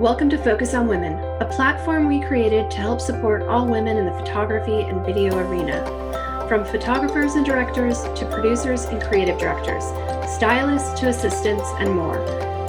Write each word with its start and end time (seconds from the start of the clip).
Welcome 0.00 0.30
to 0.30 0.38
Focus 0.38 0.72
on 0.72 0.88
Women, 0.88 1.12
a 1.42 1.44
platform 1.44 2.08
we 2.08 2.22
created 2.22 2.70
to 2.70 2.78
help 2.78 3.02
support 3.02 3.42
all 3.42 3.66
women 3.66 3.98
in 3.98 4.06
the 4.06 4.12
photography 4.12 4.80
and 4.80 5.04
video 5.04 5.36
arena. 5.36 5.84
From 6.48 6.64
photographers 6.64 7.34
and 7.34 7.44
directors 7.44 8.04
to 8.04 8.26
producers 8.32 8.86
and 8.86 9.02
creative 9.02 9.38
directors, 9.38 9.84
stylists 10.26 10.98
to 11.00 11.08
assistants, 11.08 11.68
and 11.80 11.94
more. 11.94 12.18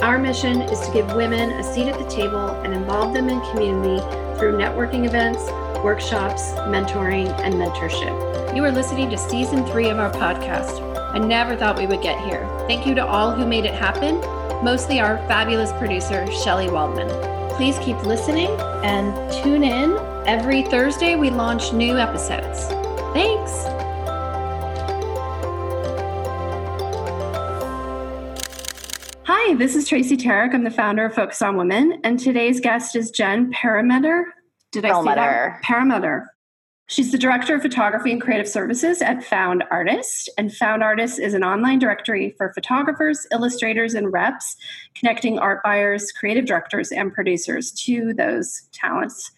Our 0.02 0.18
mission 0.18 0.60
is 0.60 0.78
to 0.80 0.92
give 0.92 1.14
women 1.14 1.52
a 1.52 1.64
seat 1.64 1.88
at 1.88 1.98
the 1.98 2.14
table 2.14 2.50
and 2.64 2.74
involve 2.74 3.14
them 3.14 3.30
in 3.30 3.40
community 3.50 4.02
through 4.38 4.58
networking 4.58 5.06
events, 5.06 5.46
workshops, 5.82 6.50
mentoring, 6.68 7.30
and 7.40 7.54
mentorship. 7.54 8.54
You 8.54 8.62
are 8.64 8.70
listening 8.70 9.08
to 9.08 9.16
season 9.16 9.64
three 9.64 9.88
of 9.88 9.98
our 9.98 10.12
podcast. 10.12 10.86
I 11.14 11.18
never 11.18 11.56
thought 11.56 11.78
we 11.78 11.86
would 11.86 12.02
get 12.02 12.22
here. 12.26 12.46
Thank 12.66 12.86
you 12.86 12.94
to 12.94 13.06
all 13.06 13.32
who 13.32 13.46
made 13.46 13.64
it 13.64 13.72
happen 13.72 14.20
mostly 14.62 15.00
our 15.00 15.18
fabulous 15.26 15.72
producer, 15.72 16.30
Shelly 16.30 16.70
Waldman. 16.70 17.08
Please 17.56 17.78
keep 17.80 18.00
listening 18.04 18.48
and 18.84 19.32
tune 19.42 19.64
in. 19.64 19.98
Every 20.26 20.62
Thursday, 20.62 21.16
we 21.16 21.30
launch 21.30 21.72
new 21.72 21.98
episodes. 21.98 22.66
Thanks. 23.12 23.64
Hi, 29.24 29.54
this 29.54 29.74
is 29.74 29.88
Tracy 29.88 30.16
Tarrick. 30.16 30.54
I'm 30.54 30.64
the 30.64 30.70
founder 30.70 31.06
of 31.06 31.14
Focus 31.14 31.42
on 31.42 31.56
Women, 31.56 32.00
and 32.04 32.18
today's 32.18 32.60
guest 32.60 32.94
is 32.94 33.10
Jen 33.10 33.52
Perlmutter. 33.52 34.32
Did 34.70 34.84
I 34.84 35.02
say 35.02 35.14
that? 35.14 35.62
Perlmutter. 35.62 36.32
She's 36.92 37.10
the 37.10 37.16
director 37.16 37.54
of 37.54 37.62
photography 37.62 38.12
and 38.12 38.20
creative 38.20 38.46
services 38.46 39.00
at 39.00 39.24
Found 39.24 39.64
Artist. 39.70 40.28
And 40.36 40.54
Found 40.56 40.82
Artist 40.82 41.18
is 41.18 41.32
an 41.32 41.42
online 41.42 41.78
directory 41.78 42.34
for 42.36 42.52
photographers, 42.52 43.26
illustrators, 43.32 43.94
and 43.94 44.12
reps, 44.12 44.56
connecting 44.94 45.38
art 45.38 45.62
buyers, 45.64 46.12
creative 46.12 46.44
directors, 46.44 46.92
and 46.92 47.10
producers 47.10 47.72
to 47.86 48.12
those 48.12 48.68
talents. 48.72 49.32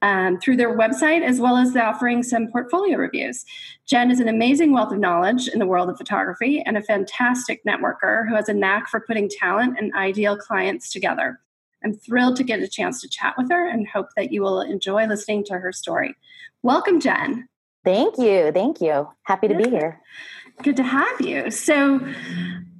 Um, 0.00 0.38
through 0.38 0.56
their 0.56 0.76
website, 0.76 1.22
as 1.22 1.40
well 1.40 1.56
as 1.56 1.76
offering 1.76 2.24
some 2.24 2.48
portfolio 2.48 2.98
reviews. 2.98 3.44
Jen 3.86 4.10
is 4.10 4.18
an 4.18 4.28
amazing 4.28 4.72
wealth 4.72 4.92
of 4.92 4.98
knowledge 4.98 5.46
in 5.46 5.60
the 5.60 5.66
world 5.66 5.88
of 5.88 5.96
photography 5.96 6.60
and 6.66 6.76
a 6.76 6.82
fantastic 6.82 7.64
networker 7.64 8.28
who 8.28 8.34
has 8.34 8.48
a 8.48 8.54
knack 8.54 8.88
for 8.88 9.00
putting 9.00 9.28
talent 9.28 9.76
and 9.78 9.92
ideal 9.94 10.36
clients 10.36 10.92
together. 10.92 11.38
I'm 11.84 11.94
thrilled 11.94 12.36
to 12.36 12.44
get 12.44 12.60
a 12.60 12.68
chance 12.68 13.00
to 13.00 13.08
chat 13.08 13.34
with 13.36 13.50
her 13.50 13.68
and 13.68 13.86
hope 13.88 14.08
that 14.16 14.32
you 14.32 14.42
will 14.42 14.60
enjoy 14.60 15.06
listening 15.06 15.44
to 15.44 15.54
her 15.54 15.72
story. 15.72 16.14
Welcome, 16.62 17.00
Jen. 17.00 17.48
Thank 17.84 18.18
you. 18.18 18.52
Thank 18.52 18.80
you. 18.80 19.08
Happy 19.24 19.48
to 19.48 19.54
be 19.54 19.68
here. 19.68 20.00
Good 20.62 20.76
to 20.76 20.84
have 20.84 21.20
you. 21.20 21.50
So, 21.50 22.00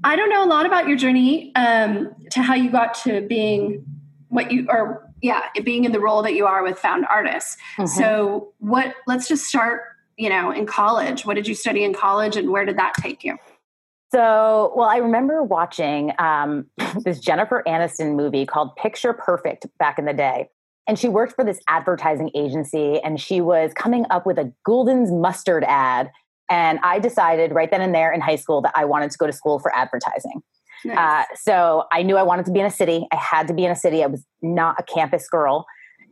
I 0.04 0.16
don't 0.16 0.30
know 0.30 0.44
a 0.44 0.46
lot 0.46 0.66
about 0.66 0.88
your 0.88 0.96
journey 0.96 1.52
um, 1.54 2.14
to 2.30 2.42
how 2.42 2.54
you 2.54 2.70
got 2.70 2.94
to 3.04 3.20
being 3.20 3.84
what 4.28 4.50
you 4.50 4.66
or 4.68 5.08
yeah, 5.20 5.42
being 5.62 5.84
in 5.84 5.92
the 5.92 6.00
role 6.00 6.22
that 6.22 6.34
you 6.34 6.46
are 6.46 6.62
with 6.62 6.78
Found 6.80 7.06
Artists. 7.08 7.56
Mm-hmm. 7.76 7.86
So, 7.86 8.52
what? 8.58 8.94
Let's 9.06 9.28
just 9.28 9.46
start. 9.46 9.82
You 10.18 10.28
know, 10.28 10.50
in 10.50 10.66
college, 10.66 11.24
what 11.24 11.34
did 11.34 11.48
you 11.48 11.54
study 11.54 11.84
in 11.84 11.94
college, 11.94 12.36
and 12.36 12.50
where 12.50 12.64
did 12.64 12.76
that 12.76 12.92
take 13.00 13.24
you? 13.24 13.38
So, 14.12 14.74
well, 14.76 14.88
I 14.88 14.98
remember 14.98 15.42
watching 15.42 16.12
um, 16.18 16.66
this 17.04 17.18
Jennifer 17.18 17.62
Aniston 17.66 18.14
movie 18.14 18.44
called 18.44 18.76
Picture 18.76 19.14
Perfect 19.14 19.66
back 19.78 19.98
in 19.98 20.04
the 20.04 20.12
day. 20.12 20.48
And 20.86 20.98
she 20.98 21.08
worked 21.08 21.34
for 21.34 21.44
this 21.44 21.60
advertising 21.68 22.30
agency 22.34 23.00
and 23.00 23.20
she 23.20 23.40
was 23.40 23.72
coming 23.74 24.04
up 24.10 24.26
with 24.26 24.38
a 24.38 24.52
Gulden's 24.66 25.10
mustard 25.12 25.64
ad. 25.66 26.10
And 26.50 26.78
I 26.82 26.98
decided 26.98 27.52
right 27.52 27.70
then 27.70 27.80
and 27.80 27.94
there 27.94 28.12
in 28.12 28.20
high 28.20 28.36
school 28.36 28.60
that 28.62 28.72
I 28.74 28.84
wanted 28.84 29.10
to 29.12 29.18
go 29.18 29.26
to 29.26 29.32
school 29.32 29.58
for 29.60 29.74
advertising. 29.74 30.42
Nice. 30.84 30.98
Uh, 30.98 31.36
so 31.36 31.84
I 31.92 32.02
knew 32.02 32.16
I 32.16 32.22
wanted 32.22 32.44
to 32.46 32.52
be 32.52 32.60
in 32.60 32.66
a 32.66 32.70
city. 32.70 33.06
I 33.12 33.16
had 33.16 33.46
to 33.48 33.54
be 33.54 33.64
in 33.64 33.70
a 33.70 33.76
city. 33.76 34.02
I 34.02 34.08
was 34.08 34.24
not 34.42 34.74
a 34.78 34.82
campus 34.82 35.28
girl. 35.28 35.64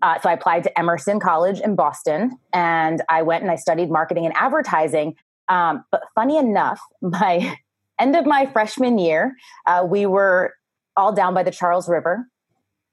Uh, 0.02 0.18
so 0.20 0.30
I 0.30 0.32
applied 0.32 0.62
to 0.62 0.78
Emerson 0.78 1.20
College 1.20 1.60
in 1.60 1.74
Boston 1.74 2.38
and 2.54 3.02
I 3.10 3.22
went 3.22 3.42
and 3.42 3.50
I 3.50 3.56
studied 3.56 3.90
marketing 3.90 4.24
and 4.24 4.34
advertising. 4.36 5.16
Um, 5.48 5.84
but 5.90 6.02
funny 6.14 6.38
enough, 6.38 6.80
my 7.02 7.58
end 8.00 8.16
of 8.16 8.26
my 8.26 8.46
freshman 8.46 8.98
year, 8.98 9.34
uh, 9.66 9.86
we 9.88 10.06
were 10.06 10.54
all 10.96 11.12
down 11.12 11.34
by 11.34 11.42
the 11.42 11.50
Charles 11.50 11.88
River. 11.88 12.26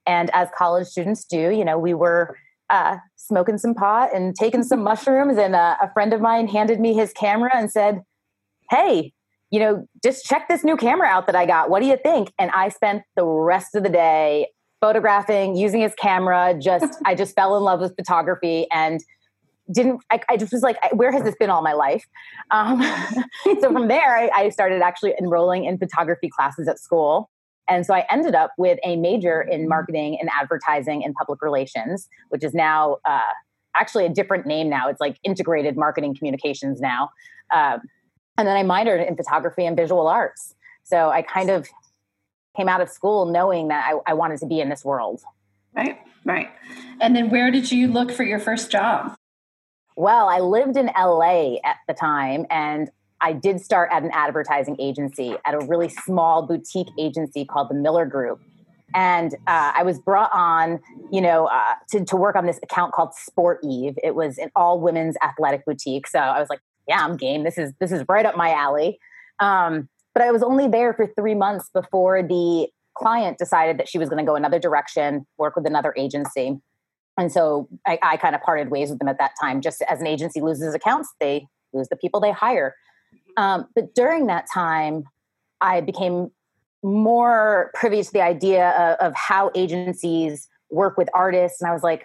And 0.06 0.29
as 0.34 0.47
college 0.57 0.88
students 0.88 1.25
do, 1.25 1.51
you 1.51 1.66
know, 1.66 1.78
we 1.78 1.94
were 1.94 2.38
uh, 2.69 2.97
smoking 3.16 3.57
some 3.57 3.73
pot 3.73 4.16
and 4.16 4.35
taking 4.35 4.63
some 4.63 4.84
mushrooms. 4.84 5.38
And 5.38 5.56
uh, 5.56 5.75
a 5.81 5.91
friend 5.94 6.13
of 6.13 6.22
mine 6.22 6.47
handed 6.47 6.79
me 6.79 6.94
his 6.94 7.13
camera 7.13 7.51
and 7.53 7.72
said, 7.72 8.01
Hey, 8.69 9.13
you 9.50 9.59
know, 9.59 9.88
just 10.03 10.25
check 10.25 10.47
this 10.50 10.63
new 10.63 10.75
camera 10.75 11.07
out 11.07 11.25
that 11.28 11.35
I 11.35 11.45
got. 11.45 11.69
What 11.69 11.81
do 11.81 11.88
you 11.88 11.97
think? 11.97 12.31
And 12.38 12.51
I 12.51 12.69
spent 12.69 13.03
the 13.16 13.25
rest 13.25 13.75
of 13.75 13.84
the 13.84 13.89
day 13.89 14.47
photographing, 14.81 15.56
using 15.56 15.81
his 15.81 15.94
camera. 15.95 16.53
Just, 16.59 17.00
I 17.06 17.16
just 17.16 17.34
fell 17.35 17.57
in 17.57 17.63
love 17.63 17.79
with 17.79 17.95
photography 17.95 18.68
and 18.72 19.00
didn't 19.72 20.01
I, 20.11 20.19
I, 20.29 20.38
just 20.38 20.51
was 20.51 20.61
like 20.61 20.78
where 20.94 21.11
has 21.11 21.23
this 21.23 21.35
been 21.39 21.50
all 21.50 21.61
my 21.61 21.73
life? 21.73 22.05
Um, 22.51 22.81
so 23.61 23.72
from 23.72 23.88
there 23.88 24.17
I, 24.17 24.29
I, 24.33 24.50
started 24.50 24.81
actually 24.81 25.13
enrolling 25.19 25.66
in 25.66 25.78
photography 25.78 26.29
classes 26.29 26.67
at 26.67 26.79
school. 26.79 27.29
And 27.69 27.85
so 27.85 27.94
i 27.94 28.06
ended 28.09 28.35
up 28.35 28.51
with 28.57 28.79
a 28.83 28.95
major 28.95 29.41
in 29.41 29.67
marketing 29.67 30.17
and 30.19 30.29
advertising 30.39 31.03
and 31.03 31.13
public 31.16 31.41
relations 31.41 32.07
which 32.29 32.44
is 32.44 32.53
now 32.53 32.97
uh, 33.06 33.19
actually 33.75 34.06
a 34.06 34.09
different 34.09 34.45
name 34.45 34.69
now. 34.69 34.89
It's 34.89 35.01
like 35.01 35.17
integrated 35.23 35.77
marketing 35.77 36.16
communications 36.16 36.79
now. 36.79 37.09
Um, 37.53 37.81
and 38.38 38.47
then 38.47 38.56
i 38.56 38.63
minored 38.63 39.07
in 39.07 39.16
photography 39.16 39.66
and 39.66 39.75
visual 39.75 40.07
arts. 40.07 40.56
So 40.83 41.09
i 41.09 41.22
kind 41.22 41.50
of 41.50 41.67
came 42.56 42.69
out 42.69 42.81
of 42.81 42.89
school 42.89 43.25
knowing 43.25 43.67
that 43.67 43.85
I, 43.85 44.11
I 44.11 44.13
wanted 44.13 44.39
to 44.39 44.47
be 44.47 44.59
in 44.59 44.69
this 44.69 44.83
world. 44.85 45.22
Right 45.75 46.00
right. 46.27 46.50
And 47.00 47.16
then 47.16 47.29
where 47.29 47.50
did 47.50 47.72
you 47.72 47.88
look 47.88 48.11
for 48.11 48.23
your 48.23 48.39
first 48.39 48.69
job 48.69 49.16
well, 49.97 50.30
I 50.30 50.40
lived 50.40 50.78
in 50.78 50.91
LA 50.96 51.56
at 51.66 51.78
the 51.88 51.94
time 51.94 52.46
and 52.52 52.90
I 53.19 53.34
did 53.34 53.59
start 53.59 53.90
at 53.91 54.03
an 54.03 54.12
advertising 54.13 54.78
agency 54.80 55.35
at 55.44 55.56
a 55.56 55.59
really 55.66 55.90
small 55.90 56.46
boutique 56.46 56.90
agency 57.00 57.46
called 57.46 57.69
the 57.69 57.74
Miller 57.74 58.06
Group. 58.06 58.40
And 58.94 59.34
uh, 59.47 59.72
I 59.75 59.81
was 59.81 59.97
brought 59.97 60.30
on, 60.34 60.80
you 61.12 61.19
know, 61.19 61.47
uh, 61.47 61.74
to, 61.90 62.06
to 62.06 62.16
work 62.16 62.36
on 62.36 62.46
this 62.46 62.59
account 62.62 62.94
called 62.94 63.16
Sport 63.16 63.59
Eve. 63.63 63.96
It 64.03 64.13
was 64.13 64.38
an 64.38 64.52
all 64.56 64.80
women's 64.80 65.18
athletic 65.24 65.66
boutique. 65.66 66.07
So 66.07 66.19
I 66.19 66.40
was 66.40 66.47
like, 66.47 66.59
yeah, 66.88 67.03
I'm 67.03 67.18
game. 67.18 67.44
This 67.44 67.57
is 67.57 67.74
this 67.80 67.91
is 67.91 68.06
right 68.07 68.25
up 68.25 68.38
my 68.38 68.53
alley. 68.53 69.00
Um, 69.40 69.90
but 70.13 70.22
I 70.22 70.31
was 70.31 70.44
only 70.44 70.68
there 70.68 70.94
for 70.94 71.07
three 71.07 71.36
months 71.36 71.69
before 71.74 72.22
the 72.22 72.68
client 72.96 73.40
decided 73.40 73.80
that 73.80 73.90
she 73.90 73.97
was 73.97 74.09
going 74.09 74.24
to 74.24 74.30
go 74.30 74.36
another 74.36 74.59
direction, 74.59 75.25
work 75.38 75.56
with 75.56 75.66
another 75.66 75.94
agency 75.97 76.62
and 77.17 77.31
so 77.31 77.67
I, 77.85 78.00
I 78.01 78.17
kind 78.17 78.35
of 78.35 78.41
parted 78.41 78.69
ways 78.69 78.89
with 78.89 79.00
them 79.00 79.07
at 79.07 79.17
that 79.17 79.31
time. 79.41 79.61
Just 79.61 79.81
as 79.83 80.00
an 80.00 80.07
agency 80.07 80.39
loses 80.39 80.73
accounts, 80.73 81.13
they 81.19 81.47
lose 81.73 81.88
the 81.89 81.95
people 81.95 82.19
they 82.19 82.31
hire. 82.31 82.75
Mm-hmm. 83.13 83.44
Um, 83.44 83.67
but 83.75 83.95
during 83.95 84.28
that 84.28 84.45
time, 84.53 85.03
I 85.59 85.81
became 85.81 86.31
more 86.83 87.72
privy 87.73 88.03
to 88.03 88.13
the 88.13 88.22
idea 88.22 88.69
of, 88.69 89.07
of 89.07 89.13
how 89.16 89.51
agencies 89.56 90.47
work 90.69 90.97
with 90.97 91.09
artists. 91.13 91.61
And 91.61 91.69
I 91.69 91.73
was 91.73 91.83
like, 91.83 92.03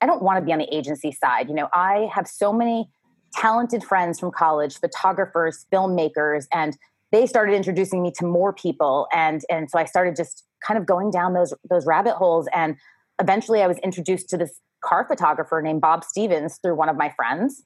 I 0.00 0.06
don't 0.06 0.22
want 0.22 0.38
to 0.38 0.44
be 0.44 0.52
on 0.52 0.58
the 0.58 0.74
agency 0.74 1.12
side. 1.12 1.48
You 1.48 1.54
know, 1.54 1.68
I 1.72 2.08
have 2.12 2.26
so 2.26 2.52
many 2.52 2.88
talented 3.34 3.84
friends 3.84 4.18
from 4.18 4.32
college, 4.32 4.78
photographers, 4.78 5.66
filmmakers, 5.72 6.46
and 6.52 6.76
they 7.12 7.26
started 7.26 7.54
introducing 7.54 8.02
me 8.02 8.12
to 8.18 8.24
more 8.24 8.52
people. 8.52 9.06
And 9.12 9.42
and 9.50 9.70
so 9.70 9.78
I 9.78 9.84
started 9.84 10.16
just 10.16 10.44
kind 10.66 10.78
of 10.78 10.86
going 10.86 11.10
down 11.10 11.34
those 11.34 11.54
those 11.68 11.86
rabbit 11.86 12.14
holes. 12.14 12.48
And 12.54 12.76
eventually 13.20 13.62
I 13.62 13.66
was 13.66 13.78
introduced 13.78 14.28
to 14.30 14.36
this 14.36 14.58
car 14.82 15.04
photographer 15.06 15.60
named 15.62 15.80
Bob 15.80 16.04
Stevens 16.04 16.58
through 16.62 16.74
one 16.74 16.88
of 16.88 16.96
my 16.96 17.10
friends. 17.10 17.62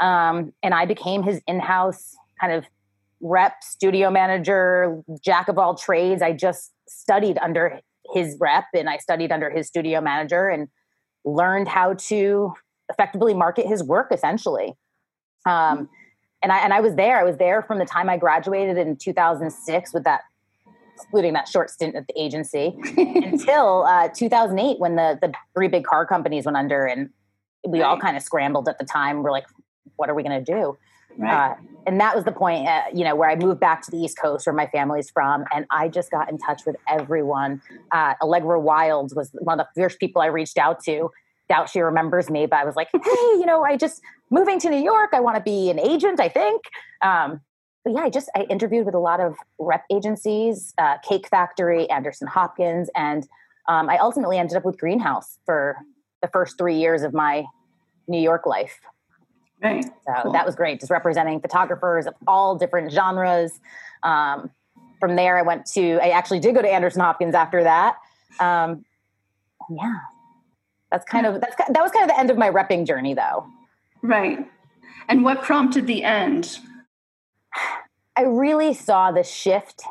Um, 0.00 0.52
and 0.62 0.74
I 0.74 0.84
became 0.84 1.22
his 1.22 1.40
in 1.46 1.60
house 1.60 2.14
kind 2.40 2.52
of 2.52 2.64
rep, 3.20 3.62
studio 3.62 4.10
manager, 4.10 5.02
jack 5.24 5.48
of 5.48 5.58
all 5.58 5.74
trades. 5.74 6.22
I 6.22 6.32
just 6.32 6.72
studied 6.88 7.38
under 7.38 7.80
his 8.14 8.36
rep 8.40 8.64
and 8.74 8.88
I 8.88 8.98
studied 8.98 9.32
under 9.32 9.50
his 9.50 9.66
studio 9.66 10.00
manager 10.00 10.48
and 10.48 10.68
learned 11.24 11.68
how 11.68 11.94
to 11.94 12.52
effectively 12.90 13.34
market 13.34 13.66
his 13.66 13.82
work 13.82 14.08
essentially. 14.12 14.74
Um, 15.46 15.88
and 16.42 16.52
I 16.52 16.58
and 16.58 16.72
I 16.72 16.80
was 16.80 16.94
there. 16.94 17.18
I 17.18 17.24
was 17.24 17.36
there 17.36 17.62
from 17.62 17.78
the 17.78 17.84
time 17.84 18.08
I 18.08 18.16
graduated 18.16 18.78
in 18.78 18.96
2006 18.96 19.92
with 19.92 20.04
that 20.04 20.20
excluding 21.00 21.32
that 21.34 21.48
short 21.48 21.70
stint 21.70 21.94
at 21.94 22.06
the 22.06 22.20
agency, 22.20 22.74
until 22.96 23.84
uh, 23.84 24.08
2008 24.08 24.78
when 24.78 24.96
the 24.96 25.18
the 25.20 25.32
three 25.54 25.68
big 25.68 25.84
car 25.84 26.06
companies 26.06 26.44
went 26.44 26.56
under, 26.56 26.86
and 26.86 27.10
we 27.66 27.80
right. 27.80 27.86
all 27.86 27.98
kind 27.98 28.16
of 28.16 28.22
scrambled 28.22 28.68
at 28.68 28.78
the 28.78 28.84
time. 28.84 29.22
We're 29.22 29.32
like, 29.32 29.46
what 29.96 30.08
are 30.08 30.14
we 30.14 30.22
going 30.22 30.44
to 30.44 30.52
do? 30.52 30.76
Right. 31.16 31.50
Uh, 31.50 31.54
and 31.86 32.00
that 32.00 32.14
was 32.14 32.24
the 32.24 32.32
point, 32.32 32.68
uh, 32.68 32.82
you 32.94 33.02
know, 33.02 33.16
where 33.16 33.28
I 33.28 33.34
moved 33.34 33.60
back 33.60 33.82
to 33.82 33.90
the 33.90 33.96
East 33.96 34.18
Coast, 34.18 34.46
where 34.46 34.54
my 34.54 34.66
family's 34.68 35.10
from, 35.10 35.44
and 35.52 35.66
I 35.70 35.88
just 35.88 36.10
got 36.10 36.30
in 36.30 36.38
touch 36.38 36.62
with 36.64 36.76
everyone. 36.88 37.60
Uh, 37.90 38.14
Allegra 38.22 38.60
Wilds 38.60 39.14
was 39.14 39.30
one 39.40 39.58
of 39.58 39.66
the 39.74 39.82
first 39.82 39.98
people 39.98 40.22
I 40.22 40.26
reached 40.26 40.58
out 40.58 40.82
to. 40.84 41.10
Doubt 41.48 41.70
she 41.70 41.80
remembers 41.80 42.30
me, 42.30 42.46
but 42.46 42.58
I 42.58 42.64
was 42.64 42.76
like, 42.76 42.88
hey, 42.92 43.00
you 43.00 43.46
know, 43.46 43.64
I 43.64 43.76
just 43.76 44.02
moving 44.30 44.60
to 44.60 44.70
New 44.70 44.82
York. 44.82 45.10
I 45.12 45.20
want 45.20 45.36
to 45.36 45.42
be 45.42 45.70
an 45.70 45.80
agent. 45.80 46.20
I 46.20 46.28
think. 46.28 46.62
Um, 47.02 47.40
but 47.88 47.94
yeah, 47.98 48.04
I 48.04 48.10
just 48.10 48.28
I 48.34 48.42
interviewed 48.50 48.84
with 48.84 48.94
a 48.94 48.98
lot 48.98 49.18
of 49.18 49.36
rep 49.58 49.84
agencies, 49.90 50.74
uh, 50.76 50.98
Cake 50.98 51.26
Factory, 51.26 51.88
Anderson 51.88 52.28
Hopkins, 52.28 52.90
and 52.94 53.26
um, 53.66 53.88
I 53.88 53.96
ultimately 53.96 54.36
ended 54.36 54.58
up 54.58 54.64
with 54.66 54.78
Greenhouse 54.78 55.38
for 55.46 55.78
the 56.20 56.28
first 56.28 56.58
three 56.58 56.76
years 56.76 57.02
of 57.02 57.14
my 57.14 57.46
New 58.06 58.20
York 58.20 58.44
life. 58.44 58.78
Right. 59.62 59.84
So 59.84 60.12
cool. 60.22 60.32
that 60.32 60.44
was 60.44 60.54
great, 60.54 60.80
just 60.80 60.90
representing 60.90 61.40
photographers 61.40 62.06
of 62.06 62.14
all 62.26 62.56
different 62.56 62.92
genres. 62.92 63.58
Um, 64.02 64.50
from 65.00 65.16
there, 65.16 65.38
I 65.38 65.42
went 65.42 65.64
to, 65.72 65.98
I 66.02 66.10
actually 66.10 66.40
did 66.40 66.54
go 66.54 66.60
to 66.60 66.68
Anderson 66.68 67.00
Hopkins 67.00 67.34
after 67.34 67.62
that. 67.62 67.96
Um, 68.38 68.84
yeah, 69.70 69.98
that's 70.92 71.06
kind 71.06 71.24
of, 71.24 71.40
that's, 71.40 71.56
that 71.56 71.82
was 71.82 71.90
kind 71.90 72.04
of 72.04 72.14
the 72.14 72.20
end 72.20 72.30
of 72.30 72.36
my 72.36 72.50
repping 72.50 72.86
journey 72.86 73.14
though. 73.14 73.46
Right. 74.02 74.46
And 75.08 75.24
what 75.24 75.42
prompted 75.42 75.86
the 75.86 76.04
end? 76.04 76.58
I 78.16 78.22
really 78.22 78.74
saw 78.74 79.12
the 79.12 79.22
shift. 79.22 79.82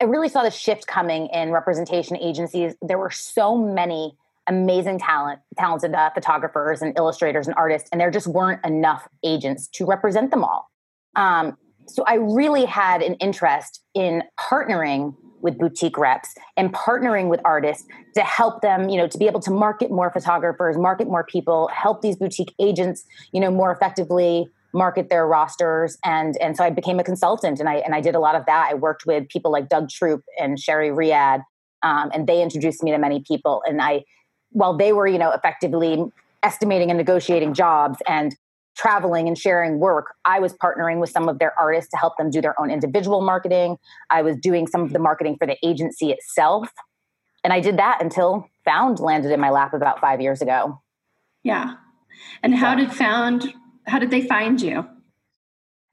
I 0.00 0.04
really 0.04 0.28
saw 0.28 0.42
the 0.42 0.50
shift 0.50 0.86
coming 0.86 1.26
in 1.26 1.50
representation 1.50 2.16
agencies. 2.16 2.74
There 2.80 2.98
were 2.98 3.10
so 3.10 3.56
many 3.56 4.16
amazing 4.46 4.98
talent, 4.98 5.40
talented 5.58 5.94
uh, 5.94 6.10
photographers 6.10 6.82
and 6.82 6.96
illustrators 6.96 7.46
and 7.46 7.56
artists, 7.56 7.88
and 7.92 8.00
there 8.00 8.10
just 8.10 8.26
weren't 8.26 8.64
enough 8.64 9.06
agents 9.24 9.68
to 9.68 9.84
represent 9.84 10.30
them 10.30 10.44
all. 10.44 10.70
Um, 11.16 11.56
so 11.86 12.04
I 12.06 12.14
really 12.14 12.64
had 12.64 13.02
an 13.02 13.14
interest 13.14 13.82
in 13.94 14.22
partnering 14.38 15.14
with 15.40 15.58
boutique 15.58 15.98
reps 15.98 16.34
and 16.56 16.72
partnering 16.72 17.28
with 17.28 17.40
artists 17.44 17.86
to 18.14 18.20
help 18.20 18.62
them, 18.62 18.88
you 18.88 18.96
know, 18.96 19.08
to 19.08 19.18
be 19.18 19.26
able 19.26 19.40
to 19.40 19.50
market 19.50 19.90
more 19.90 20.10
photographers, 20.10 20.76
market 20.76 21.08
more 21.08 21.24
people, 21.24 21.68
help 21.68 22.02
these 22.02 22.16
boutique 22.16 22.54
agents, 22.60 23.04
you 23.32 23.40
know, 23.40 23.50
more 23.50 23.72
effectively 23.72 24.48
market 24.72 25.08
their 25.08 25.26
rosters 25.26 25.98
and 26.04 26.36
and 26.38 26.56
so 26.56 26.64
I 26.64 26.70
became 26.70 26.98
a 26.98 27.04
consultant 27.04 27.60
and 27.60 27.68
I 27.68 27.76
and 27.76 27.94
I 27.94 28.00
did 28.00 28.14
a 28.14 28.20
lot 28.20 28.34
of 28.34 28.46
that. 28.46 28.68
I 28.70 28.74
worked 28.74 29.06
with 29.06 29.28
people 29.28 29.50
like 29.50 29.68
Doug 29.68 29.88
Troop 29.88 30.22
and 30.38 30.58
Sherry 30.58 30.90
Riad, 30.90 31.42
um, 31.82 32.10
and 32.14 32.26
they 32.26 32.42
introduced 32.42 32.82
me 32.82 32.90
to 32.90 32.98
many 32.98 33.20
people. 33.20 33.62
And 33.66 33.80
I, 33.82 34.04
while 34.50 34.76
they 34.76 34.92
were 34.92 35.06
you 35.06 35.18
know 35.18 35.30
effectively 35.30 36.04
estimating 36.42 36.90
and 36.90 36.98
negotiating 36.98 37.54
jobs 37.54 37.98
and 38.08 38.34
traveling 38.76 39.28
and 39.28 39.36
sharing 39.36 39.78
work, 39.78 40.14
I 40.24 40.38
was 40.38 40.54
partnering 40.54 41.00
with 41.00 41.10
some 41.10 41.28
of 41.28 41.38
their 41.38 41.58
artists 41.58 41.90
to 41.90 41.96
help 41.96 42.16
them 42.16 42.30
do 42.30 42.40
their 42.40 42.58
own 42.60 42.70
individual 42.70 43.20
marketing. 43.20 43.76
I 44.08 44.22
was 44.22 44.36
doing 44.36 44.66
some 44.66 44.82
of 44.82 44.92
the 44.92 44.98
marketing 44.98 45.36
for 45.38 45.46
the 45.46 45.56
agency 45.62 46.10
itself. 46.10 46.70
And 47.42 47.52
I 47.52 47.60
did 47.60 47.78
that 47.78 48.02
until 48.02 48.48
Found 48.64 49.00
landed 49.00 49.32
in 49.32 49.40
my 49.40 49.50
lap 49.50 49.74
about 49.74 50.00
five 50.00 50.20
years 50.20 50.40
ago. 50.40 50.80
Yeah. 51.42 51.74
And 52.42 52.54
how 52.54 52.74
did 52.74 52.92
Found, 52.92 53.52
how 53.90 53.98
did 53.98 54.10
they 54.10 54.22
find 54.22 54.60
you? 54.60 54.86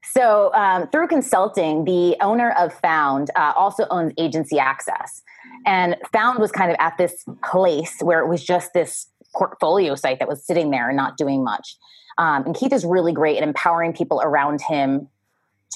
So, 0.04 0.54
um, 0.54 0.88
through 0.88 1.08
consulting, 1.08 1.84
the 1.84 2.16
owner 2.20 2.52
of 2.52 2.72
Found 2.80 3.30
uh, 3.36 3.52
also 3.56 3.86
owns 3.90 4.12
Agency 4.16 4.58
Access. 4.58 5.22
And 5.66 5.96
Found 6.12 6.38
was 6.38 6.52
kind 6.52 6.70
of 6.70 6.76
at 6.78 6.96
this 6.96 7.24
place 7.44 7.96
where 8.00 8.20
it 8.20 8.28
was 8.28 8.42
just 8.42 8.72
this 8.72 9.06
portfolio 9.34 9.94
site 9.96 10.20
that 10.20 10.28
was 10.28 10.46
sitting 10.46 10.70
there 10.70 10.88
and 10.88 10.96
not 10.96 11.16
doing 11.16 11.44
much. 11.44 11.76
Um, 12.16 12.46
and 12.46 12.54
Keith 12.54 12.72
is 12.72 12.84
really 12.84 13.12
great 13.12 13.36
at 13.36 13.42
empowering 13.42 13.92
people 13.92 14.20
around 14.22 14.60
him 14.62 15.08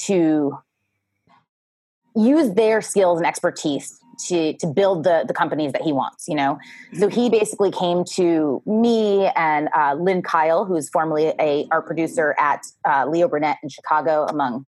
to 0.04 0.56
use 2.16 2.54
their 2.54 2.80
skills 2.80 3.18
and 3.18 3.26
expertise 3.26 3.98
to 4.18 4.52
to 4.54 4.66
build 4.66 5.04
the 5.04 5.24
the 5.26 5.34
companies 5.34 5.72
that 5.72 5.82
he 5.82 5.92
wants 5.92 6.26
you 6.28 6.34
know 6.34 6.58
so 6.94 7.08
he 7.08 7.28
basically 7.30 7.70
came 7.70 8.04
to 8.04 8.62
me 8.66 9.26
and 9.36 9.68
uh, 9.74 9.94
lynn 9.94 10.22
kyle 10.22 10.64
who's 10.64 10.88
formerly 10.90 11.32
a 11.40 11.66
art 11.70 11.86
producer 11.86 12.34
at 12.38 12.60
uh, 12.88 13.06
leo 13.06 13.28
burnett 13.28 13.58
in 13.62 13.68
chicago 13.68 14.26
among 14.26 14.64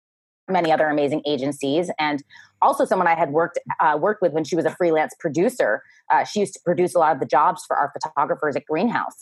many 0.49 0.71
other 0.71 0.87
amazing 0.87 1.21
agencies 1.25 1.89
and 1.99 2.23
also 2.61 2.85
someone 2.85 3.07
i 3.07 3.15
had 3.15 3.31
worked 3.31 3.59
uh, 3.79 3.97
worked 3.99 4.21
with 4.21 4.33
when 4.33 4.43
she 4.43 4.55
was 4.55 4.65
a 4.65 4.75
freelance 4.75 5.13
producer 5.19 5.81
uh, 6.11 6.23
she 6.23 6.39
used 6.39 6.53
to 6.53 6.59
produce 6.65 6.93
a 6.95 6.99
lot 6.99 7.13
of 7.13 7.19
the 7.19 7.25
jobs 7.25 7.63
for 7.67 7.77
our 7.77 7.91
photographers 7.93 8.55
at 8.55 8.65
greenhouse 8.65 9.15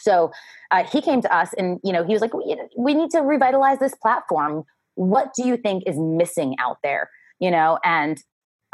so 0.00 0.32
uh, 0.70 0.84
he 0.84 1.00
came 1.00 1.20
to 1.22 1.34
us 1.34 1.52
and, 1.56 1.78
you 1.84 1.92
know, 1.92 2.04
he 2.04 2.12
was 2.12 2.22
like, 2.22 2.34
we, 2.34 2.56
we 2.76 2.94
need 2.94 3.10
to 3.10 3.20
revitalize 3.20 3.78
this 3.78 3.94
platform. 3.94 4.64
What 4.94 5.34
do 5.34 5.46
you 5.46 5.56
think 5.56 5.84
is 5.86 5.96
missing 5.98 6.56
out 6.58 6.78
there? 6.82 7.10
You 7.38 7.50
know, 7.50 7.78
and 7.84 8.22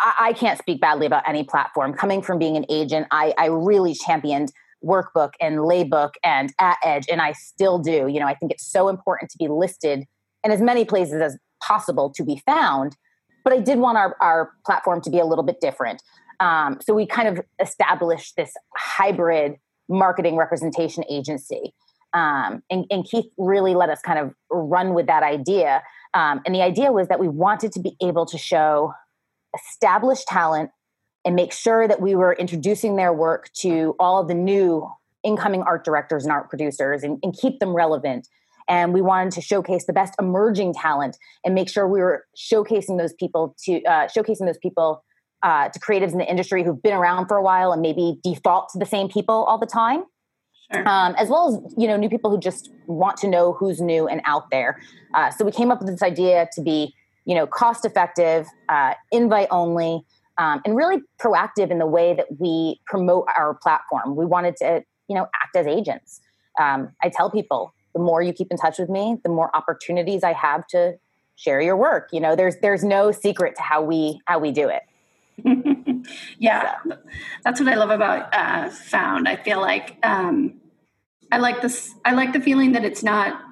I, 0.01 0.15
I 0.19 0.33
can't 0.33 0.59
speak 0.59 0.81
badly 0.81 1.07
about 1.07 1.29
any 1.29 1.45
platform. 1.45 1.95
Coming 1.95 2.23
from 2.23 2.39
being 2.39 2.57
an 2.57 2.67
agent, 2.69 3.07
I, 3.11 3.35
I 3.39 3.47
really 3.47 3.95
championed 3.95 4.53
workbook 4.85 5.33
and 5.41 5.59
LeBook 5.59 6.13
and 6.23 6.53
at 6.61 6.77
edge 6.85 7.07
and 7.11 7.23
i 7.23 7.33
still 7.33 7.79
do 7.79 8.07
you 8.09 8.21
know 8.21 8.27
i 8.27 8.35
think 8.35 8.53
it's 8.53 8.71
so 8.71 8.91
important 8.91 9.31
to 9.31 9.39
be 9.39 9.49
listed 9.49 10.05
in 10.45 10.53
as 10.53 10.61
many 10.61 10.85
places 10.85 11.15
as 11.15 11.39
possible 11.63 12.13
to 12.15 12.23
be 12.23 12.41
found 12.45 12.95
but 13.43 13.55
i 13.55 13.59
did 13.59 13.79
want 13.79 13.97
our, 13.97 14.15
our 14.21 14.51
platform 14.67 15.01
to 15.01 15.09
be 15.09 15.19
a 15.19 15.25
little 15.25 15.43
bit 15.43 15.63
different 15.63 16.03
um, 16.41 16.79
so 16.83 16.95
we 16.95 17.07
kind 17.07 17.29
of 17.29 17.45
established 17.61 18.37
this 18.37 18.53
hybrid 18.77 19.57
marketing 19.89 20.37
representation 20.37 21.05
agency. 21.09 21.75
Um, 22.13 22.63
and, 22.71 22.87
and, 22.91 23.05
Keith 23.05 23.27
really 23.37 23.75
let 23.75 23.91
us 23.91 24.01
kind 24.01 24.19
of 24.19 24.33
run 24.51 24.95
with 24.95 25.07
that 25.07 25.23
idea. 25.23 25.83
Um, 26.15 26.41
and 26.47 26.55
the 26.55 26.63
idea 26.63 26.91
was 26.91 27.09
that 27.09 27.21
we 27.21 27.29
wanted 27.29 27.73
to 27.73 27.81
be 27.81 27.97
able 28.01 28.25
to 28.27 28.39
show 28.39 28.95
established 29.57 30.27
talent 30.29 30.71
and 31.25 31.35
make 31.35 31.53
sure 31.53 31.89
that 31.89 32.01
we 32.01 32.15
were 32.15 32.35
introducing 32.35 32.97
their 32.97 33.13
work 33.13 33.51
to 33.55 33.97
all 33.99 34.25
the 34.25 34.35
new 34.35 34.89
incoming 35.25 35.63
art 35.63 35.85
directors 35.85 36.25
and 36.25 36.33
art 36.33 36.49
producers 36.49 37.03
and, 37.03 37.19
and 37.23 37.37
keep 37.37 37.59
them 37.59 37.75
relevant. 37.75 38.29
And 38.69 38.95
we 38.95 39.01
wanted 39.01 39.33
to 39.35 39.41
showcase 39.41 39.87
the 39.87 39.93
best 39.93 40.15
emerging 40.21 40.75
talent 40.75 41.17
and 41.45 41.55
make 41.55 41.69
sure 41.69 41.87
we 41.87 42.01
were 42.01 42.25
showcasing 42.37 42.99
those 42.99 43.13
people 43.13 43.55
to 43.65 43.83
uh, 43.85 44.09
showcasing 44.09 44.47
those 44.47 44.59
people 44.59 45.05
uh, 45.43 45.69
to 45.69 45.79
creatives 45.79 46.13
in 46.13 46.19
the 46.19 46.29
industry 46.29 46.65
who've 46.65 46.81
been 46.81 46.95
around 46.95 47.27
for 47.27 47.37
a 47.37 47.43
while 47.43 47.73
and 47.73 47.83
maybe 47.83 48.19
default 48.23 48.69
to 48.71 48.79
the 48.79 48.87
same 48.87 49.09
people 49.09 49.45
all 49.45 49.59
the 49.59 49.67
time. 49.67 50.05
Sure. 50.73 50.89
Um, 50.89 51.15
as 51.17 51.29
well 51.29 51.49
as 51.49 51.75
you 51.77 51.87
know 51.87 51.97
new 51.97 52.09
people 52.09 52.31
who 52.31 52.41
just 52.41 52.71
want 52.87 53.17
to 53.19 53.29
know 53.29 53.53
who's 53.53 53.81
new 53.81 54.09
and 54.09 54.21
out 54.25 54.51
there. 54.51 54.81
Uh, 55.15 55.31
so 55.31 55.45
we 55.45 55.53
came 55.53 55.71
up 55.71 55.81
with 55.81 55.89
this 55.89 56.03
idea 56.03 56.49
to 56.55 56.63
be 56.63 56.93
you 57.27 57.35
know 57.35 57.47
cost 57.47 57.85
effective, 57.85 58.47
uh, 58.69 58.95
invite 59.13 59.49
only, 59.51 60.03
um, 60.39 60.63
and 60.65 60.75
really 60.75 61.03
proactive 61.21 61.71
in 61.71 61.79
the 61.79 61.87
way 61.87 62.15
that 62.15 62.27
we 62.39 62.81
promote 62.87 63.27
our 63.37 63.55
platform. 63.55 64.17
We 64.17 64.25
wanted 64.25 64.57
to 64.57 64.83
you 65.09 65.15
know 65.15 65.27
act 65.35 65.55
as 65.57 65.67
agents. 65.67 66.21
Um, 66.59 66.93
I 67.03 67.11
tell 67.11 67.31
people 67.31 67.75
the 67.93 68.01
more 68.01 68.23
you 68.23 68.33
keep 68.33 68.51
in 68.51 68.57
touch 68.57 68.79
with 68.79 68.89
me, 68.89 69.19
the 69.23 69.31
more 69.31 69.55
opportunities 69.55 70.23
I 70.23 70.33
have 70.33 70.67
to 70.69 70.99
share 71.35 71.61
your 71.61 71.77
work. 71.77 72.09
You 72.13 72.21
know, 72.21 72.37
there's 72.37 72.57
there's 72.57 72.85
no 72.85 73.13
secret 73.13 73.57
to 73.57 73.63
how 73.63 73.83
we 73.83 74.21
how 74.27 74.39
we 74.39 74.53
do 74.53 74.69
it. 74.69 74.83
yeah, 76.39 76.77
that's 77.45 77.61
what 77.61 77.69
I 77.69 77.75
love 77.75 77.91
about 77.91 78.35
uh, 78.35 78.71
Found. 78.71 79.29
I 79.29 79.37
feel 79.37 79.61
like 79.61 79.99
um, 80.03 80.55
I 81.31 81.39
like 81.39 81.63
this. 81.63 81.95
I 82.05 82.13
like 82.13 82.33
the 82.33 82.41
feeling 82.41 82.73
that 82.73 82.85
it's 82.85 83.03
not 83.03 83.43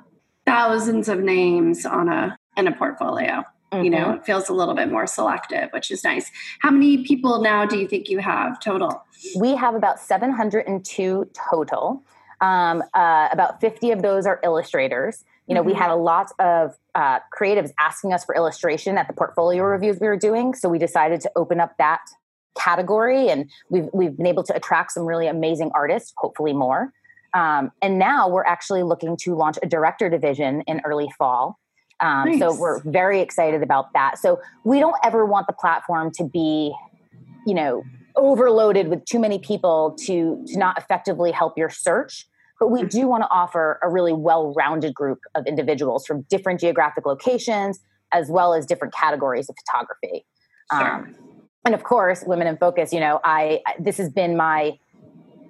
thousands 0.47 1.09
of 1.09 1.21
names 1.21 1.85
on 1.87 2.09
a 2.09 2.39
in 2.57 2.67
a 2.67 2.73
portfolio. 2.73 3.45
Mm-hmm. 3.75 3.85
You 3.85 3.91
know, 3.91 4.07
mm-hmm. 4.07 4.19
it 4.19 4.27
feels 4.27 4.49
a 4.49 4.53
little 4.53 4.75
bit 4.75 4.91
more 4.91 5.07
selective, 5.07 5.71
which 5.71 5.91
is 5.91 6.05
nice. 6.05 6.31
How 6.61 6.71
many 6.71 7.05
people 7.05 7.43
now 7.43 7.67
do 7.67 7.79
you 7.79 7.89
think 7.89 8.09
you 8.09 8.19
have 8.19 8.61
total? 8.61 9.05
We 9.37 9.55
have 9.57 9.75
about 9.75 9.99
702 10.01 11.31
total. 11.51 12.03
Um, 12.41 12.83
uh, 12.95 13.29
about 13.33 13.61
50 13.61 13.91
of 13.91 14.03
those 14.03 14.27
are 14.27 14.41
illustrators. 14.43 15.25
You 15.47 15.55
know, 15.55 15.61
mm-hmm. 15.61 15.71
we 15.71 15.75
had 15.75 15.91
a 15.91 15.97
lot 15.97 16.31
of 16.39 16.77
uh, 16.95 17.21
creatives 17.37 17.73
asking 17.79 18.13
us 18.13 18.25
for 18.25 18.35
illustration 18.35 18.97
at 18.97 19.09
the 19.09 19.13
portfolio 19.13 19.63
reviews 19.63 19.99
we 20.01 20.07
were 20.07 20.17
doing, 20.17 20.55
so 20.55 20.69
we 20.69 20.79
decided 20.79 21.21
to 21.23 21.31
open 21.37 21.61
up 21.61 21.77
that 21.79 22.01
category, 22.57 23.29
and 23.29 23.51
we've 23.69 23.89
we've 23.93 24.17
been 24.17 24.27
able 24.27 24.43
to 24.45 24.55
attract 24.55 24.93
some 24.93 25.05
really 25.05 25.27
amazing 25.27 25.71
artists, 25.75 26.13
hopefully 26.17 26.53
more. 26.53 26.93
Um, 27.35 27.73
and 27.83 27.99
now 27.99 28.29
we're 28.29 28.45
actually 28.45 28.85
looking 28.85 29.17
to 29.19 29.35
launch 29.35 29.59
a 29.63 29.67
director 29.67 30.09
division 30.09 30.63
in 30.63 30.81
early 30.85 31.09
fall. 31.19 31.59
Um, 32.01 32.31
nice. 32.31 32.39
So 32.39 32.55
we're 32.55 32.81
very 32.81 33.21
excited 33.21 33.63
about 33.63 33.93
that. 33.95 34.19
So 34.19 34.41
we 34.65 34.81
don't 34.81 34.97
ever 35.05 35.25
want 35.25 35.47
the 35.47 35.53
platform 35.53 36.11
to 36.13 36.25
be, 36.25 36.75
you 37.47 37.55
know, 37.55 37.85
overloaded 38.17 38.89
with 38.89 39.05
too 39.05 39.19
many 39.19 39.39
people 39.39 39.97
to 40.07 40.45
to 40.47 40.59
not 40.59 40.79
effectively 40.79 41.33
help 41.33 41.59
your 41.59 41.71
search 41.71 42.27
but 42.61 42.69
we 42.71 42.85
do 42.85 43.09
want 43.09 43.23
to 43.23 43.29
offer 43.31 43.81
a 43.83 43.91
really 43.91 44.13
well-rounded 44.13 44.95
group 44.95 45.19
of 45.35 45.45
individuals 45.47 46.07
from 46.07 46.23
different 46.31 46.61
geographic 46.61 47.05
locations 47.05 47.81
as 48.13 48.29
well 48.31 48.55
as 48.55 48.65
different 48.67 48.95
categories 48.95 49.49
of 49.49 49.57
photography 49.67 50.25
sure. 50.73 50.93
um, 50.93 51.15
and 51.65 51.75
of 51.75 51.83
course 51.83 52.23
women 52.25 52.47
in 52.47 52.57
focus 52.57 52.93
you 52.93 53.01
know 53.01 53.21
i 53.25 53.61
this 53.79 53.97
has 53.97 54.09
been 54.09 54.37
my 54.37 54.79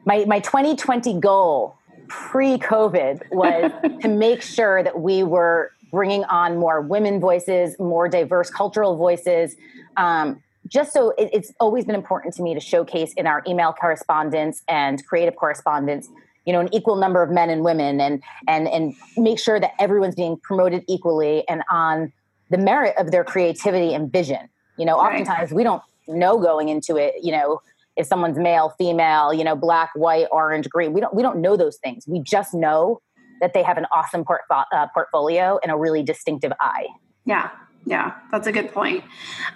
my 0.06 0.24
my 0.24 0.40
2020 0.40 1.20
goal 1.20 1.76
pre-covid 2.08 3.20
was 3.30 3.72
to 4.00 4.08
make 4.08 4.40
sure 4.40 4.82
that 4.82 5.00
we 5.00 5.22
were 5.22 5.70
bringing 5.90 6.24
on 6.24 6.56
more 6.56 6.80
women 6.80 7.20
voices 7.20 7.76
more 7.78 8.08
diverse 8.08 8.50
cultural 8.50 8.96
voices 8.96 9.56
um, 9.96 10.42
just 10.66 10.92
so 10.92 11.10
it, 11.18 11.30
it's 11.32 11.52
always 11.60 11.84
been 11.84 11.94
important 11.94 12.34
to 12.34 12.42
me 12.42 12.54
to 12.54 12.60
showcase 12.60 13.12
in 13.14 13.26
our 13.26 13.42
email 13.46 13.72
correspondence 13.72 14.62
and 14.68 15.04
creative 15.06 15.36
correspondence 15.36 16.08
you 16.46 16.52
know 16.52 16.60
an 16.60 16.72
equal 16.72 16.96
number 16.96 17.22
of 17.22 17.30
men 17.30 17.50
and 17.50 17.62
women 17.62 18.00
and 18.00 18.22
and 18.48 18.68
and 18.68 18.94
make 19.16 19.38
sure 19.38 19.60
that 19.60 19.72
everyone's 19.78 20.14
being 20.14 20.36
promoted 20.38 20.84
equally 20.88 21.46
and 21.48 21.62
on 21.70 22.12
the 22.50 22.58
merit 22.58 22.94
of 22.98 23.10
their 23.10 23.24
creativity 23.24 23.94
and 23.94 24.12
vision 24.12 24.48
you 24.76 24.84
know 24.84 24.98
right. 24.98 25.12
oftentimes 25.12 25.52
we 25.52 25.62
don't 25.62 25.82
know 26.08 26.38
going 26.38 26.68
into 26.68 26.96
it, 26.96 27.14
you 27.22 27.32
know, 27.32 27.60
if 27.96 28.06
someone's 28.06 28.38
male, 28.38 28.74
female, 28.76 29.32
you 29.32 29.44
know, 29.44 29.54
black, 29.54 29.90
white, 29.94 30.26
orange, 30.30 30.68
green. 30.68 30.92
We 30.92 31.00
don't 31.00 31.14
we 31.14 31.22
don't 31.22 31.40
know 31.40 31.56
those 31.56 31.76
things. 31.76 32.06
We 32.06 32.20
just 32.20 32.54
know 32.54 33.00
that 33.40 33.54
they 33.54 33.62
have 33.62 33.78
an 33.78 33.86
awesome 33.92 34.24
port- 34.24 34.42
uh, 34.50 34.86
portfolio 34.92 35.58
and 35.62 35.72
a 35.72 35.76
really 35.76 36.02
distinctive 36.02 36.52
eye. 36.60 36.86
Yeah, 37.24 37.50
yeah, 37.86 38.14
that's 38.30 38.46
a 38.46 38.52
good 38.52 38.72
point. 38.72 39.04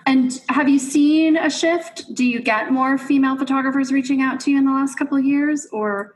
And 0.06 0.40
have 0.48 0.68
you 0.68 0.78
seen 0.78 1.36
a 1.36 1.50
shift? 1.50 2.14
Do 2.14 2.24
you 2.24 2.40
get 2.40 2.70
more 2.70 2.98
female 2.98 3.36
photographers 3.36 3.92
reaching 3.92 4.20
out 4.20 4.40
to 4.40 4.50
you 4.50 4.58
in 4.58 4.66
the 4.66 4.72
last 4.72 4.96
couple 4.96 5.16
of 5.16 5.24
years, 5.24 5.66
or 5.72 6.14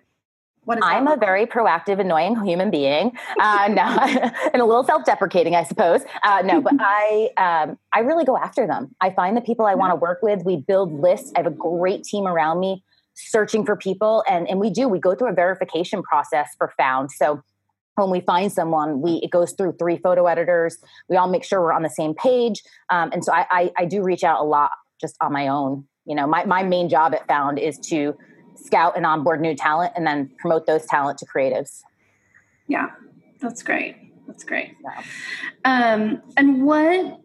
what 0.65 0.79
is 0.79 0.85
I'm 0.85 1.09
a 1.09 1.17
very 1.17 1.47
proactive, 1.47 1.99
annoying 1.99 2.37
human 2.45 2.71
being, 2.71 3.13
uh, 3.41 3.69
no, 3.73 3.83
and 4.53 4.63
a 4.63 4.65
little 4.65 4.85
self-deprecating, 4.85 5.55
I 5.55 5.65
suppose. 5.65 6.03
Uh, 6.23 6.43
no, 6.45 6.61
but 6.61 6.75
I, 6.81 7.31
um, 7.37 7.79
I 7.93 8.01
really 8.01 8.25
go 8.25 8.37
after 8.37 8.67
them. 8.67 8.95
I 9.01 9.11
find 9.11 9.37
the 9.37 9.41
people 9.41 9.67
I 9.67 9.75
want 9.75 9.91
to 9.93 9.97
work 9.97 10.21
with. 10.23 10.45
We 10.45 10.57
build 10.57 10.93
lists. 10.93 11.33
I 11.35 11.41
have 11.41 11.47
a 11.47 11.57
great 11.57 12.05
team 12.05 12.27
around 12.27 12.61
me 12.61 12.85
searching 13.15 13.65
for 13.65 13.77
people, 13.77 14.23
and 14.29 14.49
and 14.49 14.61
we 14.61 14.71
do. 14.71 14.89
We 14.89 14.99
go 14.99 15.15
through 15.15 15.31
a 15.31 15.35
verification 15.35 16.03
process 16.03 16.55
for 16.59 16.73
found. 16.77 17.11
So 17.11 17.43
when 17.97 18.11
we 18.11 18.21
find 18.21 18.51
someone, 18.51 19.01
we 19.01 19.21
it 19.23 19.31
goes 19.31 19.53
through 19.53 19.77
three 19.79 19.99
photo 19.99 20.27
editors. 20.27 20.79
We 21.09 21.17
all 21.17 21.29
make 21.29 21.45
sure 21.45 21.61
we're 21.61 21.73
on 21.73 21.83
the 21.83 21.91
same 21.91 22.15
page, 22.15 22.63
um, 22.91 23.11
and 23.13 23.25
so 23.25 23.33
I, 23.33 23.47
I, 23.51 23.73
I 23.79 23.85
do 23.85 24.03
reach 24.03 24.25
out 24.25 24.41
a 24.41 24.45
lot 24.45 24.71
just 25.01 25.17
on 25.21 25.33
my 25.33 25.49
own. 25.49 25.87
You 26.05 26.15
know, 26.15 26.27
my 26.27 26.45
my 26.45 26.63
main 26.63 26.89
job 26.89 27.15
at 27.15 27.27
Found 27.29 27.59
is 27.59 27.79
to 27.91 28.17
scout 28.55 28.97
and 28.97 29.05
onboard 29.05 29.41
new 29.41 29.55
talent, 29.55 29.93
and 29.97 30.07
then 30.07 30.31
promote 30.39 30.67
those 30.67 30.87
talent 30.87 31.19
to 31.19 31.27
creatives. 31.27 31.83
Yeah, 32.67 32.89
that's 33.41 33.63
great. 33.63 33.97
That's 34.27 34.45
great. 34.45 34.77
Yeah. 34.83 35.03
Um, 35.65 36.23
and 36.37 36.65
what 36.65 37.21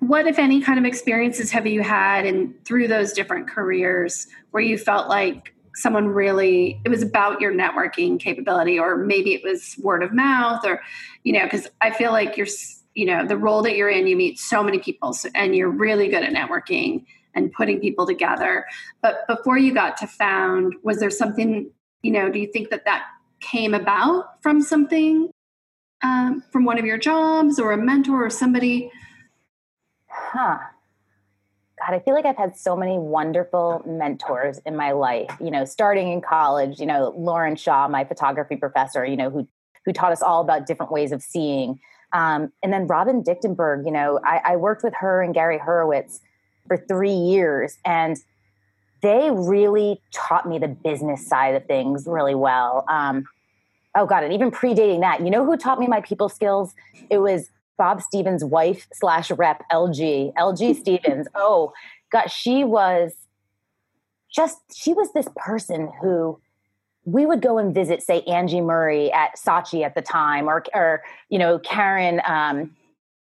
what 0.00 0.26
if 0.26 0.38
any 0.38 0.60
kind 0.60 0.78
of 0.78 0.84
experiences 0.84 1.50
have 1.50 1.66
you 1.66 1.82
had 1.82 2.26
and 2.26 2.54
through 2.64 2.88
those 2.88 3.12
different 3.12 3.48
careers 3.48 4.26
where 4.50 4.62
you 4.62 4.76
felt 4.76 5.08
like 5.08 5.54
someone 5.76 6.08
really 6.08 6.80
it 6.84 6.88
was 6.88 7.02
about 7.02 7.40
your 7.40 7.52
networking 7.52 8.18
capability 8.18 8.78
or 8.78 8.96
maybe 8.96 9.34
it 9.34 9.44
was 9.44 9.76
word 9.78 10.02
of 10.02 10.12
mouth 10.12 10.64
or 10.64 10.80
you 11.22 11.32
know 11.32 11.44
because 11.44 11.68
i 11.82 11.90
feel 11.90 12.12
like 12.12 12.36
you're 12.36 12.46
you 12.94 13.04
know 13.04 13.26
the 13.26 13.36
role 13.36 13.62
that 13.62 13.76
you're 13.76 13.90
in 13.90 14.06
you 14.06 14.16
meet 14.16 14.38
so 14.38 14.62
many 14.62 14.78
people 14.78 15.12
so, 15.12 15.28
and 15.34 15.54
you're 15.54 15.70
really 15.70 16.08
good 16.08 16.22
at 16.22 16.32
networking 16.32 17.04
and 17.36 17.52
putting 17.52 17.78
people 17.78 18.06
together. 18.06 18.64
But 19.02 19.26
before 19.28 19.58
you 19.58 19.74
got 19.74 19.98
to 19.98 20.06
found 20.06 20.74
was 20.82 20.98
there 20.98 21.10
something 21.10 21.70
you 22.02 22.10
know 22.10 22.30
do 22.30 22.40
you 22.40 22.50
think 22.50 22.70
that 22.70 22.84
that 22.86 23.04
came 23.40 23.74
about 23.74 24.42
from 24.42 24.62
something 24.62 25.30
um, 26.02 26.42
from 26.50 26.64
one 26.64 26.78
of 26.78 26.84
your 26.84 26.98
jobs 26.98 27.58
or 27.58 27.72
a 27.72 27.76
mentor 27.76 28.24
or 28.24 28.30
somebody? 28.30 28.90
Huh 30.08 30.58
God, 31.86 31.94
I 31.94 32.00
feel 32.00 32.14
like 32.14 32.24
I've 32.24 32.36
had 32.36 32.56
so 32.56 32.76
many 32.76 32.98
wonderful 32.98 33.82
mentors 33.86 34.58
in 34.66 34.76
my 34.76 34.92
life. 34.92 35.30
You 35.40 35.50
know, 35.50 35.64
starting 35.64 36.10
in 36.10 36.20
college, 36.20 36.80
you 36.80 36.86
know, 36.86 37.14
Lauren 37.16 37.54
Shaw, 37.56 37.86
my 37.88 38.04
photography 38.04 38.56
professor, 38.56 39.04
you 39.04 39.16
know, 39.16 39.30
who 39.30 39.46
who 39.84 39.92
taught 39.92 40.10
us 40.10 40.20
all 40.20 40.40
about 40.40 40.66
different 40.66 40.90
ways 40.90 41.12
of 41.12 41.22
seeing. 41.22 41.78
Um, 42.12 42.52
and 42.62 42.72
then 42.72 42.88
Robin 42.88 43.22
Dichtenberg, 43.22 43.84
you 43.84 43.92
know, 43.92 44.18
I, 44.24 44.40
I 44.44 44.56
worked 44.56 44.82
with 44.82 44.94
her 44.98 45.22
and 45.22 45.32
Gary 45.32 45.58
Hurwitz 45.58 46.18
for 46.66 46.76
three 46.76 47.12
years, 47.12 47.78
and 47.84 48.16
they 49.02 49.30
really 49.30 50.00
taught 50.12 50.48
me 50.48 50.58
the 50.58 50.68
business 50.68 51.26
side 51.26 51.54
of 51.54 51.66
things 51.66 52.04
really 52.06 52.34
well. 52.34 52.84
Um, 52.88 53.26
oh 53.94 54.06
God, 54.06 54.24
and 54.24 54.32
even 54.32 54.50
predating 54.50 55.00
that, 55.02 55.20
you 55.20 55.30
know 55.30 55.44
who 55.44 55.56
taught 55.56 55.78
me 55.78 55.86
my 55.86 56.00
people 56.00 56.28
skills? 56.28 56.74
It 57.10 57.18
was 57.18 57.48
Bob 57.78 58.02
Stevens' 58.02 58.44
wife 58.44 58.86
slash 58.92 59.30
rep, 59.30 59.62
LG, 59.72 60.34
LG 60.34 60.76
Stevens. 60.80 61.26
Oh, 61.34 61.72
God, 62.10 62.30
she 62.30 62.64
was 62.64 63.12
just, 64.34 64.58
she 64.74 64.92
was 64.92 65.12
this 65.12 65.28
person 65.36 65.90
who 66.00 66.40
we 67.04 67.24
would 67.24 67.40
go 67.40 67.58
and 67.58 67.72
visit, 67.74 68.02
say, 68.02 68.22
Angie 68.22 68.60
Murray 68.60 69.12
at 69.12 69.36
Saatchi 69.36 69.84
at 69.84 69.94
the 69.94 70.02
time, 70.02 70.48
or, 70.48 70.64
or 70.74 71.02
you 71.28 71.38
know, 71.38 71.58
Karen, 71.60 72.20
um, 72.26 72.74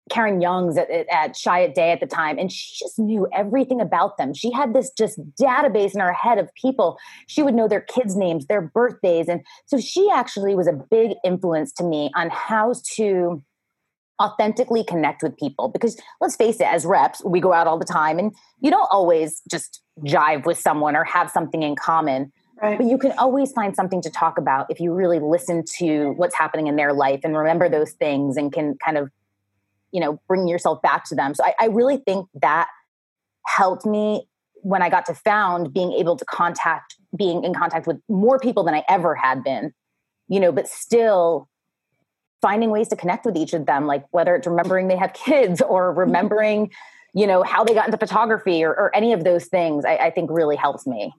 Karen 0.10 0.42
Young's 0.42 0.78
at, 0.78 0.90
at 0.90 1.36
Day 1.76 1.92
at 1.92 2.00
the 2.00 2.08
time, 2.08 2.38
and 2.38 2.52
she 2.52 2.84
just 2.84 3.00
knew 3.00 3.28
everything 3.34 3.80
about 3.82 4.18
them. 4.18 4.34
She 4.34 4.52
had 4.52 4.74
this 4.74 4.92
just 4.98 5.20
database 5.40 5.94
in 5.94 6.02
her 6.02 6.14
head 6.14 6.38
of 6.38 6.54
people. 6.56 6.98
She 7.28 7.42
would 7.44 7.54
know 7.54 7.68
their 7.68 7.82
kids' 7.82 8.16
names, 8.16 8.46
their 8.48 8.62
birthdays. 8.62 9.28
And 9.28 9.42
so 9.66 9.80
she 9.80 10.10
actually 10.12 10.56
was 10.56 10.68
a 10.68 10.74
big 10.74 11.12
influence 11.24 11.72
to 11.74 11.84
me 11.84 12.12
on 12.16 12.30
how 12.30 12.74
to 12.96 13.44
authentically 14.22 14.84
connect 14.84 15.24
with 15.24 15.38
people. 15.38 15.70
Because 15.70 16.00
let's 16.22 16.36
face 16.36 16.60
it 16.60 16.68
as 16.68 16.86
reps 16.86 17.24
we 17.24 17.40
go 17.40 17.54
out 17.54 17.68
all 17.68 17.80
the 17.80 17.86
time 17.86 18.20
and 18.20 18.34
you 18.62 18.72
don't 18.72 18.88
always 18.92 19.42
just 19.50 19.82
jive 20.00 20.46
with 20.46 20.60
someone 20.60 20.96
or 20.96 21.04
have 21.04 21.30
something 21.30 21.64
in 21.64 21.76
common. 21.76 22.32
Right. 22.62 22.78
but 22.78 22.86
you 22.86 23.00
can 23.00 23.12
always 23.14 23.52
find 23.52 23.76
something 23.76 24.02
to 24.04 24.12
talk 24.12 24.38
about 24.38 24.68
if 24.70 24.80
you 24.80 24.94
really 24.94 25.20
listen 25.20 25.66
to 25.80 26.12
what's 26.12 26.36
happening 26.36 26.68
in 26.68 26.76
their 26.76 26.94
life 26.94 27.22
and 27.24 27.36
remember 27.36 27.68
those 27.68 27.92
things 27.94 28.38
and 28.38 28.54
can 28.54 28.78
kind 28.78 28.96
of 28.96 29.10
you 29.92 30.00
know 30.00 30.22
bring 30.28 30.48
yourself 30.48 30.82
back 30.82 31.04
to 31.06 31.16
them. 31.16 31.34
So 31.34 31.44
i, 31.44 31.54
I 31.60 31.66
really 31.68 31.98
think 31.98 32.28
that 32.42 32.70
helped 33.46 33.86
me 33.86 34.28
when 34.62 34.82
i 34.82 34.90
got 34.90 35.06
to 35.08 35.14
found 35.14 35.74
being 35.74 35.92
able 35.94 36.16
to 36.16 36.24
contact 36.26 36.96
being 37.18 37.44
in 37.44 37.54
contact 37.54 37.86
with 37.86 38.00
more 38.08 38.40
people 38.40 38.64
than 38.64 38.74
i 38.74 38.84
ever 38.88 39.14
had 39.16 39.44
been 39.44 39.74
you 40.30 40.40
know 40.40 40.52
but 40.52 40.68
still 40.68 41.50
finding 42.44 42.70
ways 42.70 42.90
to 42.90 42.96
connect 42.98 43.26
with 43.26 43.38
each 43.38 43.54
of 43.54 43.66
them, 43.66 43.88
like 43.88 44.06
whether 44.12 44.36
it's 44.36 44.46
remembering 44.46 44.90
they 44.90 44.98
have 44.98 45.14
kids 45.14 45.62
or 45.68 45.92
remembering, 45.94 46.70
you 47.16 47.26
know, 47.26 47.42
how 47.42 47.64
they 47.64 47.74
got 47.74 47.86
into 47.88 47.98
photography 47.98 48.64
or, 48.64 48.72
or 48.72 48.96
any 48.96 49.14
of 49.14 49.24
those 49.24 49.46
things, 49.46 49.86
I, 49.86 49.96
I, 49.96 50.10
think 50.12 50.30
really 50.30 50.58
helps 50.58 50.86
me. 50.86 51.14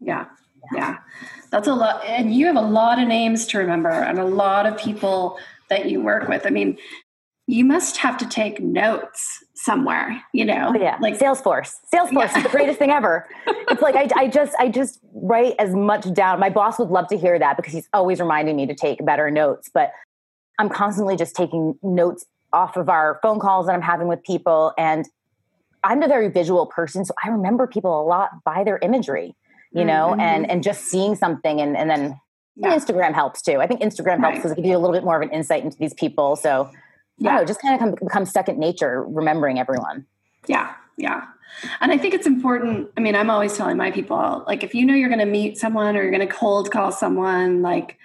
Yeah. 0.00 0.26
Yeah. 0.72 0.98
That's 1.50 1.66
a 1.66 1.74
lot. 1.74 2.04
And 2.04 2.32
you 2.32 2.46
have 2.46 2.56
a 2.56 2.60
lot 2.60 3.00
of 3.00 3.08
names 3.08 3.46
to 3.48 3.58
remember 3.58 3.90
and 3.90 4.18
a 4.18 4.24
lot 4.24 4.66
of 4.66 4.78
people 4.78 5.38
that 5.68 5.90
you 5.90 6.00
work 6.00 6.28
with. 6.28 6.46
I 6.46 6.50
mean, 6.50 6.78
you 7.46 7.64
must 7.64 7.96
have 7.96 8.16
to 8.18 8.28
take 8.28 8.60
notes 8.60 9.42
somewhere, 9.54 10.22
you 10.32 10.44
know? 10.44 10.72
Oh, 10.74 10.80
yeah. 10.80 10.98
Like 11.00 11.18
Salesforce. 11.18 11.74
Salesforce 11.92 12.30
yeah. 12.30 12.36
is 12.36 12.42
the 12.44 12.48
greatest 12.50 12.78
thing 12.78 12.90
ever. 12.90 13.26
It's 13.46 13.82
like, 13.82 13.96
I, 13.96 14.08
I 14.14 14.28
just, 14.28 14.54
I 14.60 14.68
just 14.68 15.00
write 15.14 15.54
as 15.58 15.74
much 15.74 16.12
down. 16.12 16.38
My 16.38 16.50
boss 16.50 16.78
would 16.78 16.90
love 16.90 17.08
to 17.08 17.16
hear 17.16 17.38
that 17.38 17.56
because 17.56 17.72
he's 17.72 17.88
always 17.92 18.20
reminding 18.20 18.54
me 18.54 18.66
to 18.66 18.74
take 18.74 19.04
better 19.04 19.30
notes. 19.30 19.68
But 19.72 19.90
I'm 20.60 20.68
constantly 20.68 21.16
just 21.16 21.34
taking 21.34 21.78
notes 21.82 22.26
off 22.52 22.76
of 22.76 22.90
our 22.90 23.18
phone 23.22 23.40
calls 23.40 23.66
that 23.66 23.72
I'm 23.72 23.80
having 23.80 24.08
with 24.08 24.22
people. 24.22 24.74
And 24.76 25.08
I'm 25.82 26.02
a 26.02 26.08
very 26.08 26.28
visual 26.28 26.66
person. 26.66 27.06
So 27.06 27.14
I 27.24 27.30
remember 27.30 27.66
people 27.66 27.98
a 27.98 28.04
lot 28.04 28.44
by 28.44 28.62
their 28.62 28.78
imagery, 28.82 29.34
you 29.72 29.86
know, 29.86 30.08
mm-hmm. 30.10 30.20
and, 30.20 30.50
and 30.50 30.62
just 30.62 30.84
seeing 30.84 31.14
something 31.14 31.60
and, 31.62 31.78
and 31.78 31.88
then 31.88 32.20
yeah. 32.56 32.76
Instagram 32.76 33.14
helps 33.14 33.40
too. 33.40 33.58
I 33.60 33.66
think 33.66 33.80
Instagram 33.80 34.20
helps 34.20 34.36
because 34.36 34.52
it 34.52 34.56
gives 34.56 34.68
you 34.68 34.76
a 34.76 34.78
little 34.78 34.92
bit 34.94 35.02
more 35.02 35.16
of 35.16 35.22
an 35.22 35.30
insight 35.30 35.64
into 35.64 35.78
these 35.78 35.94
people. 35.94 36.36
So 36.36 36.70
yeah, 37.16 37.36
know, 37.36 37.44
just 37.46 37.62
kind 37.62 37.82
of 37.82 37.94
become 37.96 38.26
second 38.26 38.58
nature, 38.58 39.02
remembering 39.02 39.58
everyone. 39.58 40.04
Yeah. 40.46 40.74
Yeah. 40.98 41.24
And 41.80 41.90
I 41.90 41.96
think 41.96 42.12
it's 42.12 42.26
important. 42.26 42.90
I 42.98 43.00
mean, 43.00 43.16
I'm 43.16 43.30
always 43.30 43.56
telling 43.56 43.78
my 43.78 43.90
people, 43.90 44.44
like, 44.46 44.62
if 44.62 44.74
you 44.74 44.84
know 44.84 44.94
you're 44.94 45.08
going 45.08 45.20
to 45.20 45.24
meet 45.24 45.56
someone 45.56 45.96
or 45.96 46.02
you're 46.02 46.12
going 46.12 46.26
to 46.26 46.32
cold 46.32 46.70
call 46.70 46.92
someone, 46.92 47.62
like, 47.62 47.96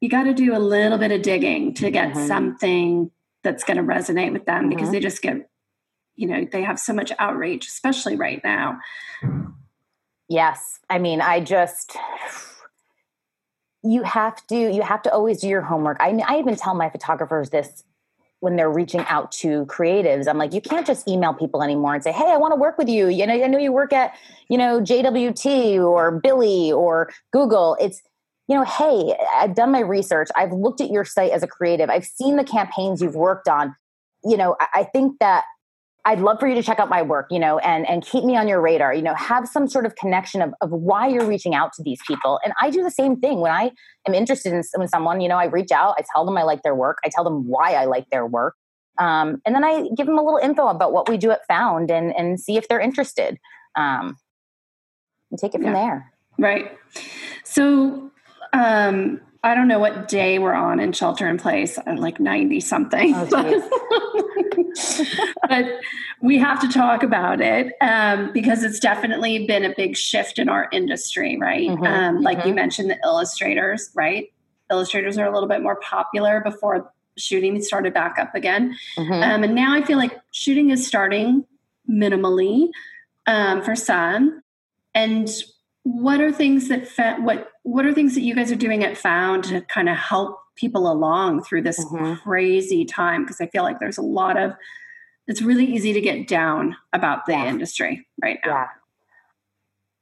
you 0.00 0.08
got 0.08 0.24
to 0.24 0.34
do 0.34 0.54
a 0.54 0.58
little 0.58 0.98
bit 0.98 1.12
of 1.12 1.22
digging 1.22 1.74
to 1.74 1.90
get 1.90 2.12
mm-hmm. 2.12 2.26
something 2.26 3.10
that's 3.42 3.64
going 3.64 3.76
to 3.76 3.82
resonate 3.82 4.32
with 4.32 4.44
them 4.44 4.62
mm-hmm. 4.62 4.68
because 4.70 4.90
they 4.90 5.00
just 5.00 5.22
get 5.22 5.48
you 6.16 6.26
know 6.26 6.46
they 6.50 6.62
have 6.62 6.78
so 6.78 6.92
much 6.92 7.12
outrage 7.18 7.66
especially 7.66 8.16
right 8.16 8.40
now. 8.42 8.78
Yes. 10.28 10.80
I 10.90 10.98
mean 10.98 11.20
i 11.20 11.40
just 11.40 11.96
you 13.82 14.02
have 14.02 14.44
to 14.48 14.56
you 14.56 14.82
have 14.82 15.02
to 15.02 15.12
always 15.12 15.40
do 15.40 15.48
your 15.48 15.62
homework. 15.62 15.98
I, 16.00 16.10
I 16.26 16.38
even 16.38 16.56
tell 16.56 16.74
my 16.74 16.90
photographers 16.90 17.50
this 17.50 17.84
when 18.40 18.56
they're 18.56 18.70
reaching 18.70 19.00
out 19.08 19.32
to 19.32 19.64
creatives. 19.66 20.28
I'm 20.28 20.38
like 20.38 20.52
you 20.52 20.60
can't 20.60 20.86
just 20.86 21.06
email 21.08 21.32
people 21.32 21.62
anymore 21.62 21.94
and 21.94 22.02
say 22.02 22.12
hey 22.12 22.30
i 22.30 22.36
want 22.36 22.52
to 22.52 22.56
work 22.56 22.78
with 22.78 22.88
you 22.88 23.08
you 23.08 23.26
know 23.26 23.34
i 23.34 23.46
know 23.46 23.58
you 23.58 23.72
work 23.72 23.92
at 23.92 24.14
you 24.48 24.58
know 24.58 24.80
jwt 24.80 25.80
or 25.80 26.10
billy 26.10 26.72
or 26.72 27.10
google. 27.32 27.76
It's 27.80 28.02
you 28.48 28.54
know, 28.54 28.64
hey, 28.64 29.16
I've 29.34 29.54
done 29.54 29.72
my 29.72 29.80
research. 29.80 30.28
I've 30.36 30.52
looked 30.52 30.80
at 30.80 30.90
your 30.90 31.04
site 31.04 31.32
as 31.32 31.42
a 31.42 31.48
creative. 31.48 31.90
I've 31.90 32.04
seen 32.04 32.36
the 32.36 32.44
campaigns 32.44 33.02
you've 33.02 33.16
worked 33.16 33.48
on. 33.48 33.74
You 34.24 34.36
know, 34.36 34.56
I 34.72 34.84
think 34.84 35.18
that 35.18 35.44
I'd 36.04 36.20
love 36.20 36.38
for 36.38 36.46
you 36.46 36.54
to 36.54 36.62
check 36.62 36.78
out 36.78 36.88
my 36.88 37.02
work, 37.02 37.26
you 37.32 37.40
know, 37.40 37.58
and 37.58 37.86
and 37.88 38.04
keep 38.04 38.22
me 38.22 38.36
on 38.36 38.46
your 38.46 38.60
radar. 38.60 38.94
You 38.94 39.02
know, 39.02 39.14
have 39.14 39.48
some 39.48 39.68
sort 39.68 39.86
of 39.86 39.96
connection 39.96 40.40
of, 40.40 40.54
of 40.60 40.70
why 40.70 41.08
you're 41.08 41.26
reaching 41.26 41.54
out 41.54 41.72
to 41.74 41.82
these 41.82 41.98
people. 42.06 42.38
And 42.44 42.54
I 42.60 42.70
do 42.70 42.84
the 42.84 42.90
same 42.90 43.16
thing 43.16 43.40
when 43.40 43.50
I 43.50 43.72
am 44.06 44.14
interested 44.14 44.52
in, 44.52 44.62
in 44.80 44.88
someone. 44.88 45.20
You 45.20 45.28
know, 45.28 45.36
I 45.36 45.46
reach 45.46 45.72
out, 45.72 45.96
I 45.98 46.04
tell 46.14 46.24
them 46.24 46.38
I 46.38 46.44
like 46.44 46.62
their 46.62 46.76
work, 46.76 46.98
I 47.04 47.08
tell 47.08 47.24
them 47.24 47.48
why 47.48 47.72
I 47.72 47.86
like 47.86 48.08
their 48.10 48.24
work, 48.24 48.54
um, 48.98 49.42
and 49.44 49.52
then 49.52 49.64
I 49.64 49.88
give 49.96 50.06
them 50.06 50.16
a 50.16 50.22
little 50.22 50.38
info 50.38 50.68
about 50.68 50.92
what 50.92 51.08
we 51.08 51.16
do 51.16 51.32
at 51.32 51.40
Found 51.48 51.90
and 51.90 52.14
and 52.16 52.38
see 52.38 52.56
if 52.56 52.68
they're 52.68 52.80
interested, 52.80 53.38
um, 53.76 54.16
and 55.32 55.40
take 55.40 55.56
it 55.56 55.58
from 55.58 55.72
yeah. 55.72 55.72
there. 55.72 56.12
Right. 56.38 56.78
So 57.42 58.12
um, 58.52 59.20
I 59.42 59.54
don't 59.54 59.68
know 59.68 59.78
what 59.78 60.08
day 60.08 60.38
we're 60.38 60.54
on 60.54 60.80
in 60.80 60.92
shelter 60.92 61.28
in 61.28 61.38
place, 61.38 61.78
I'm 61.86 61.96
like 61.96 62.18
90 62.18 62.60
something. 62.60 63.14
Oh, 63.14 63.70
but 65.48 65.66
we 66.20 66.38
have 66.38 66.60
to 66.60 66.68
talk 66.68 67.02
about 67.02 67.40
it 67.40 67.72
um, 67.80 68.32
because 68.32 68.64
it's 68.64 68.80
definitely 68.80 69.46
been 69.46 69.64
a 69.64 69.74
big 69.76 69.96
shift 69.96 70.38
in 70.38 70.48
our 70.48 70.68
industry, 70.72 71.38
right? 71.38 71.68
Mm-hmm. 71.68 71.84
Um, 71.84 72.22
like 72.22 72.38
mm-hmm. 72.38 72.48
you 72.48 72.54
mentioned, 72.54 72.90
the 72.90 72.98
illustrators, 73.04 73.90
right? 73.94 74.32
Illustrators 74.70 75.16
are 75.18 75.26
a 75.26 75.32
little 75.32 75.48
bit 75.48 75.62
more 75.62 75.76
popular 75.76 76.40
before 76.40 76.92
shooting 77.16 77.62
started 77.62 77.94
back 77.94 78.18
up 78.18 78.34
again. 78.34 78.76
Mm-hmm. 78.98 79.12
Um, 79.12 79.44
and 79.44 79.54
now 79.54 79.74
I 79.74 79.82
feel 79.82 79.98
like 79.98 80.18
shooting 80.32 80.70
is 80.70 80.86
starting 80.86 81.44
minimally 81.88 82.68
um, 83.26 83.62
for 83.62 83.76
some. 83.76 84.42
And 84.94 85.28
what 85.86 86.20
are 86.20 86.32
things 86.32 86.66
that 86.68 87.22
what 87.22 87.52
what 87.62 87.86
are 87.86 87.94
things 87.94 88.16
that 88.16 88.22
you 88.22 88.34
guys 88.34 88.50
are 88.50 88.56
doing 88.56 88.82
at 88.82 88.98
Found 88.98 89.44
to 89.44 89.60
kind 89.60 89.88
of 89.88 89.96
help 89.96 90.40
people 90.56 90.90
along 90.90 91.44
through 91.44 91.62
this 91.62 91.82
mm-hmm. 91.84 92.14
crazy 92.14 92.84
time? 92.84 93.22
Because 93.22 93.40
I 93.40 93.46
feel 93.46 93.62
like 93.62 93.78
there's 93.78 93.96
a 93.96 94.02
lot 94.02 94.36
of 94.36 94.54
it's 95.28 95.40
really 95.40 95.64
easy 95.64 95.92
to 95.92 96.00
get 96.00 96.26
down 96.26 96.76
about 96.92 97.26
the 97.26 97.32
yeah. 97.32 97.46
industry 97.46 98.04
right 98.20 98.40
now. 98.44 98.50
Yeah. 98.50 98.66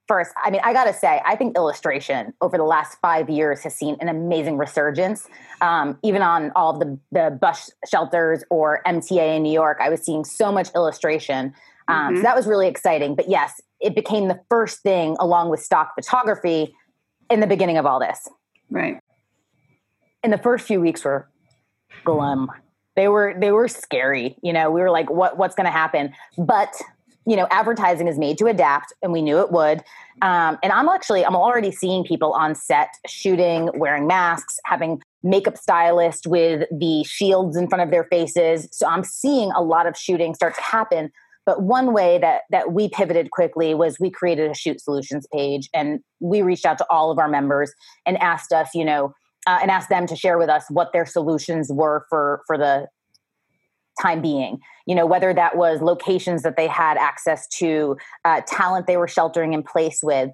First, 0.09 0.33
I 0.43 0.51
mean, 0.51 0.63
I 0.65 0.73
gotta 0.73 0.95
say, 0.95 1.21
I 1.27 1.37
think 1.37 1.55
illustration 1.55 2.33
over 2.41 2.57
the 2.57 2.65
last 2.65 2.97
five 3.03 3.29
years 3.29 3.61
has 3.63 3.75
seen 3.75 3.99
an 4.01 4.09
amazing 4.09 4.57
resurgence. 4.57 5.29
Um, 5.61 5.99
even 6.03 6.23
on 6.23 6.51
all 6.57 6.73
of 6.73 6.81
the 6.81 6.99
the 7.13 7.39
bus 7.39 7.71
shelters 7.87 8.43
or 8.49 8.81
MTA 8.87 9.37
in 9.37 9.43
New 9.43 9.53
York, 9.53 9.81
I 9.83 9.91
was 9.91 10.01
seeing 10.01 10.25
so 10.25 10.51
much 10.51 10.71
illustration. 10.75 11.53
Um, 11.89 11.97
mm-hmm. 11.97 12.17
So 12.17 12.23
that 12.23 12.37
was 12.37 12.47
really 12.47 12.69
exciting. 12.69 13.15
But 13.15 13.29
yes, 13.29 13.61
it 13.81 13.95
became 13.95 14.29
the 14.29 14.41
first 14.49 14.81
thing 14.81 15.17
along 15.21 15.51
with 15.51 15.61
stock 15.61 15.95
photography 15.95 16.75
in 17.31 17.41
the 17.41 17.47
beginning 17.47 17.77
of 17.77 17.87
all 17.87 18.01
this. 18.01 18.29
Right. 18.71 18.99
And 20.23 20.33
the 20.33 20.39
first 20.39 20.67
few 20.67 20.81
weeks 20.81 21.05
were 21.05 21.29
glum. 22.05 22.51
They 22.97 23.09
were 23.09 23.35
they 23.37 23.51
were 23.51 23.69
scary. 23.69 24.37
You 24.43 24.53
know, 24.53 24.71
we 24.71 24.81
were 24.81 24.91
like, 24.91 25.11
what 25.11 25.37
what's 25.37 25.55
going 25.55 25.67
to 25.67 25.73
happen? 25.73 26.15
But 26.39 26.75
you 27.27 27.37
know, 27.37 27.47
advertising 27.51 28.07
is 28.07 28.19
made 28.19 28.37
to 28.39 28.47
adapt, 28.47 28.93
and 29.03 29.13
we 29.13 29.23
knew 29.23 29.41
it 29.41 29.51
would. 29.51 29.83
Um, 30.23 30.59
and 30.63 30.73
I'm 30.73 30.89
actually 30.89 31.25
I'm 31.25 31.37
already 31.37 31.73
seeing 31.73 32.05
people 32.05 32.33
on 32.33 32.55
set 32.55 32.91
shooting, 33.07 33.71
wearing 33.75 34.07
masks, 34.07 34.59
having 34.65 35.03
makeup 35.23 35.57
stylist 35.57 36.27
with 36.27 36.69
the 36.71 37.03
shields 37.05 37.57
in 37.57 37.69
front 37.69 37.83
of 37.83 37.91
their 37.91 38.05
faces. 38.05 38.69
So 38.71 38.87
I'm 38.87 39.03
seeing 39.03 39.51
a 39.53 39.63
lot 39.63 39.87
of 39.87 39.97
shooting 39.97 40.35
start 40.35 40.55
to 40.55 40.61
happen 40.61 41.11
but 41.47 41.63
one 41.63 41.93
way 41.93 42.19
that 42.19 42.43
that 42.51 42.73
we 42.73 42.89
pivoted 42.89 43.31
quickly 43.31 43.75
was 43.75 44.01
we 44.01 44.11
created 44.11 44.51
a 44.51 44.55
shoot 44.55 44.81
solutions 44.81 45.27
page, 45.33 45.69
and 45.75 46.01
we 46.21 46.43
reached 46.43 46.67
out 46.67 46.79
to 46.79 46.87
all 46.91 47.11
of 47.11 47.19
our 47.19 47.29
members 47.29 47.73
and 48.07 48.17
asked 48.19 48.53
us, 48.53 48.71
you 48.75 48.85
know, 48.85 49.15
uh, 49.47 49.59
and 49.61 49.71
asked 49.71 49.89
them 49.89 50.07
to 50.07 50.17
share 50.17 50.39
with 50.39 50.49
us 50.49 50.65
what 50.71 50.93
their 50.93 51.07
solutions 51.07 51.71
were 51.73 52.07
for 52.09 52.43
for 52.47 52.57
the 52.57 52.87
time 54.01 54.23
being. 54.23 54.59
You 54.87 54.95
know 54.95 55.07
whether 55.07 55.33
that 55.35 55.57
was 55.57 55.81
locations 55.81 56.43
that 56.43 56.57
they 56.57 56.67
had 56.67 56.97
access 56.97 57.47
to 57.59 57.97
uh, 58.25 58.41
talent 58.47 58.87
they 58.87 58.97
were 58.97 59.09
sheltering 59.09 59.53
in 59.53 59.63
place 59.63 60.01
with 60.03 60.31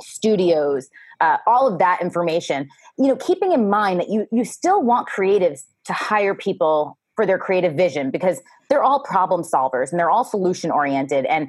studios 0.00 0.88
uh, 1.20 1.36
all 1.46 1.68
of 1.68 1.78
that 1.78 2.02
information. 2.02 2.68
You 2.98 3.08
know 3.08 3.16
keeping 3.16 3.52
in 3.52 3.70
mind 3.70 4.00
that 4.00 4.10
you 4.10 4.26
you 4.32 4.44
still 4.44 4.82
want 4.82 5.08
creatives 5.08 5.62
to 5.84 5.92
hire 5.92 6.34
people 6.34 6.98
for 7.16 7.26
their 7.26 7.38
creative 7.38 7.74
vision 7.74 8.10
because 8.10 8.40
they're 8.68 8.82
all 8.82 9.00
problem 9.00 9.42
solvers 9.42 9.90
and 9.90 9.98
they're 9.98 10.10
all 10.10 10.24
solution 10.24 10.70
oriented 10.70 11.26
and 11.26 11.48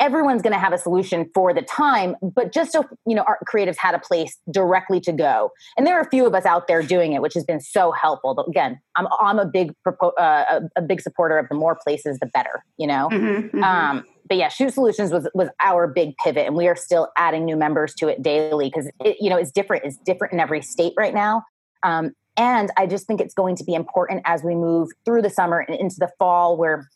everyone's 0.00 0.42
going 0.42 0.52
to 0.52 0.58
have 0.58 0.72
a 0.72 0.78
solution 0.78 1.28
for 1.34 1.52
the 1.52 1.62
time 1.62 2.16
but 2.22 2.52
just 2.52 2.72
so 2.72 2.84
you 3.06 3.14
know 3.14 3.22
our 3.22 3.38
creatives 3.46 3.76
had 3.76 3.94
a 3.94 3.98
place 3.98 4.38
directly 4.50 5.00
to 5.00 5.12
go. 5.12 5.50
And 5.76 5.86
there 5.86 5.98
are 5.98 6.00
a 6.00 6.08
few 6.08 6.26
of 6.26 6.34
us 6.34 6.46
out 6.46 6.66
there 6.66 6.82
doing 6.82 7.12
it 7.12 7.22
which 7.22 7.34
has 7.34 7.44
been 7.44 7.60
so 7.60 7.92
helpful 7.92 8.34
but 8.34 8.48
again 8.48 8.80
i'm, 8.96 9.06
I'm 9.20 9.38
a 9.38 9.46
big 9.46 9.72
uh, 9.86 10.60
a, 10.76 10.82
big 10.82 11.00
supporter 11.00 11.38
of 11.38 11.48
the 11.48 11.54
more 11.54 11.76
places 11.76 12.18
the 12.18 12.26
better 12.26 12.64
you 12.78 12.86
know? 12.86 13.08
Mm-hmm, 13.10 13.58
mm-hmm. 13.58 13.64
Um, 13.64 14.04
but 14.28 14.38
yeah 14.38 14.48
shoot 14.48 14.72
solutions 14.72 15.12
was 15.12 15.28
was 15.34 15.48
our 15.60 15.86
big 15.86 16.16
pivot 16.24 16.46
and 16.46 16.56
we 16.56 16.68
are 16.68 16.76
still 16.76 17.10
adding 17.16 17.44
new 17.44 17.56
members 17.56 17.94
to 17.96 18.08
it 18.08 18.22
daily 18.22 18.70
because 18.70 18.90
it 19.04 19.16
you 19.20 19.30
know 19.30 19.36
it's 19.36 19.52
different 19.52 19.84
it's 19.84 19.98
different 19.98 20.32
in 20.32 20.40
every 20.40 20.62
state 20.62 20.94
right 20.96 21.14
now. 21.14 21.42
Um, 21.82 22.12
and 22.36 22.70
I 22.76 22.86
just 22.86 23.06
think 23.06 23.20
it's 23.20 23.34
going 23.34 23.56
to 23.56 23.64
be 23.64 23.74
important 23.74 24.22
as 24.24 24.42
we 24.42 24.54
move 24.54 24.90
through 25.04 25.22
the 25.22 25.30
summer 25.30 25.60
and 25.60 25.78
into 25.78 25.96
the 25.98 26.10
fall 26.18 26.56
where 26.56 26.88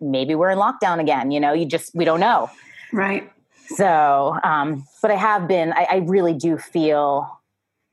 maybe 0.00 0.34
we're 0.34 0.50
in 0.50 0.58
lockdown 0.58 1.00
again. 1.00 1.30
You 1.30 1.40
know, 1.40 1.52
you 1.52 1.66
just, 1.66 1.94
we 1.94 2.04
don't 2.04 2.20
know. 2.20 2.50
Right. 2.92 3.30
So, 3.76 4.36
um, 4.42 4.86
but 5.02 5.10
I 5.10 5.16
have 5.16 5.46
been, 5.46 5.72
I, 5.72 5.86
I 5.90 5.96
really 6.06 6.34
do 6.34 6.58
feel 6.58 7.40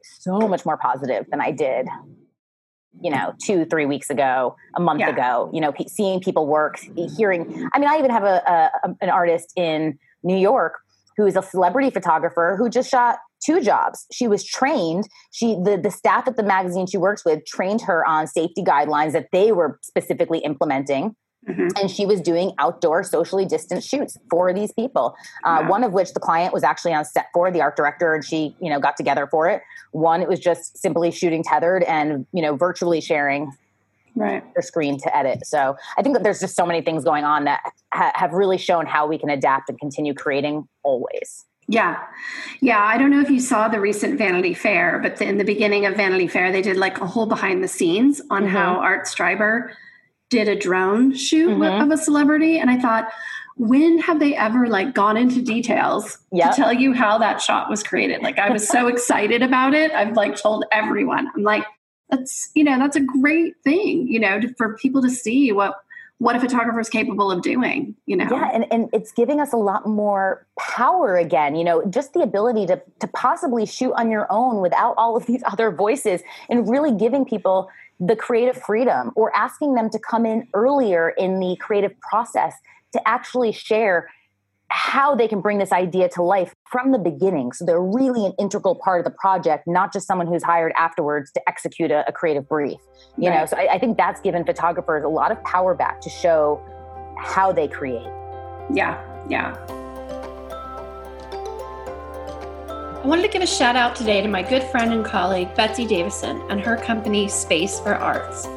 so 0.04 0.48
much 0.48 0.66
more 0.66 0.78
positive 0.78 1.26
than 1.30 1.42
I 1.42 1.52
did, 1.52 1.88
you 3.02 3.12
know, 3.12 3.34
two, 3.44 3.66
three 3.66 3.86
weeks 3.86 4.10
ago, 4.10 4.56
a 4.76 4.80
month 4.80 5.02
yeah. 5.02 5.10
ago, 5.10 5.52
you 5.54 5.62
know, 5.62 5.72
p- 5.72 5.88
seeing 5.88 6.20
people 6.20 6.48
work, 6.48 6.80
hearing, 7.16 7.70
I 7.74 7.80
mean, 7.80 7.90
I 7.90 7.98
even 7.98 8.10
have 8.10 8.24
a, 8.24 8.72
a, 8.84 8.96
an 9.02 9.10
artist 9.10 9.54
in 9.56 10.00
New 10.24 10.38
York 10.38 10.80
who 11.16 11.26
is 11.26 11.36
a 11.36 11.42
celebrity 11.42 11.90
photographer 11.90 12.56
who 12.58 12.70
just 12.70 12.90
shot 12.90 13.18
two 13.46 13.62
jobs. 13.62 14.06
She 14.12 14.28
was 14.28 14.44
trained. 14.46 15.08
She 15.32 15.56
the 15.56 15.80
the 15.82 15.92
staff 15.92 16.28
at 16.28 16.38
the 16.38 16.44
magazine 16.44 16.88
she 16.88 16.98
works 16.98 17.24
with 17.26 17.46
trained 17.46 17.82
her 17.82 18.06
on 18.06 18.28
safety 18.28 18.64
guidelines 18.64 19.14
that 19.14 19.28
they 19.32 19.52
were 19.52 19.80
specifically 19.82 20.40
implementing. 20.40 21.16
Mm-hmm. 21.48 21.68
And 21.80 21.90
she 21.90 22.06
was 22.06 22.20
doing 22.20 22.52
outdoor 22.60 23.04
socially 23.04 23.46
distanced 23.46 23.88
shoots 23.88 24.18
for 24.30 24.54
these 24.54 24.74
people. 24.74 25.16
Uh, 25.46 25.66
One 25.66 25.84
of 25.86 25.94
which 25.94 26.14
the 26.14 26.20
client 26.20 26.54
was 26.54 26.62
actually 26.62 26.94
on 26.94 27.06
set 27.06 27.28
for, 27.34 27.50
the 27.52 27.62
art 27.62 27.78
director, 27.78 28.14
and 28.14 28.26
she, 28.26 28.54
you 28.60 28.70
know, 28.70 28.82
got 28.82 28.98
together 28.98 29.28
for 29.28 29.48
it. 29.48 29.62
One, 29.92 30.22
it 30.22 30.28
was 30.28 30.42
just 30.42 30.78
simply 30.78 31.10
shooting 31.10 31.44
tethered 31.44 31.84
and 31.84 32.26
you 32.34 32.42
know 32.42 32.56
virtually 32.58 33.00
sharing 33.00 33.54
right. 34.18 34.44
their 34.54 34.62
screen 34.62 35.00
to 35.00 35.16
edit. 35.16 35.46
So 35.46 35.78
I 35.98 36.04
think 36.04 36.16
that 36.16 36.24
there's 36.24 36.40
just 36.40 36.56
so 36.56 36.66
many 36.66 36.82
things 36.82 37.04
going 37.04 37.24
on 37.24 37.46
that 37.46 37.62
ha- 37.94 38.12
have 38.16 38.34
really 38.34 38.58
shown 38.58 38.86
how 38.86 39.08
we 39.08 39.18
can 39.18 39.30
adapt 39.30 39.70
and 39.70 39.80
continue 39.80 40.14
creating 40.14 40.68
always. 40.84 41.46
Yeah. 41.68 42.02
Yeah. 42.62 42.82
I 42.82 42.98
don't 42.98 43.12
know 43.12 43.20
if 43.20 43.30
you 43.30 43.40
saw 43.40 43.68
the 43.68 43.80
recent 43.80 44.18
Vanity 44.18 44.54
Fair, 44.54 45.00
but 45.00 45.22
in 45.22 45.38
the 45.38 45.44
beginning 45.44 45.86
of 45.86 45.96
Vanity 45.96 46.28
Fair, 46.28 46.52
they 46.52 46.62
did 46.62 46.78
like 46.78 47.00
a 47.00 47.08
whole 47.08 47.26
behind 47.26 47.64
the 47.64 47.68
scenes 47.68 48.22
on 48.30 48.44
mm-hmm. 48.44 48.52
how 48.52 48.76
Art 48.76 49.06
Streiber 49.06 49.72
did 50.30 50.48
a 50.48 50.56
drone 50.56 51.14
shoot 51.14 51.50
mm-hmm. 51.50 51.82
of 51.82 51.92
a 51.92 52.02
celebrity. 52.02 52.58
And 52.58 52.70
I 52.70 52.80
thought, 52.80 53.10
when 53.58 53.98
have 54.00 54.20
they 54.20 54.36
ever 54.36 54.68
like 54.68 54.94
gone 54.94 55.18
into 55.18 55.42
details 55.42 56.20
yep. 56.32 56.52
to 56.52 56.56
tell 56.56 56.74
you 56.74 56.94
how 56.94 57.18
that 57.18 57.42
shot 57.42 57.70
was 57.70 57.84
created? 57.84 58.22
Like 58.22 58.38
I 58.38 58.52
was 58.52 58.68
so 58.68 58.88
excited 58.94 59.42
about 59.42 59.74
it. 59.74 59.92
I've 59.92 60.16
like 60.16 60.36
told 60.36 60.66
everyone, 60.72 61.28
I'm 61.36 61.44
like, 61.44 61.66
that's, 62.10 62.50
you 62.54 62.64
know, 62.64 62.78
that's 62.78 62.96
a 62.96 63.02
great 63.02 63.56
thing, 63.64 64.08
you 64.08 64.20
know, 64.20 64.40
to, 64.40 64.54
for 64.54 64.78
people 64.78 65.02
to 65.02 65.10
see 65.10 65.52
what 65.52 65.76
what 66.20 66.36
a 66.36 66.40
photographer 66.40 66.80
is 66.80 66.90
capable 66.90 67.32
of 67.32 67.42
doing 67.42 67.96
you 68.06 68.16
know? 68.16 68.28
Yeah 68.30 68.50
and, 68.54 68.66
and 68.72 68.90
it's 68.94 69.12
giving 69.12 69.40
us 69.40 69.54
a 69.54 69.58
lot 69.58 69.88
more 69.88 70.46
power 70.60 71.18
again 71.18 71.56
you 71.56 71.64
know 71.64 71.86
just 71.86 72.14
the 72.14 72.22
ability 72.22 72.66
to 72.68 72.82
to 73.00 73.08
possibly 73.08 73.66
shoot 73.66 73.94
on 73.94 74.10
your 74.10 74.28
own 74.32 74.62
without 74.62 74.96
all 74.98 75.16
of 75.16 75.26
these 75.26 75.44
other 75.52 75.72
voices 75.72 76.22
and 76.50 76.70
really 76.70 76.92
giving 76.92 77.26
people 77.26 77.70
the 78.00 78.16
creative 78.16 78.62
freedom 78.62 79.12
or 79.16 79.36
asking 79.36 79.74
them 79.74 79.90
to 79.90 80.00
come 80.00 80.26
in 80.26 80.48
earlier 80.54 81.10
in 81.10 81.40
the 81.40 81.56
creative 81.60 82.00
process 82.02 82.54
to 82.94 83.08
actually 83.08 83.52
share 83.52 84.10
how 84.70 85.16
they 85.16 85.28
can 85.28 85.42
bring 85.42 85.58
this 85.58 85.72
idea 85.72 86.10
to 86.10 86.22
life 86.22 86.54
from 86.70 86.92
the 86.92 86.98
beginning. 86.98 87.52
So 87.54 87.66
they're 87.66 87.82
really 87.82 88.26
an 88.26 88.34
integral 88.38 88.76
part 88.76 89.00
of 89.00 89.06
the 89.06 89.18
project, 89.18 89.66
not 89.68 89.94
just 89.94 90.08
someone 90.08 90.28
who's 90.28 90.44
hired 90.44 90.74
afterwards 90.76 91.32
to 91.34 91.42
execute 91.48 91.92
a, 91.92 92.08
a 92.08 92.12
creative 92.12 92.48
brief. 92.48 92.80
You 93.18 93.30
right. 93.30 93.40
know, 93.40 93.46
so 93.46 93.58
I, 93.58 93.74
I 93.74 93.80
think 93.80 93.98
that's 93.98 94.20
given 94.22 94.46
photographers 94.46 95.04
a 95.04 95.08
lot 95.08 95.32
of 95.32 95.42
power 95.44 95.74
back 95.74 96.02
to 96.02 96.10
show 96.10 96.62
how 97.18 97.52
they 97.52 97.68
create. 97.68 98.08
Yeah, 98.74 99.02
yeah. 99.30 99.56
I 102.98 103.10
wanted 103.10 103.22
to 103.22 103.30
give 103.30 103.42
a 103.42 103.48
shout 103.48 103.78
out 103.78 103.96
today 103.96 104.22
to 104.22 104.28
my 104.28 104.44
good 104.44 104.64
friend 104.64 104.92
and 104.92 105.06
colleague 105.06 105.56
Betsy 105.56 105.86
Davison 105.86 106.42
and 106.50 106.60
her 106.60 106.76
company 106.76 107.30
Space 107.30 107.80
for 107.80 107.96
Arts. 107.96 108.48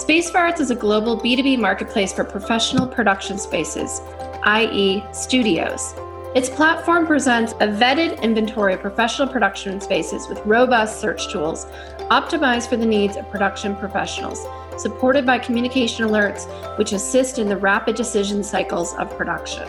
Space 0.00 0.30
for 0.30 0.38
Arts 0.38 0.60
is 0.60 0.70
a 0.70 0.76
global 0.76 1.18
B2B 1.18 1.58
marketplace 1.58 2.12
for 2.12 2.22
professional 2.22 2.86
production 2.86 3.38
spaces 3.38 4.00
i.e., 4.46 5.04
studios. 5.12 5.94
Its 6.34 6.48
platform 6.48 7.06
presents 7.06 7.52
a 7.54 7.66
vetted 7.66 8.20
inventory 8.22 8.74
of 8.74 8.80
professional 8.80 9.26
production 9.26 9.80
spaces 9.80 10.28
with 10.28 10.44
robust 10.44 11.00
search 11.00 11.30
tools 11.32 11.66
optimized 12.10 12.68
for 12.68 12.76
the 12.76 12.86
needs 12.86 13.16
of 13.16 13.28
production 13.30 13.74
professionals, 13.74 14.46
supported 14.76 15.24
by 15.24 15.38
communication 15.38 16.06
alerts 16.06 16.46
which 16.78 16.92
assist 16.92 17.38
in 17.38 17.48
the 17.48 17.56
rapid 17.56 17.96
decision 17.96 18.44
cycles 18.44 18.94
of 18.96 19.10
production. 19.16 19.66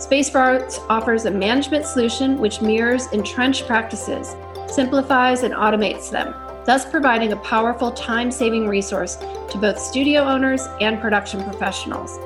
Space 0.00 0.34
offers 0.34 1.24
a 1.26 1.30
management 1.30 1.84
solution 1.84 2.38
which 2.38 2.62
mirrors 2.62 3.06
entrenched 3.08 3.66
practices, 3.66 4.34
simplifies 4.66 5.42
and 5.42 5.54
automates 5.54 6.10
them, 6.10 6.34
thus 6.64 6.84
providing 6.84 7.32
a 7.32 7.36
powerful 7.38 7.90
time 7.92 8.30
saving 8.30 8.66
resource 8.66 9.16
to 9.50 9.58
both 9.58 9.78
studio 9.78 10.22
owners 10.22 10.66
and 10.80 11.00
production 11.00 11.42
professionals. 11.44 12.18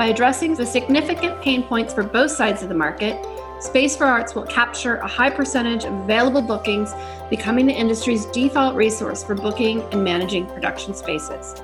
By 0.00 0.06
addressing 0.06 0.54
the 0.54 0.64
significant 0.64 1.42
pain 1.42 1.62
points 1.62 1.92
for 1.92 2.02
both 2.02 2.30
sides 2.30 2.62
of 2.62 2.70
the 2.70 2.74
market, 2.74 3.22
Space 3.60 3.98
for 3.98 4.06
Arts 4.06 4.34
will 4.34 4.46
capture 4.46 4.96
a 4.96 5.06
high 5.06 5.28
percentage 5.28 5.84
of 5.84 5.92
available 5.92 6.40
bookings, 6.40 6.94
becoming 7.28 7.66
the 7.66 7.74
industry's 7.74 8.24
default 8.24 8.74
resource 8.74 9.22
for 9.22 9.34
booking 9.34 9.82
and 9.92 10.02
managing 10.02 10.46
production 10.46 10.94
spaces. 10.94 11.62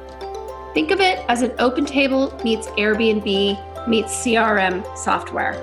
Think 0.75 0.91
of 0.91 1.01
it 1.01 1.25
as 1.31 1.41
an 1.41 1.53
OpenTable 1.53 2.45
meets 2.45 2.67
Airbnb 2.73 3.89
meets 3.89 4.15
CRM 4.17 4.85
software. 4.99 5.55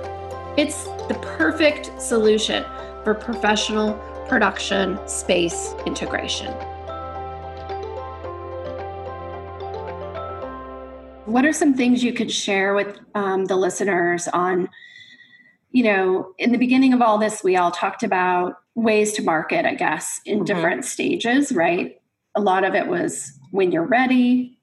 It's 0.58 0.86
the 1.08 1.20
perfect 1.38 2.02
solution 2.02 2.66
for 3.04 3.14
professional 3.14 3.94
production 4.28 4.98
space 5.08 5.76
integration. 5.86 6.52
What 11.34 11.46
are 11.46 11.52
some 11.52 11.74
things 11.74 12.04
you 12.04 12.14
could 12.14 12.32
share 12.32 12.76
with 12.76 13.00
um, 13.16 13.46
the 13.46 13.56
listeners 13.56 14.28
on? 14.28 14.70
You 15.72 15.84
know, 15.84 16.34
in 16.38 16.52
the 16.52 16.60
beginning 16.60 16.94
of 16.94 17.02
all 17.02 17.18
this, 17.18 17.44
we 17.44 17.56
all 17.56 17.72
talked 17.72 18.04
about 18.04 18.58
ways 18.76 19.14
to 19.14 19.24
market, 19.24 19.66
I 19.66 19.74
guess, 19.74 20.22
in 20.28 20.38
mm-hmm. 20.38 20.46
different 20.46 20.86
stages, 20.86 21.52
right? 21.52 22.00
A 22.36 22.42
lot 22.42 22.64
of 22.64 22.76
it 22.76 22.86
was 22.86 23.34
when 23.50 23.72
you're 23.72 23.88
ready, 23.88 24.60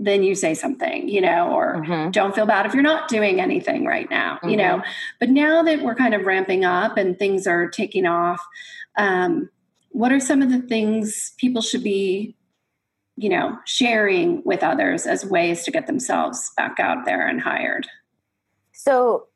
then 0.00 0.24
you 0.24 0.34
say 0.34 0.54
something, 0.54 1.08
you 1.08 1.20
know, 1.20 1.52
or 1.52 1.76
mm-hmm. 1.76 2.10
don't 2.10 2.34
feel 2.34 2.46
bad 2.46 2.66
if 2.66 2.74
you're 2.74 2.82
not 2.82 3.08
doing 3.08 3.40
anything 3.40 3.84
right 3.84 4.10
now, 4.10 4.38
mm-hmm. 4.38 4.48
you 4.48 4.56
know. 4.56 4.78
Mm-hmm. 4.78 4.90
But 5.20 5.30
now 5.30 5.62
that 5.62 5.82
we're 5.82 5.94
kind 5.94 6.14
of 6.14 6.26
ramping 6.26 6.64
up 6.64 6.96
and 6.96 7.16
things 7.16 7.46
are 7.46 7.68
taking 7.68 8.06
off, 8.06 8.44
um, 8.96 9.50
what 9.90 10.10
are 10.10 10.18
some 10.18 10.42
of 10.42 10.50
the 10.50 10.62
things 10.62 11.32
people 11.38 11.62
should 11.62 11.84
be, 11.84 12.34
you 13.18 13.28
know, 13.28 13.58
sharing 13.64 14.42
with 14.44 14.62
others 14.62 15.06
as 15.06 15.24
ways 15.24 15.64
to 15.64 15.70
get 15.70 15.86
themselves 15.86 16.50
back 16.56 16.78
out 16.78 17.04
there 17.04 17.26
and 17.26 17.40
hired? 17.40 17.86
So 18.72 19.26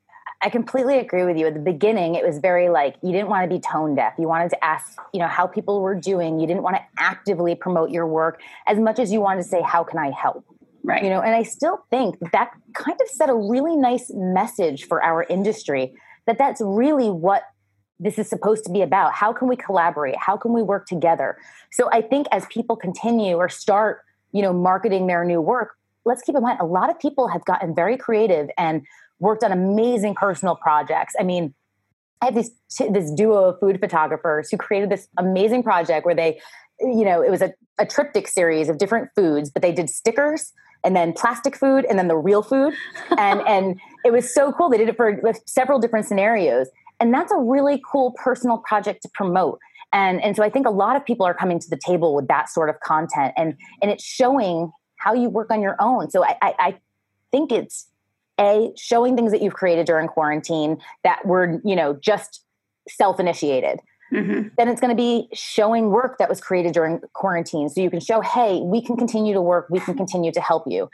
I 0.41 0.49
completely 0.49 0.99
agree 0.99 1.23
with 1.25 1.37
you. 1.37 1.47
At 1.47 1.53
the 1.53 1.59
beginning, 1.59 2.15
it 2.15 2.25
was 2.25 2.39
very 2.39 2.69
like 2.69 2.95
you 3.01 3.11
didn't 3.11 3.29
want 3.29 3.49
to 3.49 3.53
be 3.53 3.59
tone 3.61 3.95
deaf. 3.95 4.13
You 4.17 4.27
wanted 4.27 4.49
to 4.49 4.63
ask, 4.63 4.97
you 5.13 5.19
know, 5.19 5.27
how 5.27 5.47
people 5.47 5.81
were 5.81 5.95
doing. 5.95 6.39
You 6.39 6.47
didn't 6.47 6.63
want 6.63 6.75
to 6.75 6.81
actively 6.97 7.55
promote 7.55 7.91
your 7.91 8.07
work 8.07 8.41
as 8.67 8.77
much 8.77 8.99
as 8.99 9.11
you 9.11 9.21
wanted 9.21 9.43
to 9.43 9.47
say, 9.47 9.61
how 9.61 9.83
can 9.83 9.99
I 9.99 10.11
help? 10.11 10.45
Right. 10.83 11.03
You 11.03 11.09
know, 11.09 11.21
and 11.21 11.33
I 11.33 11.43
still 11.43 11.85
think 11.89 12.17
that 12.33 12.51
kind 12.73 12.99
of 13.01 13.07
set 13.07 13.29
a 13.29 13.35
really 13.35 13.77
nice 13.77 14.11
message 14.13 14.85
for 14.85 15.01
our 15.01 15.23
industry 15.23 15.93
that 16.25 16.37
that's 16.37 16.61
really 16.61 17.09
what 17.09 17.43
this 17.99 18.17
is 18.17 18.29
supposed 18.29 18.65
to 18.65 18.71
be 18.71 18.81
about. 18.81 19.13
How 19.13 19.33
can 19.33 19.47
we 19.47 19.55
collaborate? 19.55 20.15
How 20.17 20.37
can 20.37 20.53
we 20.53 20.61
work 20.61 20.87
together? 20.87 21.37
So 21.71 21.89
I 21.91 22.01
think 22.01 22.27
as 22.31 22.45
people 22.47 22.75
continue 22.75 23.35
or 23.35 23.49
start, 23.49 24.01
you 24.31 24.41
know, 24.41 24.53
marketing 24.53 25.07
their 25.07 25.23
new 25.23 25.41
work, 25.41 25.77
let's 26.05 26.21
keep 26.21 26.35
in 26.35 26.41
mind 26.41 26.59
a 26.59 26.65
lot 26.65 26.89
of 26.89 26.99
people 26.99 27.27
have 27.27 27.45
gotten 27.45 27.73
very 27.73 27.97
creative 27.97 28.49
and 28.57 28.81
worked 29.19 29.43
on 29.43 29.51
amazing 29.51 30.15
personal 30.15 30.55
projects. 30.55 31.13
I 31.19 31.23
mean, 31.23 31.53
I 32.21 32.25
have 32.25 32.35
this 32.35 32.51
this 32.89 33.11
duo 33.11 33.49
of 33.49 33.59
food 33.59 33.79
photographers 33.79 34.49
who 34.49 34.57
created 34.57 34.89
this 34.89 35.07
amazing 35.17 35.63
project 35.63 36.05
where 36.05 36.15
they, 36.15 36.39
you 36.79 37.03
know, 37.03 37.21
it 37.21 37.29
was 37.29 37.41
a, 37.41 37.53
a 37.77 37.85
triptych 37.85 38.27
series 38.27 38.69
of 38.69 38.77
different 38.77 39.09
foods, 39.15 39.49
but 39.49 39.61
they 39.61 39.71
did 39.71 39.89
stickers 39.89 40.53
and 40.83 40.95
then 40.95 41.13
plastic 41.13 41.55
food 41.55 41.85
and 41.89 41.97
then 41.97 42.07
the 42.07 42.17
real 42.17 42.43
food 42.43 42.73
and 43.17 43.41
and 43.47 43.79
it 44.05 44.11
was 44.11 44.33
so 44.33 44.51
cool 44.51 44.69
they 44.69 44.77
did 44.77 44.89
it 44.89 44.97
for 44.97 45.19
several 45.45 45.79
different 45.79 46.05
scenarios 46.05 46.67
and 47.03 47.13
that's 47.13 47.33
a 47.33 47.37
really 47.37 47.81
cool 47.91 48.13
personal 48.23 48.57
project 48.59 49.01
to 49.01 49.09
promote 49.13 49.59
and 49.91 50.23
and 50.23 50.35
so 50.37 50.43
i 50.43 50.49
think 50.49 50.65
a 50.65 50.71
lot 50.71 50.95
of 50.95 51.05
people 51.05 51.25
are 51.25 51.33
coming 51.33 51.59
to 51.59 51.69
the 51.69 51.77
table 51.77 52.15
with 52.15 52.27
that 52.29 52.49
sort 52.49 52.69
of 52.69 52.79
content 52.79 53.33
and 53.35 53.55
and 53.81 53.91
it's 53.91 54.03
showing 54.03 54.71
how 54.95 55.13
you 55.13 55.29
work 55.29 55.51
on 55.51 55.61
your 55.61 55.75
own 55.79 56.09
so 56.09 56.23
i 56.23 56.35
i, 56.41 56.55
I 56.59 56.77
think 57.31 57.51
it's 57.51 57.89
a 58.39 58.71
showing 58.77 59.15
things 59.15 59.31
that 59.31 59.41
you've 59.41 59.53
created 59.53 59.85
during 59.85 60.07
quarantine 60.07 60.77
that 61.03 61.25
were 61.25 61.61
you 61.65 61.75
know 61.75 61.93
just 61.93 62.43
self-initiated 62.87 63.79
Mm-hmm. 64.11 64.49
Then 64.57 64.67
it's 64.67 64.79
going 64.79 64.95
to 64.95 64.95
be 64.95 65.27
showing 65.33 65.89
work 65.89 66.19
that 66.19 66.29
was 66.29 66.39
created 66.39 66.71
during 66.71 66.99
quarantine. 67.13 67.67
So 67.67 67.81
you 67.81 67.89
can 67.89 67.99
show, 67.99 68.21
hey, 68.21 68.59
we 68.61 68.79
can 68.79 68.95
continue 68.95 69.33
to 69.33 69.41
work, 69.41 69.65
we 69.71 69.79
can 69.79 69.95
continue 69.95 70.31
to 70.33 70.39
help 70.39 70.65
you. 70.67 70.87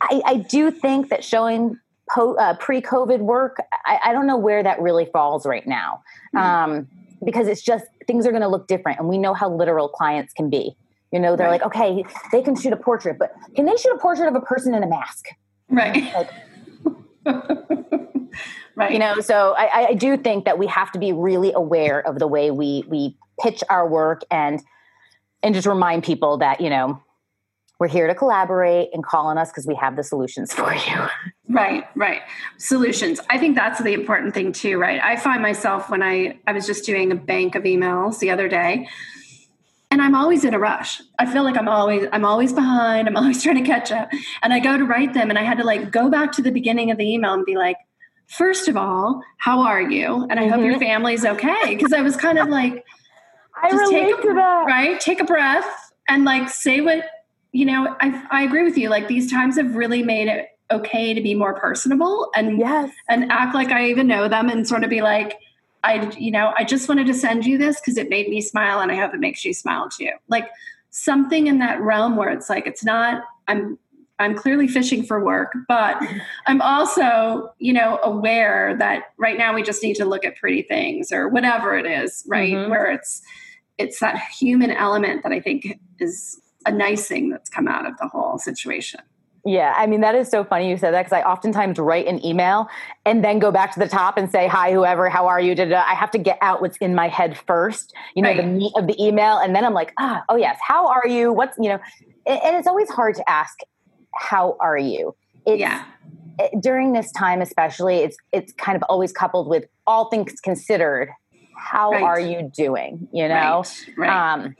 I, 0.00 0.22
I 0.24 0.36
do 0.38 0.72
think 0.72 1.08
that 1.10 1.22
showing 1.22 1.78
po- 2.12 2.34
uh, 2.34 2.54
pre 2.54 2.80
COVID 2.80 3.20
work, 3.20 3.58
I, 3.84 3.98
I, 4.06 4.12
don't 4.12 4.26
know 4.26 4.36
where 4.36 4.62
that 4.62 4.80
really 4.80 5.06
falls 5.06 5.46
right 5.46 5.66
now 5.66 6.02
mm-hmm. 6.34 6.38
um, 6.38 6.88
because 7.24 7.48
it's 7.48 7.62
just 7.62 7.84
things 8.06 8.26
are 8.26 8.30
going 8.30 8.42
to 8.42 8.48
look 8.48 8.66
different. 8.68 8.98
And 8.98 9.08
we 9.08 9.18
know 9.18 9.34
how 9.34 9.50
literal 9.50 9.88
clients 9.88 10.32
can 10.32 10.50
be. 10.50 10.76
You 11.12 11.20
know, 11.20 11.36
they're 11.36 11.48
right. 11.48 11.60
like, 11.62 11.78
okay, 11.78 12.04
they 12.32 12.42
can 12.42 12.54
shoot 12.54 12.72
a 12.72 12.76
portrait, 12.76 13.18
but 13.18 13.32
can 13.56 13.64
they 13.64 13.76
shoot 13.76 13.94
a 13.94 13.98
portrait 13.98 14.28
of 14.28 14.34
a 14.34 14.40
person 14.40 14.74
in 14.74 14.82
a 14.82 14.88
mask? 14.88 15.26
Right. 15.70 16.12
Like, 16.14 16.30
Right. 18.78 18.92
You 18.92 19.00
know, 19.00 19.20
so 19.20 19.56
I, 19.58 19.88
I 19.88 19.94
do 19.94 20.16
think 20.16 20.44
that 20.44 20.56
we 20.56 20.68
have 20.68 20.92
to 20.92 21.00
be 21.00 21.12
really 21.12 21.52
aware 21.52 21.98
of 22.06 22.20
the 22.20 22.28
way 22.28 22.52
we 22.52 22.84
we 22.86 23.16
pitch 23.40 23.64
our 23.68 23.88
work 23.88 24.22
and 24.30 24.62
and 25.42 25.52
just 25.52 25.66
remind 25.66 26.04
people 26.04 26.38
that, 26.38 26.60
you 26.60 26.70
know, 26.70 27.02
we're 27.78 27.88
here 27.88 28.06
to 28.06 28.14
collaborate 28.14 28.90
and 28.92 29.04
call 29.04 29.26
on 29.26 29.38
us 29.38 29.50
because 29.50 29.66
we 29.66 29.74
have 29.76 29.96
the 29.96 30.02
solutions 30.02 30.52
for 30.54 30.74
you. 30.74 31.06
Right, 31.48 31.84
right. 31.94 32.22
Solutions. 32.58 33.20
I 33.30 33.38
think 33.38 33.56
that's 33.56 33.82
the 33.82 33.94
important 33.94 34.34
thing 34.34 34.52
too, 34.52 34.78
right? 34.78 35.00
I 35.02 35.16
find 35.16 35.42
myself 35.42 35.88
when 35.88 36.02
I 36.02 36.38
I 36.46 36.52
was 36.52 36.66
just 36.66 36.84
doing 36.84 37.12
a 37.12 37.16
bank 37.16 37.54
of 37.54 37.64
emails 37.64 38.18
the 38.18 38.30
other 38.30 38.48
day 38.48 38.88
and 39.90 40.02
I'm 40.02 40.14
always 40.14 40.44
in 40.44 40.54
a 40.54 40.58
rush. 40.58 41.00
I 41.18 41.26
feel 41.26 41.44
like 41.44 41.56
I'm 41.56 41.68
always 41.68 42.06
I'm 42.12 42.24
always 42.24 42.52
behind. 42.52 43.08
I'm 43.08 43.16
always 43.20 43.42
trying 43.42 43.56
to 43.56 43.68
catch 43.68 43.90
up. 43.90 44.10
And 44.42 44.52
I 44.52 44.60
go 44.60 44.76
to 44.76 44.84
write 44.84 45.14
them 45.14 45.30
and 45.30 45.38
I 45.38 45.42
had 45.42 45.58
to 45.58 45.64
like 45.64 45.90
go 45.90 46.10
back 46.10 46.32
to 46.32 46.42
the 46.42 46.52
beginning 46.52 46.90
of 46.90 46.98
the 46.98 47.10
email 47.10 47.34
and 47.34 47.44
be 47.44 47.56
like, 47.56 47.76
first 48.26 48.68
of 48.68 48.76
all, 48.76 49.22
how 49.38 49.62
are 49.62 49.80
you? 49.80 50.26
And 50.28 50.32
I 50.32 50.44
mm-hmm. 50.44 50.52
hope 50.52 50.64
your 50.64 50.72
mm-hmm. 50.74 50.82
family's 50.82 51.24
okay. 51.24 51.74
Because 51.74 51.92
I 51.92 52.02
was 52.02 52.16
kind 52.16 52.38
of 52.38 52.48
like, 52.48 52.84
I 53.60 53.70
relate 53.70 54.14
a, 54.18 54.22
to 54.22 54.34
that. 54.34 54.64
Right? 54.66 55.00
Take 55.00 55.20
a 55.20 55.24
breath 55.24 55.92
and 56.06 56.24
like 56.24 56.48
say 56.50 56.80
what, 56.80 57.04
you 57.52 57.64
know, 57.64 57.96
I, 58.00 58.22
I 58.30 58.42
agree 58.42 58.64
with 58.64 58.76
you. 58.76 58.88
Like 58.88 59.08
these 59.08 59.30
times 59.30 59.56
have 59.56 59.74
really 59.74 60.02
made 60.02 60.28
it 60.28 60.48
okay 60.70 61.14
to 61.14 61.20
be 61.20 61.34
more 61.34 61.58
personable 61.58 62.30
and 62.36 62.58
yes. 62.58 62.92
and 63.08 63.32
act 63.32 63.54
like 63.54 63.70
I 63.70 63.88
even 63.88 64.06
know 64.06 64.28
them 64.28 64.48
and 64.50 64.68
sort 64.68 64.84
of 64.84 64.90
be 64.90 65.00
like, 65.00 65.38
I, 65.84 66.10
you 66.18 66.30
know, 66.30 66.52
I 66.58 66.64
just 66.64 66.88
wanted 66.88 67.06
to 67.06 67.14
send 67.14 67.46
you 67.46 67.56
this 67.56 67.80
because 67.80 67.96
it 67.96 68.10
made 68.10 68.28
me 68.28 68.40
smile 68.40 68.80
and 68.80 68.92
I 68.92 68.96
hope 68.96 69.14
it 69.14 69.20
makes 69.20 69.44
you 69.44 69.54
smile 69.54 69.88
too. 69.88 70.10
Like 70.28 70.50
something 70.90 71.46
in 71.46 71.58
that 71.58 71.80
realm 71.80 72.16
where 72.16 72.28
it's 72.30 72.50
like, 72.50 72.66
it's 72.66 72.84
not, 72.84 73.22
I'm 73.46 73.78
I'm 74.20 74.34
clearly 74.34 74.66
fishing 74.66 75.04
for 75.04 75.24
work, 75.24 75.54
but 75.68 76.02
I'm 76.46 76.60
also, 76.60 77.52
you 77.58 77.72
know, 77.72 78.00
aware 78.02 78.76
that 78.78 79.12
right 79.16 79.38
now 79.38 79.54
we 79.54 79.62
just 79.62 79.82
need 79.82 79.94
to 79.94 80.04
look 80.04 80.24
at 80.24 80.36
pretty 80.36 80.62
things 80.62 81.12
or 81.12 81.28
whatever 81.28 81.76
it 81.78 81.86
is, 81.86 82.24
right? 82.26 82.52
Mm-hmm. 82.52 82.70
Where 82.70 82.90
it's 82.90 83.22
it's 83.78 84.00
that 84.00 84.18
human 84.36 84.72
element 84.72 85.22
that 85.22 85.30
I 85.30 85.40
think 85.40 85.78
is 86.00 86.40
a 86.66 86.72
nice 86.72 87.06
thing 87.06 87.30
that's 87.30 87.48
come 87.48 87.68
out 87.68 87.86
of 87.86 87.96
the 87.98 88.08
whole 88.08 88.38
situation. 88.38 89.00
Yeah, 89.44 89.72
I 89.76 89.86
mean 89.86 90.00
that 90.00 90.14
is 90.14 90.28
so 90.28 90.44
funny 90.44 90.68
you 90.68 90.76
said 90.76 90.92
that 90.92 91.04
because 91.04 91.12
I 91.12 91.22
oftentimes 91.22 91.78
write 91.78 92.06
an 92.06 92.24
email 92.24 92.68
and 93.06 93.24
then 93.24 93.38
go 93.38 93.50
back 93.50 93.72
to 93.74 93.80
the 93.80 93.88
top 93.88 94.18
and 94.18 94.30
say 94.30 94.46
hi, 94.46 94.72
whoever, 94.72 95.08
how 95.08 95.26
are 95.26 95.40
you? 95.40 95.54
I 95.54 95.94
have 95.94 96.10
to 96.10 96.18
get 96.18 96.38
out 96.42 96.60
what's 96.60 96.76
in 96.78 96.94
my 96.94 97.08
head 97.08 97.38
first, 97.46 97.94
you 98.14 98.22
know, 98.22 98.28
right. 98.30 98.36
the 98.36 98.46
meat 98.46 98.72
of 98.76 98.86
the 98.86 99.02
email, 99.02 99.38
and 99.38 99.54
then 99.54 99.64
I'm 99.64 99.74
like, 99.74 99.94
ah, 99.98 100.22
oh 100.28 100.36
yes, 100.36 100.58
how 100.60 100.88
are 100.88 101.06
you? 101.06 101.32
What's 101.32 101.56
you 101.58 101.70
know, 101.70 101.78
and 102.26 102.56
it's 102.56 102.66
always 102.66 102.90
hard 102.90 103.14
to 103.14 103.30
ask 103.30 103.58
how 104.14 104.56
are 104.60 104.76
you? 104.76 105.14
It's, 105.46 105.60
yeah. 105.60 105.84
It, 106.38 106.60
during 106.60 106.92
this 106.92 107.10
time, 107.12 107.40
especially, 107.40 107.98
it's 107.98 108.16
it's 108.32 108.52
kind 108.52 108.76
of 108.76 108.82
always 108.88 109.12
coupled 109.12 109.48
with 109.48 109.64
all 109.86 110.10
things 110.10 110.40
considered. 110.40 111.10
How 111.56 111.90
right. 111.90 112.02
are 112.02 112.20
you 112.20 112.50
doing? 112.54 113.08
You 113.12 113.28
know, 113.28 113.64
right. 113.64 113.88
Right. 113.96 114.32
Um, 114.32 114.56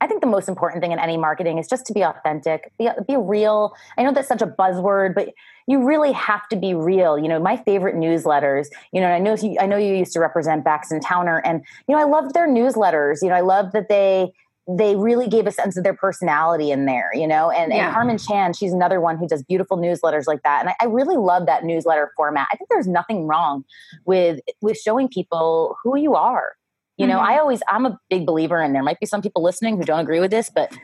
I 0.00 0.06
think 0.06 0.20
the 0.20 0.28
most 0.28 0.48
important 0.48 0.82
thing 0.82 0.92
in 0.92 0.98
any 0.98 1.16
marketing 1.16 1.58
is 1.58 1.66
just 1.66 1.84
to 1.86 1.92
be 1.92 2.02
authentic, 2.02 2.72
be, 2.78 2.88
be 3.06 3.16
real. 3.16 3.74
I 3.96 4.02
know 4.04 4.12
that's 4.12 4.28
such 4.28 4.42
a 4.42 4.46
buzzword, 4.46 5.14
but 5.14 5.30
you 5.66 5.84
really 5.84 6.12
have 6.12 6.48
to 6.48 6.56
be 6.56 6.74
real. 6.74 7.18
You 7.18 7.28
know, 7.28 7.40
my 7.40 7.56
favorite 7.56 7.96
newsletters. 7.96 8.68
You 8.92 9.00
know, 9.00 9.08
I 9.08 9.18
know 9.18 9.34
you, 9.34 9.56
I 9.60 9.66
know 9.66 9.76
you 9.76 9.94
used 9.94 10.12
to 10.12 10.20
represent 10.20 10.64
Baxton 10.64 11.00
Towner, 11.04 11.38
and 11.44 11.64
you 11.88 11.94
know, 11.94 12.00
I 12.00 12.04
loved 12.04 12.34
their 12.34 12.48
newsletters. 12.48 13.18
You 13.22 13.28
know, 13.28 13.34
I 13.34 13.40
loved 13.40 13.72
that 13.72 13.88
they 13.88 14.32
they 14.68 14.96
really 14.96 15.28
gave 15.28 15.46
a 15.46 15.50
sense 15.50 15.78
of 15.78 15.84
their 15.84 15.94
personality 15.94 16.70
in 16.70 16.84
there, 16.84 17.10
you 17.14 17.26
know. 17.26 17.50
And, 17.50 17.72
yeah. 17.72 17.86
and 17.86 17.94
Carmen 17.94 18.18
Chan, 18.18 18.52
she's 18.52 18.72
another 18.72 19.00
one 19.00 19.16
who 19.16 19.26
does 19.26 19.42
beautiful 19.42 19.78
newsletters 19.78 20.26
like 20.26 20.42
that. 20.42 20.60
And 20.60 20.68
I, 20.68 20.74
I, 20.82 20.84
really 20.84 21.16
love 21.16 21.46
that 21.46 21.64
newsletter 21.64 22.12
format. 22.14 22.48
I 22.52 22.56
think 22.56 22.68
there's 22.68 22.86
nothing 22.86 23.26
wrong 23.26 23.64
with 24.04 24.40
with 24.60 24.76
showing 24.76 25.08
people 25.08 25.76
who 25.82 25.96
you 25.96 26.14
are. 26.14 26.57
You 26.98 27.06
mm-hmm. 27.06 27.12
know, 27.12 27.20
I 27.20 27.38
always 27.38 27.62
I'm 27.68 27.86
a 27.86 27.98
big 28.10 28.26
believer, 28.26 28.60
and 28.60 28.74
there 28.74 28.82
might 28.82 29.00
be 29.00 29.06
some 29.06 29.22
people 29.22 29.42
listening 29.42 29.78
who 29.78 29.84
don't 29.84 30.00
agree 30.00 30.20
with 30.20 30.30
this, 30.30 30.50
but 30.50 30.76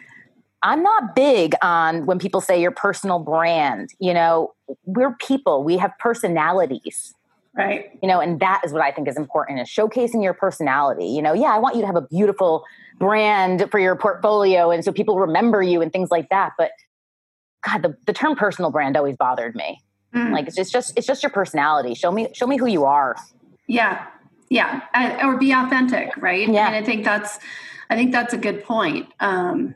I'm 0.62 0.82
not 0.82 1.14
big 1.14 1.54
on 1.60 2.06
when 2.06 2.18
people 2.18 2.40
say 2.40 2.60
your 2.60 2.70
personal 2.70 3.18
brand. 3.18 3.90
You 3.98 4.14
know, 4.14 4.54
we're 4.86 5.14
people. 5.16 5.62
We 5.62 5.76
have 5.76 5.92
personalities 5.98 7.14
right 7.56 7.90
you 8.02 8.08
know 8.08 8.20
and 8.20 8.40
that 8.40 8.60
is 8.64 8.72
what 8.72 8.82
i 8.82 8.90
think 8.90 9.08
is 9.08 9.16
important 9.16 9.60
is 9.60 9.68
showcasing 9.68 10.22
your 10.22 10.34
personality 10.34 11.06
you 11.06 11.22
know 11.22 11.32
yeah 11.32 11.54
i 11.54 11.58
want 11.58 11.74
you 11.74 11.80
to 11.80 11.86
have 11.86 11.96
a 11.96 12.02
beautiful 12.02 12.64
brand 12.98 13.68
for 13.70 13.78
your 13.78 13.96
portfolio 13.96 14.70
and 14.70 14.84
so 14.84 14.92
people 14.92 15.18
remember 15.18 15.62
you 15.62 15.80
and 15.80 15.92
things 15.92 16.10
like 16.10 16.28
that 16.30 16.52
but 16.58 16.72
god 17.64 17.82
the, 17.82 17.96
the 18.06 18.12
term 18.12 18.34
personal 18.36 18.70
brand 18.70 18.96
always 18.96 19.16
bothered 19.16 19.54
me 19.54 19.80
mm. 20.14 20.32
like 20.32 20.46
it's 20.46 20.56
just, 20.56 20.66
it's 20.66 20.72
just 20.72 20.98
it's 20.98 21.06
just 21.06 21.22
your 21.22 21.30
personality 21.30 21.94
show 21.94 22.10
me 22.10 22.28
show 22.34 22.46
me 22.46 22.56
who 22.56 22.66
you 22.66 22.84
are 22.84 23.16
yeah 23.68 24.06
yeah 24.54 25.18
or 25.24 25.36
be 25.36 25.52
authentic 25.52 26.16
right 26.16 26.48
yeah 26.48 26.66
and 26.66 26.76
i 26.76 26.82
think 26.82 27.04
that's 27.04 27.38
i 27.90 27.96
think 27.96 28.12
that's 28.12 28.32
a 28.32 28.38
good 28.38 28.62
point 28.64 29.08
um 29.20 29.74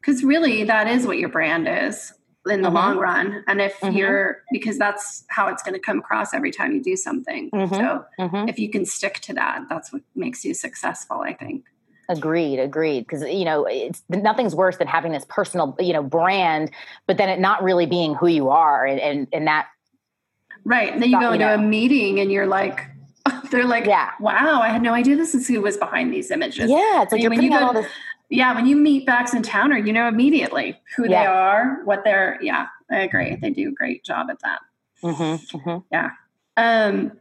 because 0.00 0.24
really 0.24 0.64
that 0.64 0.88
is 0.88 1.06
what 1.06 1.18
your 1.18 1.28
brand 1.28 1.68
is 1.68 2.12
in 2.46 2.62
the 2.62 2.68
mm-hmm. 2.68 2.76
long 2.76 2.98
run 2.98 3.44
and 3.46 3.60
if 3.60 3.78
mm-hmm. 3.80 3.96
you're 3.96 4.42
because 4.50 4.78
that's 4.78 5.24
how 5.28 5.48
it's 5.48 5.62
going 5.62 5.74
to 5.74 5.80
come 5.80 5.98
across 5.98 6.32
every 6.32 6.50
time 6.50 6.72
you 6.72 6.82
do 6.82 6.96
something 6.96 7.50
mm-hmm. 7.50 7.74
so 7.74 8.04
mm-hmm. 8.18 8.48
if 8.48 8.58
you 8.58 8.70
can 8.70 8.86
stick 8.86 9.20
to 9.20 9.34
that 9.34 9.62
that's 9.68 9.92
what 9.92 10.02
makes 10.14 10.44
you 10.44 10.54
successful 10.54 11.20
i 11.20 11.32
think 11.34 11.64
agreed 12.08 12.58
agreed 12.58 13.00
because 13.00 13.22
you 13.22 13.44
know 13.44 13.66
it's 13.66 14.02
nothing's 14.08 14.54
worse 14.54 14.76
than 14.78 14.86
having 14.86 15.12
this 15.12 15.24
personal 15.28 15.76
you 15.78 15.92
know 15.92 16.02
brand 16.02 16.70
but 17.06 17.16
then 17.18 17.28
it 17.28 17.38
not 17.38 17.62
really 17.62 17.86
being 17.86 18.14
who 18.14 18.26
you 18.26 18.48
are 18.48 18.86
and 18.86 19.00
and, 19.00 19.28
and 19.32 19.46
that 19.46 19.66
right 20.64 20.92
and 20.92 21.02
then 21.02 21.10
you 21.10 21.20
go 21.20 21.32
into 21.32 21.46
know. 21.46 21.54
a 21.54 21.58
meeting 21.58 22.20
and 22.20 22.30
you're 22.30 22.46
like 22.46 22.90
they're 23.54 23.66
like 23.66 23.86
yeah 23.86 24.10
wow 24.20 24.60
i 24.60 24.68
had 24.68 24.82
no 24.82 24.92
idea 24.92 25.16
this 25.16 25.34
is 25.34 25.48
who 25.48 25.60
was 25.60 25.76
behind 25.76 26.12
these 26.12 26.30
images 26.30 26.68
yeah 26.70 27.02
it's 27.02 27.12
like 27.12 27.20
you're 27.20 27.30
putting 27.30 27.44
you 27.44 27.58
go, 27.58 27.66
all 27.66 27.72
this 27.72 27.86
yeah, 28.30 28.54
when 28.54 28.66
you 28.66 28.76
meet 28.76 29.06
Bax 29.06 29.32
and 29.32 29.44
Towner, 29.44 29.76
you 29.76 29.92
know 29.92 30.08
immediately 30.08 30.80
who 30.96 31.04
yeah. 31.04 31.08
they 31.08 31.26
are, 31.26 31.84
what 31.84 32.04
they're. 32.04 32.38
Yeah, 32.42 32.66
I 32.90 33.00
agree. 33.00 33.36
They 33.36 33.50
do 33.50 33.68
a 33.68 33.72
great 33.72 34.04
job 34.04 34.28
at 34.30 34.40
that. 34.40 34.60
Mm-hmm, 35.02 35.56
mm-hmm. 35.56 35.78
Yeah. 35.92 36.10
Um, 36.56 37.12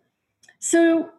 so 0.59 1.09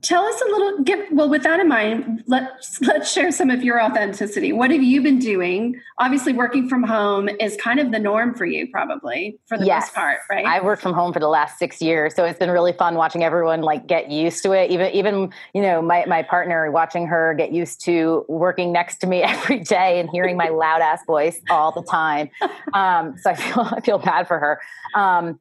tell 0.00 0.24
us 0.24 0.40
a 0.40 0.44
little 0.44 0.82
give 0.82 1.00
well 1.10 1.28
with 1.28 1.42
that 1.42 1.60
in 1.60 1.68
mind 1.68 2.22
let's 2.26 2.80
let's 2.82 3.12
share 3.12 3.30
some 3.30 3.50
of 3.50 3.62
your 3.62 3.82
authenticity. 3.82 4.52
What 4.52 4.70
have 4.70 4.82
you 4.82 5.02
been 5.02 5.18
doing? 5.18 5.80
Obviously 5.98 6.32
working 6.32 6.68
from 6.68 6.82
home 6.82 7.28
is 7.28 7.56
kind 7.56 7.80
of 7.80 7.90
the 7.90 7.98
norm 7.98 8.34
for 8.34 8.46
you 8.46 8.68
probably 8.68 9.38
for 9.46 9.58
the 9.58 9.66
yes. 9.66 9.86
most 9.86 9.94
part 9.94 10.18
right? 10.30 10.46
I've 10.46 10.64
worked 10.64 10.82
from 10.82 10.94
home 10.94 11.12
for 11.12 11.20
the 11.20 11.28
last 11.28 11.58
six 11.58 11.82
years 11.82 12.14
so 12.14 12.24
it's 12.24 12.38
been 12.38 12.50
really 12.50 12.72
fun 12.72 12.94
watching 12.94 13.24
everyone 13.24 13.62
like 13.62 13.86
get 13.86 14.10
used 14.10 14.42
to 14.44 14.52
it. 14.52 14.70
Even 14.70 14.92
even 14.92 15.32
you 15.54 15.62
know 15.62 15.82
my, 15.82 16.04
my 16.06 16.22
partner 16.22 16.70
watching 16.70 17.06
her 17.06 17.34
get 17.34 17.52
used 17.52 17.84
to 17.84 18.24
working 18.28 18.72
next 18.72 18.98
to 18.98 19.06
me 19.06 19.22
every 19.22 19.60
day 19.60 20.00
and 20.00 20.08
hearing 20.10 20.36
my 20.36 20.48
loud 20.48 20.80
ass 20.80 21.04
voice 21.06 21.40
all 21.50 21.72
the 21.72 21.82
time. 21.82 22.30
Um, 22.72 23.16
so 23.18 23.30
i 23.30 23.34
feel 23.34 23.60
i 23.76 23.80
feel 23.80 23.98
bad 23.98 24.28
for 24.28 24.38
her. 24.38 24.60
Um, 24.94 25.40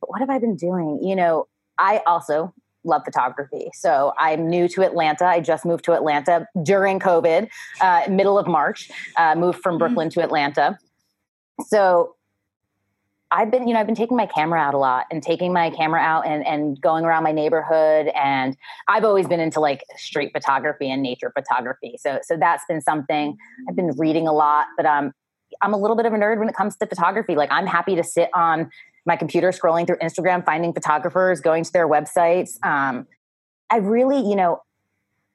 but 0.00 0.10
what 0.10 0.20
have 0.20 0.30
i 0.30 0.38
been 0.38 0.56
doing? 0.56 1.00
You 1.02 1.16
know 1.16 1.48
I 1.78 2.00
also 2.06 2.54
love 2.86 3.02
photography. 3.04 3.70
So 3.74 4.12
I'm 4.18 4.48
new 4.48 4.68
to 4.68 4.82
Atlanta. 4.82 5.26
I 5.26 5.40
just 5.40 5.64
moved 5.64 5.84
to 5.84 5.92
Atlanta 5.92 6.46
during 6.62 7.00
COVID, 7.00 7.48
uh, 7.80 8.02
middle 8.08 8.38
of 8.38 8.46
March, 8.46 8.90
uh, 9.16 9.34
moved 9.34 9.60
from 9.60 9.74
mm-hmm. 9.74 9.78
Brooklyn 9.78 10.10
to 10.10 10.22
Atlanta. 10.22 10.78
So 11.66 12.14
I've 13.30 13.50
been, 13.50 13.66
you 13.66 13.74
know, 13.74 13.80
I've 13.80 13.86
been 13.86 13.96
taking 13.96 14.16
my 14.16 14.26
camera 14.26 14.60
out 14.60 14.74
a 14.74 14.78
lot 14.78 15.06
and 15.10 15.22
taking 15.22 15.52
my 15.52 15.70
camera 15.70 16.00
out 16.00 16.26
and, 16.26 16.46
and 16.46 16.80
going 16.80 17.04
around 17.04 17.24
my 17.24 17.32
neighborhood. 17.32 18.06
And 18.14 18.56
I've 18.86 19.04
always 19.04 19.26
been 19.26 19.40
into 19.40 19.58
like 19.58 19.82
street 19.96 20.30
photography 20.32 20.90
and 20.90 21.02
nature 21.02 21.32
photography. 21.36 21.96
So, 21.98 22.20
so 22.22 22.36
that's 22.36 22.64
been 22.68 22.80
something 22.80 23.36
I've 23.68 23.76
been 23.76 23.90
reading 23.96 24.28
a 24.28 24.32
lot, 24.32 24.66
but, 24.76 24.86
um, 24.86 25.12
I'm 25.62 25.72
a 25.72 25.78
little 25.78 25.96
bit 25.96 26.06
of 26.06 26.12
a 26.12 26.16
nerd 26.16 26.38
when 26.38 26.48
it 26.48 26.56
comes 26.56 26.76
to 26.76 26.86
photography. 26.86 27.34
Like 27.34 27.50
I'm 27.50 27.66
happy 27.66 27.94
to 27.96 28.04
sit 28.04 28.28
on 28.34 28.70
my 29.06 29.16
computer 29.16 29.50
scrolling 29.50 29.86
through 29.86 29.98
Instagram, 29.98 30.44
finding 30.44 30.72
photographers, 30.72 31.40
going 31.40 31.64
to 31.64 31.72
their 31.72 31.88
websites. 31.88 32.62
Um, 32.64 33.06
I 33.70 33.76
really, 33.76 34.18
you 34.18 34.36
know, 34.36 34.62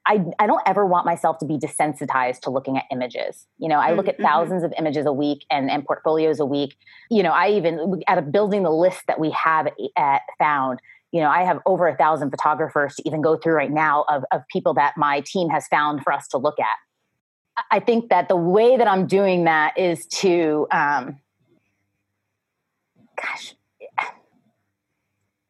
I, 0.05 0.25
I 0.39 0.47
don't 0.47 0.61
ever 0.65 0.85
want 0.85 1.05
myself 1.05 1.37
to 1.39 1.45
be 1.45 1.57
desensitized 1.57 2.41
to 2.41 2.49
looking 2.49 2.77
at 2.77 2.85
images. 2.91 3.45
You 3.59 3.69
know, 3.69 3.79
I 3.79 3.93
look 3.93 4.07
at 4.07 4.15
mm-hmm. 4.15 4.23
thousands 4.23 4.63
of 4.63 4.73
images 4.77 5.05
a 5.05 5.13
week 5.13 5.45
and, 5.49 5.69
and 5.69 5.85
portfolios 5.85 6.39
a 6.39 6.45
week. 6.45 6.75
You 7.09 7.23
know, 7.23 7.31
I 7.31 7.51
even 7.51 8.01
at 8.07 8.17
a 8.17 8.21
building 8.21 8.63
the 8.63 8.71
list 8.71 9.03
that 9.07 9.19
we 9.19 9.31
have 9.31 9.67
at 9.95 10.21
found, 10.39 10.79
you 11.11 11.21
know, 11.21 11.29
I 11.29 11.43
have 11.43 11.59
over 11.65 11.87
a 11.87 11.95
thousand 11.95 12.31
photographers 12.31 12.95
to 12.95 13.03
even 13.07 13.21
go 13.21 13.37
through 13.37 13.53
right 13.53 13.71
now 13.71 14.05
of, 14.09 14.23
of 14.31 14.41
people 14.51 14.73
that 14.75 14.97
my 14.97 15.21
team 15.21 15.49
has 15.49 15.67
found 15.67 16.03
for 16.03 16.11
us 16.11 16.27
to 16.29 16.37
look 16.37 16.59
at. 16.59 17.63
I 17.69 17.79
think 17.79 18.09
that 18.09 18.27
the 18.27 18.37
way 18.37 18.77
that 18.77 18.87
I'm 18.87 19.05
doing 19.05 19.43
that 19.43 19.77
is 19.77 20.07
to, 20.07 20.67
um, 20.71 21.19
gosh, 23.21 23.53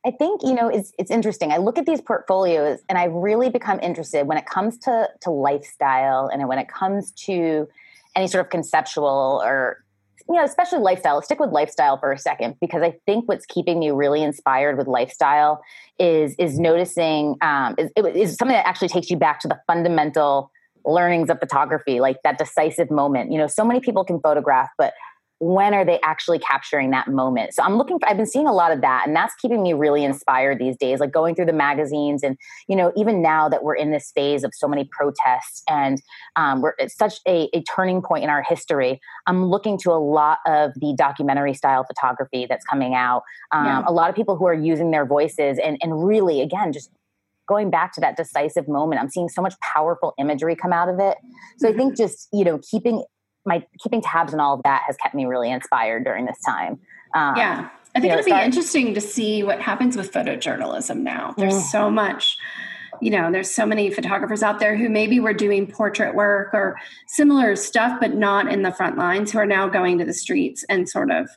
I 0.05 0.11
think 0.11 0.41
you 0.43 0.53
know 0.53 0.67
it's 0.67 0.93
it's 0.97 1.11
interesting. 1.11 1.51
I 1.51 1.57
look 1.57 1.77
at 1.77 1.85
these 1.85 2.01
portfolios 2.01 2.79
and 2.89 2.97
I 2.97 3.05
really 3.05 3.49
become 3.49 3.79
interested 3.81 4.25
when 4.25 4.37
it 4.37 4.45
comes 4.45 4.77
to 4.79 5.09
to 5.21 5.29
lifestyle 5.29 6.27
and 6.27 6.47
when 6.47 6.57
it 6.57 6.67
comes 6.67 7.11
to 7.25 7.67
any 8.15 8.27
sort 8.27 8.43
of 8.43 8.49
conceptual 8.49 9.41
or 9.43 9.83
you 10.27 10.35
know 10.35 10.43
especially 10.43 10.79
lifestyle. 10.79 11.15
Let's 11.15 11.27
stick 11.27 11.39
with 11.39 11.51
lifestyle 11.51 11.97
for 11.97 12.11
a 12.11 12.17
second 12.17 12.55
because 12.59 12.81
I 12.81 12.97
think 13.05 13.27
what's 13.27 13.45
keeping 13.45 13.79
me 13.79 13.91
really 13.91 14.23
inspired 14.23 14.77
with 14.77 14.87
lifestyle 14.87 15.61
is 15.99 16.35
is 16.39 16.59
noticing 16.59 17.37
um, 17.41 17.75
is, 17.77 17.91
is 17.95 18.37
something 18.37 18.55
that 18.55 18.67
actually 18.67 18.89
takes 18.89 19.11
you 19.11 19.17
back 19.17 19.39
to 19.41 19.47
the 19.47 19.59
fundamental 19.67 20.51
learnings 20.83 21.29
of 21.29 21.39
photography, 21.39 21.99
like 21.99 22.17
that 22.23 22.39
decisive 22.39 22.89
moment. 22.89 23.31
You 23.31 23.37
know, 23.37 23.47
so 23.47 23.63
many 23.63 23.79
people 23.79 24.03
can 24.03 24.19
photograph, 24.19 24.69
but 24.79 24.93
when 25.41 25.73
are 25.73 25.83
they 25.83 25.99
actually 26.03 26.37
capturing 26.37 26.91
that 26.91 27.07
moment? 27.07 27.53
So 27.55 27.63
i'm 27.63 27.75
looking 27.75 27.97
for 27.97 28.07
i've 28.07 28.17
been 28.17 28.27
seeing 28.27 28.47
a 28.47 28.53
lot 28.53 28.71
of 28.71 28.81
that 28.81 29.03
and 29.07 29.15
that's 29.15 29.33
keeping 29.35 29.63
me 29.63 29.73
really 29.73 30.03
inspired 30.03 30.59
these 30.59 30.77
days 30.77 30.99
like 30.99 31.11
going 31.11 31.33
through 31.33 31.47
the 31.47 31.53
magazines 31.53 32.21
and 32.23 32.37
you 32.67 32.75
know 32.75 32.91
even 32.95 33.21
now 33.21 33.49
that 33.49 33.63
we're 33.63 33.75
in 33.75 33.91
this 33.91 34.11
phase 34.13 34.43
of 34.43 34.51
so 34.53 34.67
many 34.67 34.87
protests 34.91 35.63
and 35.67 36.01
um, 36.35 36.61
we're 36.61 36.73
it's 36.77 36.95
such 36.95 37.15
a, 37.27 37.49
a 37.53 37.63
turning 37.63 38.01
point 38.01 38.23
in 38.23 38.29
our 38.29 38.43
history 38.47 38.99
i'm 39.25 39.45
looking 39.45 39.77
to 39.79 39.91
a 39.91 39.97
lot 39.97 40.37
of 40.45 40.71
the 40.75 40.93
documentary 40.95 41.53
style 41.53 41.83
photography 41.83 42.45
that's 42.47 42.65
coming 42.65 42.93
out. 42.93 43.23
Um, 43.51 43.65
yeah. 43.65 43.83
a 43.87 43.91
lot 43.91 44.09
of 44.09 44.15
people 44.15 44.35
who 44.35 44.45
are 44.45 44.53
using 44.53 44.91
their 44.91 45.05
voices 45.05 45.59
and 45.63 45.77
and 45.81 46.05
really 46.05 46.41
again 46.41 46.71
just 46.71 46.91
going 47.47 47.69
back 47.71 47.93
to 47.93 48.01
that 48.01 48.15
decisive 48.15 48.67
moment 48.67 49.01
i'm 49.01 49.09
seeing 49.09 49.27
so 49.27 49.41
much 49.41 49.55
powerful 49.61 50.13
imagery 50.19 50.55
come 50.55 50.71
out 50.71 50.87
of 50.87 50.99
it. 50.99 51.17
So 51.57 51.69
i 51.69 51.73
think 51.73 51.97
just 51.97 52.27
you 52.31 52.43
know 52.43 52.59
keeping 52.69 53.03
my 53.45 53.65
keeping 53.81 54.01
tabs 54.01 54.33
and 54.33 54.41
all 54.41 54.55
of 54.55 54.63
that 54.63 54.83
has 54.87 54.97
kept 54.97 55.15
me 55.15 55.25
really 55.25 55.51
inspired 55.51 56.03
during 56.03 56.25
this 56.25 56.39
time. 56.45 56.79
Um, 57.15 57.35
yeah. 57.35 57.69
I 57.93 57.99
think 57.99 58.13
it'll 58.13 58.25
be 58.25 58.31
interesting 58.31 58.93
to 58.93 59.01
see 59.01 59.43
what 59.43 59.59
happens 59.59 59.97
with 59.97 60.13
photojournalism 60.13 60.97
now. 61.01 61.33
There's 61.37 61.55
mm. 61.55 61.61
so 61.63 61.91
much, 61.91 62.37
you 63.01 63.11
know, 63.11 63.31
there's 63.31 63.51
so 63.51 63.65
many 63.65 63.91
photographers 63.91 64.41
out 64.41 64.59
there 64.59 64.77
who 64.77 64.87
maybe 64.87 65.19
were 65.19 65.33
doing 65.33 65.67
portrait 65.67 66.15
work 66.15 66.53
or 66.53 66.77
similar 67.07 67.55
stuff, 67.57 67.99
but 67.99 68.13
not 68.13 68.49
in 68.49 68.61
the 68.61 68.71
front 68.71 68.97
lines, 68.97 69.31
who 69.31 69.39
are 69.39 69.45
now 69.45 69.67
going 69.67 69.97
to 69.97 70.05
the 70.05 70.13
streets 70.13 70.63
and 70.69 70.87
sort 70.87 71.11
of, 71.11 71.29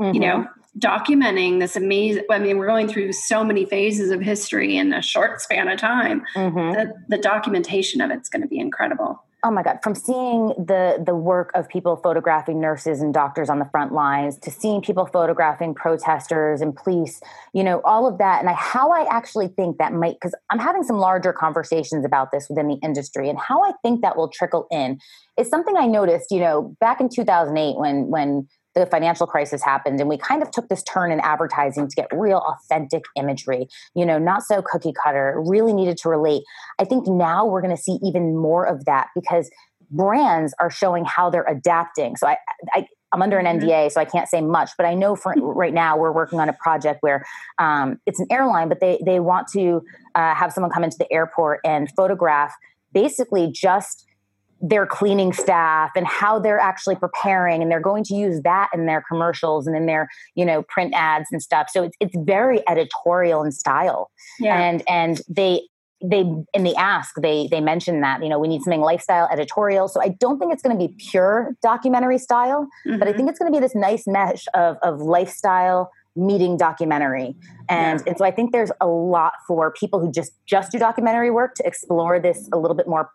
mm-hmm. 0.00 0.14
you 0.14 0.20
know, 0.20 0.38
mm-hmm. 0.38 0.78
documenting 0.80 1.60
this 1.60 1.76
amazing. 1.76 2.24
I 2.28 2.40
mean, 2.40 2.58
we're 2.58 2.66
going 2.66 2.88
through 2.88 3.12
so 3.12 3.44
many 3.44 3.64
phases 3.64 4.10
of 4.10 4.20
history 4.20 4.76
in 4.76 4.92
a 4.92 5.02
short 5.02 5.40
span 5.40 5.68
of 5.68 5.78
time. 5.78 6.24
Mm-hmm. 6.34 6.72
The, 6.72 6.94
the 7.08 7.18
documentation 7.18 8.00
of 8.00 8.10
it's 8.10 8.28
going 8.28 8.42
to 8.42 8.48
be 8.48 8.58
incredible 8.58 9.22
oh 9.42 9.50
my 9.50 9.62
god 9.62 9.78
from 9.82 9.94
seeing 9.94 10.48
the 10.58 11.02
the 11.04 11.14
work 11.14 11.50
of 11.54 11.68
people 11.68 11.96
photographing 11.96 12.60
nurses 12.60 13.00
and 13.00 13.14
doctors 13.14 13.48
on 13.48 13.58
the 13.58 13.64
front 13.66 13.92
lines 13.92 14.38
to 14.38 14.50
seeing 14.50 14.80
people 14.80 15.06
photographing 15.06 15.74
protesters 15.74 16.60
and 16.60 16.76
police 16.76 17.20
you 17.52 17.64
know 17.64 17.80
all 17.84 18.06
of 18.06 18.18
that. 18.18 18.40
And 18.40 18.48
I, 18.48 18.54
how 18.54 18.90
i 18.90 19.06
actually 19.10 19.48
think 19.48 19.78
that 19.78 19.92
might 19.92 20.14
because 20.14 20.34
i'm 20.50 20.58
having 20.58 20.82
some 20.82 20.96
larger 20.96 21.32
conversations 21.32 22.04
about 22.04 22.32
this 22.32 22.48
within 22.48 22.68
the 22.68 22.78
industry 22.82 23.28
and 23.28 23.38
how 23.38 23.62
i 23.62 23.72
think 23.82 24.02
that 24.02 24.16
will 24.16 24.28
trickle 24.28 24.66
in 24.70 24.98
is 25.38 25.48
something 25.48 25.76
i 25.76 25.86
noticed 25.86 26.30
you 26.30 26.40
know 26.40 26.74
back 26.80 27.00
in 27.00 27.08
2008 27.08 27.78
when 27.78 28.06
when 28.08 28.48
the 28.80 28.86
financial 28.86 29.26
crisis 29.26 29.62
happened 29.62 30.00
and 30.00 30.08
we 30.08 30.16
kind 30.16 30.42
of 30.42 30.50
took 30.50 30.68
this 30.68 30.82
turn 30.82 31.12
in 31.12 31.20
advertising 31.20 31.88
to 31.88 31.94
get 31.94 32.08
real 32.12 32.38
authentic 32.38 33.04
imagery 33.16 33.68
you 33.94 34.04
know 34.04 34.18
not 34.18 34.42
so 34.42 34.62
cookie 34.62 34.92
cutter 34.92 35.42
really 35.46 35.72
needed 35.72 35.96
to 35.96 36.08
relate 36.08 36.42
i 36.78 36.84
think 36.84 37.06
now 37.06 37.46
we're 37.46 37.62
going 37.62 37.74
to 37.74 37.82
see 37.82 37.98
even 38.02 38.36
more 38.36 38.64
of 38.64 38.84
that 38.86 39.08
because 39.14 39.50
brands 39.90 40.54
are 40.58 40.70
showing 40.70 41.04
how 41.04 41.30
they're 41.30 41.46
adapting 41.48 42.16
so 42.16 42.26
i, 42.26 42.36
I 42.74 42.86
I'm 43.12 43.22
under 43.22 43.38
an 43.38 43.46
NDA, 43.46 43.66
mm-hmm. 43.66 43.88
so 43.88 44.00
I 44.00 44.04
can't 44.04 44.28
say 44.28 44.40
much. 44.40 44.70
But 44.76 44.86
I 44.86 44.94
know 44.94 45.16
for 45.16 45.34
right 45.36 45.74
now 45.74 45.96
we're 45.96 46.12
working 46.12 46.38
on 46.38 46.48
a 46.48 46.52
project 46.52 47.02
where 47.02 47.26
um, 47.58 47.98
it's 48.06 48.20
an 48.20 48.28
airline, 48.30 48.68
but 48.68 48.78
they 48.78 49.00
they 49.04 49.18
want 49.18 49.48
to 49.48 49.82
uh, 50.14 50.34
have 50.34 50.52
someone 50.52 50.70
come 50.70 50.84
into 50.84 50.96
the 50.96 51.12
airport 51.12 51.58
and 51.64 51.90
photograph 51.96 52.54
basically 52.92 53.50
just 53.52 54.06
their 54.60 54.86
cleaning 54.86 55.32
staff 55.32 55.90
and 55.96 56.06
how 56.06 56.38
they're 56.38 56.60
actually 56.60 56.96
preparing 56.96 57.62
and 57.62 57.70
they're 57.70 57.80
going 57.80 58.04
to 58.04 58.14
use 58.14 58.42
that 58.42 58.68
in 58.74 58.86
their 58.86 59.02
commercials 59.08 59.66
and 59.66 59.74
in 59.74 59.86
their 59.86 60.08
you 60.34 60.44
know 60.44 60.62
print 60.62 60.92
ads 60.94 61.26
and 61.32 61.42
stuff 61.42 61.68
so 61.70 61.84
it's, 61.84 61.96
it's 62.00 62.14
very 62.18 62.62
editorial 62.68 63.42
in 63.42 63.50
style 63.50 64.10
yeah. 64.38 64.60
and 64.60 64.82
and 64.88 65.22
they 65.28 65.62
they 66.02 66.20
in 66.54 66.62
the 66.62 66.74
ask 66.76 67.14
they 67.20 67.48
they 67.50 67.60
mentioned 67.60 68.02
that 68.02 68.22
you 68.22 68.28
know 68.28 68.38
we 68.38 68.48
need 68.48 68.62
something 68.62 68.80
lifestyle 68.80 69.28
editorial 69.32 69.88
so 69.88 70.00
i 70.02 70.08
don't 70.08 70.38
think 70.38 70.52
it's 70.52 70.62
going 70.62 70.78
to 70.78 70.86
be 70.86 70.94
pure 71.10 71.56
documentary 71.62 72.18
style 72.18 72.66
mm-hmm. 72.86 72.98
but 72.98 73.06
i 73.06 73.10
mm-hmm. 73.10 73.18
think 73.18 73.30
it's 73.30 73.38
going 73.38 73.50
to 73.50 73.56
be 73.56 73.60
this 73.60 73.74
nice 73.74 74.06
mesh 74.06 74.46
of 74.54 74.76
of 74.82 75.00
lifestyle 75.00 75.90
meeting 76.16 76.56
documentary 76.56 77.36
and 77.68 78.00
yeah. 78.00 78.04
and 78.06 78.18
so 78.18 78.24
i 78.24 78.30
think 78.30 78.52
there's 78.52 78.72
a 78.80 78.86
lot 78.86 79.34
for 79.46 79.72
people 79.72 80.00
who 80.00 80.10
just 80.10 80.32
just 80.46 80.72
do 80.72 80.78
documentary 80.78 81.30
work 81.30 81.54
to 81.54 81.66
explore 81.66 82.18
this 82.18 82.48
a 82.52 82.58
little 82.58 82.76
bit 82.76 82.88
more 82.88 83.10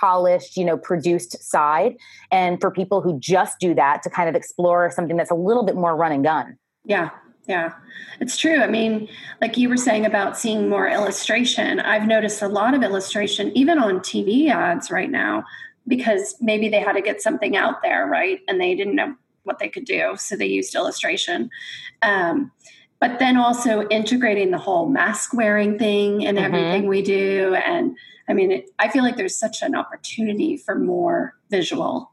polished, 0.00 0.56
you 0.56 0.64
know, 0.64 0.76
produced 0.76 1.42
side. 1.42 1.96
And 2.30 2.60
for 2.60 2.70
people 2.70 3.00
who 3.00 3.18
just 3.18 3.58
do 3.58 3.74
that 3.74 4.02
to 4.02 4.10
kind 4.10 4.28
of 4.28 4.34
explore 4.34 4.90
something 4.90 5.16
that's 5.16 5.30
a 5.30 5.36
little 5.36 5.62
bit 5.62 5.76
more 5.76 5.96
run 5.96 6.12
and 6.12 6.24
gun. 6.24 6.58
Yeah. 6.84 7.10
Yeah, 7.48 7.72
it's 8.20 8.36
true. 8.36 8.60
I 8.60 8.68
mean, 8.68 9.08
like 9.40 9.56
you 9.56 9.68
were 9.68 9.76
saying 9.76 10.06
about 10.06 10.38
seeing 10.38 10.68
more 10.68 10.86
illustration, 10.86 11.80
I've 11.80 12.06
noticed 12.06 12.40
a 12.40 12.46
lot 12.46 12.72
of 12.72 12.84
illustration, 12.84 13.50
even 13.56 13.80
on 13.80 13.98
TV 13.98 14.48
ads 14.48 14.92
right 14.92 15.10
now, 15.10 15.42
because 15.88 16.36
maybe 16.40 16.68
they 16.68 16.78
had 16.78 16.92
to 16.92 17.02
get 17.02 17.20
something 17.20 17.56
out 17.56 17.82
there, 17.82 18.06
right? 18.06 18.38
And 18.46 18.60
they 18.60 18.76
didn't 18.76 18.94
know 18.94 19.16
what 19.42 19.58
they 19.58 19.68
could 19.68 19.84
do, 19.84 20.14
so 20.16 20.36
they 20.36 20.46
used 20.46 20.74
illustration. 20.76 21.50
Um, 22.02 22.52
but 23.00 23.18
then 23.18 23.36
also 23.36 23.88
integrating 23.88 24.52
the 24.52 24.58
whole 24.58 24.88
mask 24.88 25.34
wearing 25.34 25.76
thing 25.76 26.24
and 26.24 26.38
mm-hmm. 26.38 26.54
everything 26.54 26.86
we 26.86 27.02
do. 27.02 27.56
And 27.66 27.96
I 28.32 28.34
mean, 28.34 28.50
it, 28.50 28.70
I 28.78 28.88
feel 28.88 29.02
like 29.02 29.18
there's 29.18 29.36
such 29.36 29.60
an 29.60 29.74
opportunity 29.74 30.56
for 30.56 30.74
more 30.74 31.34
visual 31.50 32.10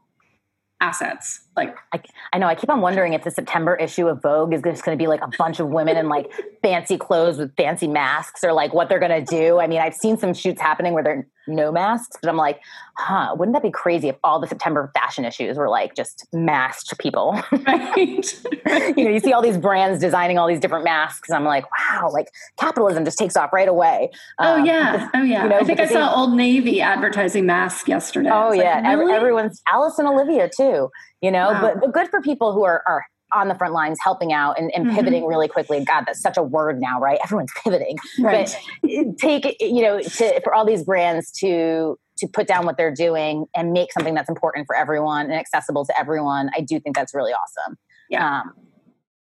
assets. 0.78 1.40
Like 1.56 1.76
I, 1.92 2.00
I, 2.32 2.38
know 2.38 2.46
I 2.46 2.54
keep 2.54 2.70
on 2.70 2.80
wondering 2.80 3.12
if 3.12 3.24
the 3.24 3.30
September 3.30 3.74
issue 3.74 4.06
of 4.06 4.22
Vogue 4.22 4.54
is 4.54 4.62
just 4.62 4.84
going 4.84 4.96
to 4.96 5.02
be 5.02 5.08
like 5.08 5.20
a 5.20 5.28
bunch 5.36 5.58
of 5.58 5.68
women 5.68 5.96
in 5.96 6.08
like 6.08 6.30
fancy 6.62 6.96
clothes 6.96 7.38
with 7.38 7.54
fancy 7.56 7.88
masks 7.88 8.44
or 8.44 8.52
like 8.52 8.72
what 8.72 8.88
they're 8.88 9.00
going 9.00 9.24
to 9.24 9.24
do. 9.24 9.58
I 9.58 9.66
mean, 9.66 9.80
I've 9.80 9.94
seen 9.94 10.16
some 10.16 10.32
shoots 10.32 10.60
happening 10.60 10.94
where 10.94 11.02
they're 11.02 11.26
no 11.46 11.72
masks, 11.72 12.16
but 12.22 12.28
I'm 12.28 12.36
like, 12.36 12.60
huh, 12.96 13.34
wouldn't 13.36 13.54
that 13.54 13.62
be 13.62 13.70
crazy 13.70 14.08
if 14.08 14.16
all 14.22 14.40
the 14.40 14.46
September 14.46 14.90
fashion 14.94 15.24
issues 15.24 15.56
were 15.56 15.68
like 15.68 15.94
just 15.94 16.26
masked 16.32 16.98
people? 16.98 17.40
Right. 17.66 18.42
right. 18.64 18.96
you 18.96 19.04
know, 19.04 19.10
you 19.10 19.20
see 19.20 19.32
all 19.32 19.42
these 19.42 19.58
brands 19.58 20.00
designing 20.00 20.38
all 20.38 20.48
these 20.48 20.60
different 20.60 20.84
masks. 20.84 21.28
And 21.28 21.36
I'm 21.36 21.44
like, 21.44 21.64
wow, 21.70 22.10
like 22.10 22.28
capitalism 22.58 23.04
just 23.04 23.18
takes 23.18 23.36
off 23.36 23.52
right 23.52 23.68
away. 23.68 24.10
Oh 24.38 24.56
um, 24.56 24.64
yeah. 24.64 25.08
Oh 25.14 25.22
yeah. 25.22 25.44
You 25.44 25.50
know, 25.50 25.58
I 25.58 25.64
think 25.64 25.78
I 25.78 25.86
saw 25.86 26.14
Old 26.14 26.34
Navy 26.34 26.80
advertising 26.80 27.46
masks 27.46 27.86
yesterday. 27.86 28.30
Oh 28.32 28.52
yeah. 28.52 28.80
Like, 28.80 28.98
really? 28.98 29.12
Everyone's 29.12 29.62
Alice 29.70 29.98
and 29.98 30.08
Olivia 30.08 30.48
too, 30.48 30.90
you 31.20 31.30
know, 31.30 31.50
wow. 31.52 31.60
but, 31.60 31.80
but 31.80 31.92
good 31.92 32.08
for 32.08 32.20
people 32.20 32.52
who 32.52 32.64
are, 32.64 32.82
are 32.86 33.04
on 33.32 33.48
the 33.48 33.54
front 33.54 33.72
lines 33.72 33.98
helping 34.02 34.32
out 34.32 34.58
and, 34.58 34.70
and 34.74 34.86
mm-hmm. 34.86 34.96
pivoting 34.96 35.26
really 35.26 35.48
quickly. 35.48 35.84
God, 35.84 36.04
that's 36.06 36.20
such 36.20 36.36
a 36.36 36.42
word 36.42 36.80
now, 36.80 37.00
right? 37.00 37.18
Everyone's 37.24 37.52
pivoting. 37.62 37.96
Right. 38.18 38.54
But 38.82 39.18
take 39.18 39.56
you 39.60 39.82
know 39.82 40.00
to, 40.00 40.40
for 40.42 40.54
all 40.54 40.64
these 40.64 40.84
brands 40.84 41.30
to 41.32 41.98
to 42.18 42.26
put 42.26 42.46
down 42.46 42.66
what 42.66 42.76
they're 42.76 42.94
doing 42.94 43.46
and 43.54 43.72
make 43.72 43.92
something 43.92 44.14
that's 44.14 44.28
important 44.28 44.66
for 44.66 44.76
everyone 44.76 45.26
and 45.26 45.34
accessible 45.34 45.86
to 45.86 45.98
everyone. 45.98 46.50
I 46.54 46.60
do 46.60 46.78
think 46.78 46.94
that's 46.94 47.14
really 47.14 47.32
awesome. 47.32 47.78
Yeah. 48.10 48.40
Um, 48.40 48.52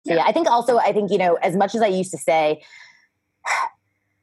so 0.07 0.15
yeah. 0.15 0.17
yeah, 0.17 0.25
I 0.25 0.33
think 0.33 0.51
also 0.51 0.79
I 0.79 0.93
think 0.93 1.11
you 1.11 1.19
know 1.19 1.35
as 1.35 1.57
much 1.57 1.75
as 1.75 1.83
I 1.83 1.89
used 1.89 2.11
to 2.13 2.19
say. 2.19 2.63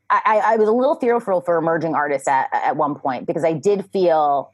I, 0.09 0.53
I 0.53 0.55
was 0.55 0.69
a 0.69 0.71
little 0.71 0.95
fearful 0.95 1.41
for 1.41 1.57
emerging 1.57 1.93
artists 1.93 2.29
at, 2.29 2.47
at 2.53 2.77
one 2.77 2.95
point 2.95 3.27
because 3.27 3.43
I 3.43 3.51
did 3.51 3.89
feel 3.91 4.53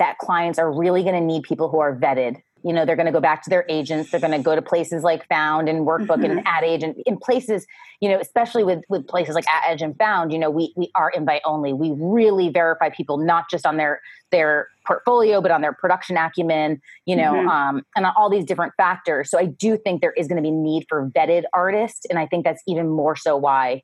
that 0.00 0.18
clients 0.18 0.58
are 0.58 0.76
really 0.76 1.04
going 1.04 1.14
to 1.14 1.20
need 1.20 1.44
people 1.44 1.68
who 1.68 1.78
are 1.78 1.94
vetted 1.94 2.42
you 2.64 2.72
know 2.72 2.84
they're 2.84 2.96
going 2.96 3.06
to 3.06 3.12
go 3.12 3.20
back 3.20 3.42
to 3.42 3.50
their 3.50 3.64
agents 3.68 4.10
they're 4.10 4.20
going 4.20 4.32
to 4.32 4.38
go 4.38 4.54
to 4.54 4.62
places 4.62 5.02
like 5.02 5.26
found 5.28 5.68
and 5.68 5.86
workbook 5.86 6.16
mm-hmm. 6.16 6.38
and 6.38 6.46
ad 6.46 6.64
agent 6.64 6.96
in 7.06 7.16
places 7.16 7.66
you 8.00 8.08
know 8.08 8.18
especially 8.18 8.64
with 8.64 8.80
with 8.88 9.06
places 9.06 9.34
like 9.34 9.46
ad 9.48 9.74
agent 9.74 9.96
found 9.98 10.32
you 10.32 10.38
know 10.38 10.50
we 10.50 10.72
we 10.76 10.90
are 10.94 11.10
invite 11.10 11.42
only 11.44 11.72
we 11.72 11.92
really 11.96 12.48
verify 12.48 12.88
people 12.88 13.18
not 13.18 13.48
just 13.50 13.66
on 13.66 13.76
their 13.76 14.00
their 14.30 14.68
portfolio 14.86 15.40
but 15.40 15.50
on 15.50 15.60
their 15.60 15.72
production 15.72 16.16
acumen 16.16 16.80
you 17.06 17.16
know 17.16 17.32
mm-hmm. 17.32 17.48
um, 17.48 17.82
and 17.96 18.06
all 18.16 18.30
these 18.30 18.44
different 18.44 18.72
factors 18.76 19.30
so 19.30 19.38
i 19.38 19.44
do 19.44 19.76
think 19.76 20.00
there 20.00 20.12
is 20.12 20.26
going 20.26 20.36
to 20.36 20.42
be 20.42 20.50
need 20.50 20.84
for 20.88 21.08
vetted 21.10 21.44
artists 21.52 22.06
and 22.10 22.18
i 22.18 22.26
think 22.26 22.44
that's 22.44 22.62
even 22.66 22.88
more 22.88 23.16
so 23.16 23.36
why 23.36 23.82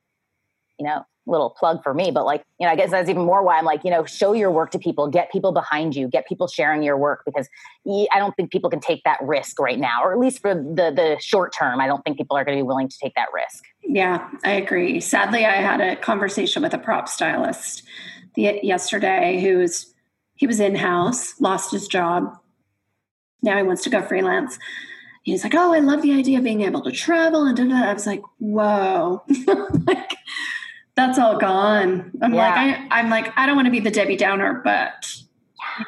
you 0.79 0.85
know 0.85 1.03
little 1.27 1.49
plug 1.49 1.81
for 1.83 1.93
me, 1.93 2.11
but 2.11 2.25
like, 2.25 2.43
you 2.59 2.67
know, 2.67 2.71
I 2.71 2.75
guess 2.75 2.91
that's 2.91 3.09
even 3.09 3.23
more 3.23 3.43
why 3.43 3.57
I'm 3.57 3.65
like, 3.65 3.83
you 3.83 3.91
know, 3.91 4.05
show 4.05 4.33
your 4.33 4.51
work 4.51 4.71
to 4.71 4.79
people, 4.79 5.07
get 5.07 5.31
people 5.31 5.51
behind 5.51 5.95
you, 5.95 6.07
get 6.07 6.27
people 6.27 6.47
sharing 6.47 6.83
your 6.83 6.97
work 6.97 7.23
because 7.25 7.47
I 7.87 8.17
don't 8.17 8.35
think 8.35 8.51
people 8.51 8.69
can 8.69 8.79
take 8.79 9.03
that 9.03 9.19
risk 9.21 9.59
right 9.59 9.79
now, 9.79 10.03
or 10.03 10.13
at 10.13 10.19
least 10.19 10.39
for 10.41 10.53
the 10.53 10.91
the 10.95 11.17
short 11.19 11.53
term. 11.53 11.81
I 11.81 11.87
don't 11.87 12.03
think 12.03 12.17
people 12.17 12.37
are 12.37 12.45
going 12.45 12.57
to 12.57 12.63
be 12.63 12.67
willing 12.67 12.89
to 12.89 12.97
take 13.01 13.15
that 13.15 13.27
risk. 13.33 13.63
Yeah, 13.83 14.29
I 14.43 14.51
agree. 14.51 14.99
Sadly, 14.99 15.45
I 15.45 15.55
had 15.55 15.81
a 15.81 15.95
conversation 15.95 16.61
with 16.63 16.73
a 16.73 16.77
prop 16.77 17.07
stylist 17.07 17.83
the, 18.35 18.59
yesterday 18.61 19.41
who 19.41 19.57
was 19.57 19.93
he 20.35 20.47
was 20.47 20.59
in 20.59 20.75
house, 20.75 21.39
lost 21.39 21.71
his 21.71 21.87
job. 21.87 22.37
Now 23.41 23.57
he 23.57 23.63
wants 23.63 23.83
to 23.83 23.89
go 23.89 24.01
freelance. 24.01 24.59
He's 25.23 25.43
like, 25.43 25.55
"Oh, 25.55 25.73
I 25.73 25.79
love 25.79 26.01
the 26.01 26.13
idea 26.13 26.37
of 26.37 26.43
being 26.43 26.61
able 26.61 26.81
to 26.83 26.91
travel." 26.91 27.45
And 27.45 27.57
da, 27.57 27.63
da. 27.63 27.89
I 27.89 27.93
was 27.93 28.05
like, 28.05 28.21
"Whoa!" 28.37 29.23
like 29.87 30.15
that's 30.95 31.19
all 31.19 31.37
gone. 31.37 32.11
I'm 32.21 32.33
yeah. 32.33 32.39
like, 32.39 32.55
I, 32.55 32.99
I'm 32.99 33.09
like, 33.09 33.37
I 33.37 33.45
don't 33.45 33.55
want 33.55 33.65
to 33.65 33.71
be 33.71 33.79
the 33.79 33.91
Debbie 33.91 34.15
Downer, 34.15 34.61
but 34.63 35.13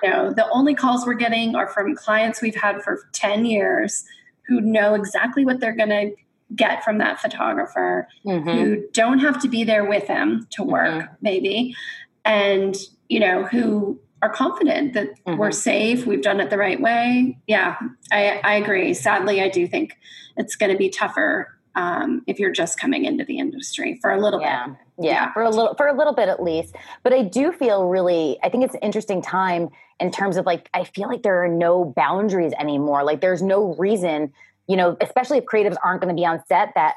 you 0.04 0.10
know, 0.10 0.34
the 0.34 0.50
only 0.50 0.76
calls 0.76 1.06
we're 1.06 1.14
getting 1.14 1.56
are 1.56 1.68
from 1.68 1.96
clients 1.96 2.42
we've 2.42 2.56
had 2.56 2.82
for 2.82 3.08
10 3.14 3.46
years 3.46 4.04
who 4.48 4.62
know 4.62 4.94
exactly 4.94 5.46
what 5.46 5.60
they're 5.60 5.76
going 5.76 5.90
to 5.90 6.12
get 6.56 6.84
from 6.84 6.98
that 6.98 7.20
photographer, 7.20 8.08
mm-hmm. 8.26 8.50
who 8.50 8.88
don't 8.94 9.20
have 9.20 9.42
to 9.42 9.50
be 9.50 9.64
there 9.64 9.86
with 9.86 10.08
them 10.08 10.48
to 10.52 10.64
work, 10.64 11.04
mm-hmm. 11.04 11.14
maybe, 11.22 11.76
and, 12.24 12.76
you 13.10 13.20
know, 13.20 13.44
who 13.46 14.00
are 14.22 14.30
confident 14.30 14.94
that 14.94 15.10
mm-hmm. 15.26 15.38
we're 15.38 15.52
safe, 15.52 16.06
we've 16.06 16.22
done 16.22 16.40
it 16.40 16.50
the 16.50 16.58
right 16.58 16.82
way. 16.82 17.38
Yeah, 17.48 17.78
I, 18.12 18.40
I 18.44 18.56
agree. 18.56 18.94
Sadly, 18.94 19.42
I 19.42 19.50
do 19.50 19.68
think 19.68 19.98
it's 20.38 20.56
going 20.56 20.72
to 20.72 20.78
be 20.78 20.90
tougher 20.90 21.57
um, 21.78 22.24
if 22.26 22.40
you're 22.40 22.52
just 22.52 22.80
coming 22.80 23.06
into 23.06 23.24
the 23.24 23.38
industry 23.38 24.00
for 24.02 24.12
a 24.12 24.20
little 24.20 24.42
yeah. 24.42 24.68
bit. 24.68 24.78
Yeah, 25.00 25.12
yeah, 25.12 25.34
for 25.34 25.44
a 25.44 25.50
little 25.52 25.76
for 25.76 25.88
a 25.88 25.96
little 25.96 26.14
bit 26.14 26.28
at 26.28 26.42
least. 26.42 26.76
But 27.04 27.14
I 27.14 27.22
do 27.22 27.52
feel 27.52 27.88
really 27.88 28.40
I 28.44 28.50
think 28.50 28.66
it's 28.66 28.74
an 28.74 28.82
interesting 28.82 29.22
time 29.22 29.70
in 30.00 30.12
terms 30.12 30.38
of 30.38 30.46
like 30.48 30.70
I 30.74 30.84
feel 30.84 31.08
like 31.08 31.22
there 31.22 31.44
are 31.44 31.48
no 31.48 31.86
boundaries 31.86 32.52
anymore. 32.60 33.04
Like 33.04 33.22
there's 33.22 33.44
no 33.44 33.76
reason, 33.76 34.34
you 34.68 34.76
know, 34.76 34.98
especially 35.00 35.38
if 35.38 35.46
creatives 35.46 35.78
aren't 35.86 36.02
going 36.02 36.14
to 36.14 36.20
be 36.20 36.26
on 36.26 36.44
set 36.48 36.72
that 36.74 36.96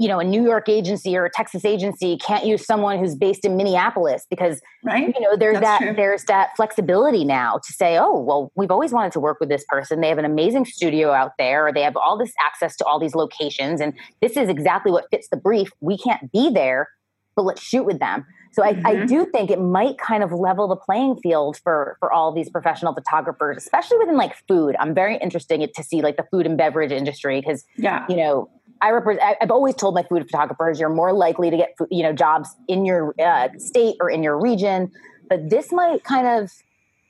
you 0.00 0.08
know 0.08 0.18
a 0.18 0.24
new 0.24 0.42
york 0.42 0.68
agency 0.68 1.16
or 1.16 1.26
a 1.26 1.30
texas 1.30 1.64
agency 1.64 2.16
can't 2.16 2.46
use 2.46 2.64
someone 2.64 2.98
who's 2.98 3.14
based 3.14 3.44
in 3.44 3.56
minneapolis 3.56 4.26
because 4.30 4.60
right 4.82 5.14
you 5.14 5.20
know 5.20 5.36
there's 5.36 5.60
That's 5.60 5.80
that 5.80 5.80
true. 5.80 5.94
there's 5.94 6.24
that 6.24 6.56
flexibility 6.56 7.24
now 7.24 7.60
to 7.64 7.72
say 7.72 7.98
oh 7.98 8.18
well 8.18 8.50
we've 8.54 8.70
always 8.70 8.92
wanted 8.92 9.12
to 9.12 9.20
work 9.20 9.38
with 9.38 9.50
this 9.50 9.64
person 9.68 10.00
they 10.00 10.08
have 10.08 10.18
an 10.18 10.24
amazing 10.24 10.64
studio 10.64 11.12
out 11.12 11.32
there 11.38 11.66
or 11.66 11.72
they 11.72 11.82
have 11.82 11.96
all 11.96 12.16
this 12.16 12.32
access 12.44 12.76
to 12.76 12.84
all 12.84 12.98
these 12.98 13.14
locations 13.14 13.80
and 13.80 13.92
this 14.22 14.36
is 14.36 14.48
exactly 14.48 14.90
what 14.90 15.04
fits 15.10 15.28
the 15.28 15.36
brief 15.36 15.70
we 15.80 15.98
can't 15.98 16.32
be 16.32 16.50
there 16.50 16.88
but 17.36 17.42
let's 17.42 17.62
shoot 17.62 17.84
with 17.84 17.98
them 17.98 18.24
so 18.52 18.64
I, 18.64 18.74
mm-hmm. 18.74 18.86
I, 18.86 19.06
do 19.06 19.26
think 19.26 19.50
it 19.50 19.60
might 19.60 19.96
kind 19.98 20.24
of 20.24 20.32
level 20.32 20.66
the 20.66 20.76
playing 20.76 21.16
field 21.22 21.56
for 21.62 21.96
for 22.00 22.12
all 22.12 22.32
these 22.32 22.50
professional 22.50 22.92
photographers, 22.92 23.56
especially 23.58 23.98
within 23.98 24.16
like 24.16 24.34
food. 24.48 24.74
I'm 24.78 24.92
very 24.92 25.16
interested 25.18 25.72
to 25.72 25.82
see 25.84 26.02
like 26.02 26.16
the 26.16 26.26
food 26.32 26.46
and 26.46 26.58
beverage 26.58 26.90
industry 26.90 27.40
because 27.40 27.64
yeah, 27.76 28.04
you 28.08 28.16
know 28.16 28.50
I 28.82 28.90
represent. 28.90 29.36
I've 29.40 29.50
always 29.50 29.74
told 29.74 29.94
my 29.94 30.02
food 30.02 30.22
photographers 30.22 30.80
you're 30.80 30.88
more 30.88 31.12
likely 31.12 31.50
to 31.50 31.56
get 31.56 31.74
you 31.90 32.02
know 32.02 32.12
jobs 32.12 32.54
in 32.68 32.84
your 32.84 33.14
uh, 33.22 33.48
state 33.58 33.96
or 34.00 34.10
in 34.10 34.22
your 34.22 34.40
region, 34.40 34.90
but 35.28 35.50
this 35.50 35.72
might 35.72 36.04
kind 36.04 36.26
of 36.26 36.50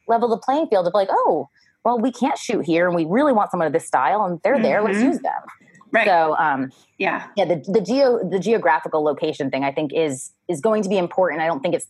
level 0.08 0.28
the 0.28 0.38
playing 0.38 0.66
field 0.66 0.86
of 0.86 0.94
like, 0.94 1.08
oh, 1.10 1.48
well, 1.84 1.98
we 1.98 2.12
can't 2.12 2.36
shoot 2.36 2.64
here, 2.64 2.86
and 2.86 2.94
we 2.94 3.04
really 3.04 3.32
want 3.32 3.50
someone 3.50 3.66
of 3.66 3.72
this 3.72 3.86
style, 3.86 4.24
and 4.24 4.40
they're 4.42 4.54
mm-hmm. 4.54 4.62
there. 4.62 4.82
Let's 4.82 4.98
mm-hmm. 4.98 5.06
use 5.06 5.18
them. 5.20 5.42
Right. 5.92 6.06
So, 6.06 6.36
um, 6.36 6.70
yeah, 6.98 7.28
yeah. 7.36 7.46
The 7.46 7.64
the 7.66 7.80
geo 7.80 8.28
the 8.28 8.38
geographical 8.38 9.02
location 9.02 9.50
thing 9.50 9.64
I 9.64 9.72
think 9.72 9.92
is 9.92 10.32
is 10.48 10.60
going 10.60 10.82
to 10.82 10.88
be 10.88 10.98
important. 10.98 11.42
I 11.42 11.46
don't 11.46 11.60
think 11.60 11.74
it's 11.74 11.86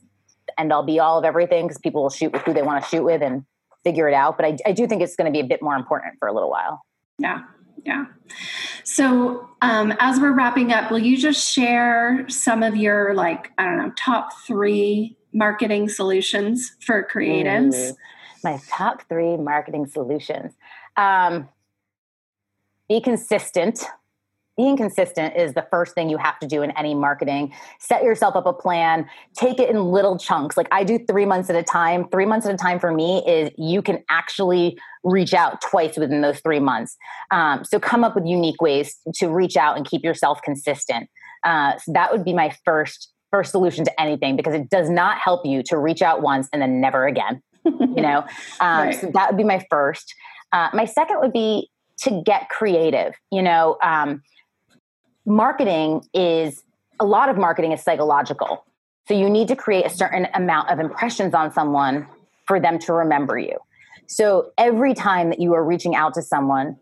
the 0.47 0.61
end 0.61 0.73
all 0.73 0.83
be 0.83 0.99
all 0.99 1.19
of 1.19 1.25
everything 1.25 1.67
because 1.67 1.79
people 1.79 2.03
will 2.03 2.11
shoot 2.11 2.33
with 2.33 2.43
who 2.43 2.55
they 2.55 2.63
want 2.63 2.83
to 2.83 2.89
shoot 2.89 3.05
with 3.05 3.23
and 3.23 3.45
figure 3.85 4.09
it 4.09 4.15
out. 4.15 4.37
But 4.37 4.47
I, 4.47 4.57
I 4.67 4.73
do 4.73 4.87
think 4.87 5.03
it's 5.03 5.17
going 5.17 5.31
to 5.31 5.33
be 5.33 5.41
a 5.41 5.49
bit 5.49 5.63
more 5.63 5.75
important 5.75 6.15
for 6.19 6.29
a 6.29 6.33
little 6.33 6.51
while. 6.51 6.83
Yeah, 7.19 7.41
yeah. 7.85 8.07
So, 8.85 9.49
um, 9.63 9.95
as 10.01 10.19
we're 10.21 10.35
wrapping 10.35 10.73
up, 10.73 10.91
will 10.91 10.99
you 10.99 11.17
just 11.17 11.53
share 11.53 12.29
some 12.29 12.63
of 12.63 12.77
your, 12.77 13.15
like, 13.15 13.51
I 13.59 13.65
don't 13.65 13.79
know, 13.79 13.93
top 13.97 14.31
three 14.47 15.17
marketing 15.33 15.89
solutions 15.89 16.77
for 16.81 17.07
creatives? 17.13 17.75
Mm, 17.75 17.97
my 18.45 18.61
top 18.69 19.03
three 19.09 19.37
marketing 19.37 19.87
solutions. 19.87 20.53
Um, 20.97 21.49
be 22.89 23.01
consistent 23.01 23.85
being 24.61 24.77
consistent 24.77 25.35
is 25.37 25.55
the 25.55 25.67
first 25.71 25.95
thing 25.95 26.11
you 26.11 26.19
have 26.19 26.39
to 26.39 26.47
do 26.47 26.61
in 26.61 26.71
any 26.73 26.95
marketing. 26.95 27.51
Set 27.79 28.03
yourself 28.03 28.37
up 28.37 28.45
a 28.45 28.53
plan, 28.53 29.09
take 29.35 29.59
it 29.59 29.71
in 29.71 29.87
little 29.87 30.19
chunks. 30.19 30.55
Like 30.55 30.69
I 30.71 30.85
do 30.85 30.99
three 30.99 31.25
months 31.25 31.49
at 31.49 31.57
a 31.57 31.63
time. 31.63 32.07
Three 32.11 32.27
months 32.27 32.47
at 32.47 32.53
a 32.53 32.59
time 32.59 32.79
for 32.79 32.93
me 32.93 33.25
is 33.27 33.51
you 33.57 33.81
can 33.81 34.05
actually 34.11 34.79
reach 35.03 35.35
out 35.35 35.61
twice 35.61 35.97
within 35.97 36.21
those 36.21 36.41
three 36.41 36.61
months. 36.61 36.97
Um, 37.31 37.65
so 37.65 37.81
come 37.81 38.05
up 38.05 38.15
with 38.15 38.27
unique 38.27 38.61
ways 38.61 38.97
to 39.15 39.29
reach 39.29 39.57
out 39.57 39.77
and 39.77 39.87
keep 39.87 40.05
yourself 40.05 40.41
consistent. 40.43 41.09
Uh, 41.45 41.79
so 41.79 41.93
that 41.93 42.13
would 42.13 42.25
be 42.25 42.35
my 42.35 42.55
first 42.65 43.13
first 43.31 43.53
solution 43.53 43.85
to 43.85 44.01
anything 44.01 44.35
because 44.37 44.55
it 44.55 44.69
does 44.71 44.91
not 44.91 45.17
help 45.19 45.47
you 45.47 45.63
to 45.63 45.79
reach 45.79 46.03
out 46.03 46.21
once 46.21 46.49
and 46.53 46.61
then 46.61 46.81
never 46.81 47.07
again. 47.07 47.41
you 47.65 48.03
know, 48.03 48.25
um, 48.61 48.87
right. 48.87 49.01
so 49.01 49.11
that 49.15 49.31
would 49.31 49.37
be 49.37 49.45
my 49.45 49.65
first. 49.71 50.15
Uh, 50.53 50.69
my 50.73 50.85
second 50.85 51.21
would 51.21 51.33
be 51.33 51.71
to 51.99 52.23
get 52.25 52.49
creative. 52.49 53.15
You 53.31 53.43
know, 53.43 53.79
um, 53.83 54.23
marketing 55.27 56.03
is 56.13 56.63
a 56.99 57.05
lot 57.05 57.29
of 57.29 57.37
marketing 57.37 57.73
is 57.73 57.83
psychological. 57.83 58.65
So 59.09 59.15
you 59.15 59.29
need 59.29 59.49
to 59.49 59.57
create 59.57 59.87
a 59.87 59.91
certain 59.91 60.27
amount 60.35 60.71
of 60.71 60.79
impressions 60.79 61.35
on 61.35 61.53
someone 61.53 62.07
for 62.47 62.61
them 62.61 62.79
to 62.81 62.93
remember 62.93 63.39
you. 63.39 63.59
So 64.11 64.51
every 64.59 64.93
time 64.93 65.31
that 65.31 65.39
you 65.39 65.55
are 65.55 65.65
reaching 65.65 65.95
out 65.95 66.15
to 66.15 66.23
someone, 66.23 66.77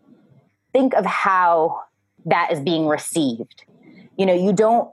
think 0.73 0.95
of 0.95 1.05
how 1.05 1.79
that 2.25 2.51
is 2.51 2.59
being 2.59 2.87
received. 2.87 3.65
You 4.17 4.25
know, 4.25 4.33
you 4.33 4.51
don't 4.51 4.89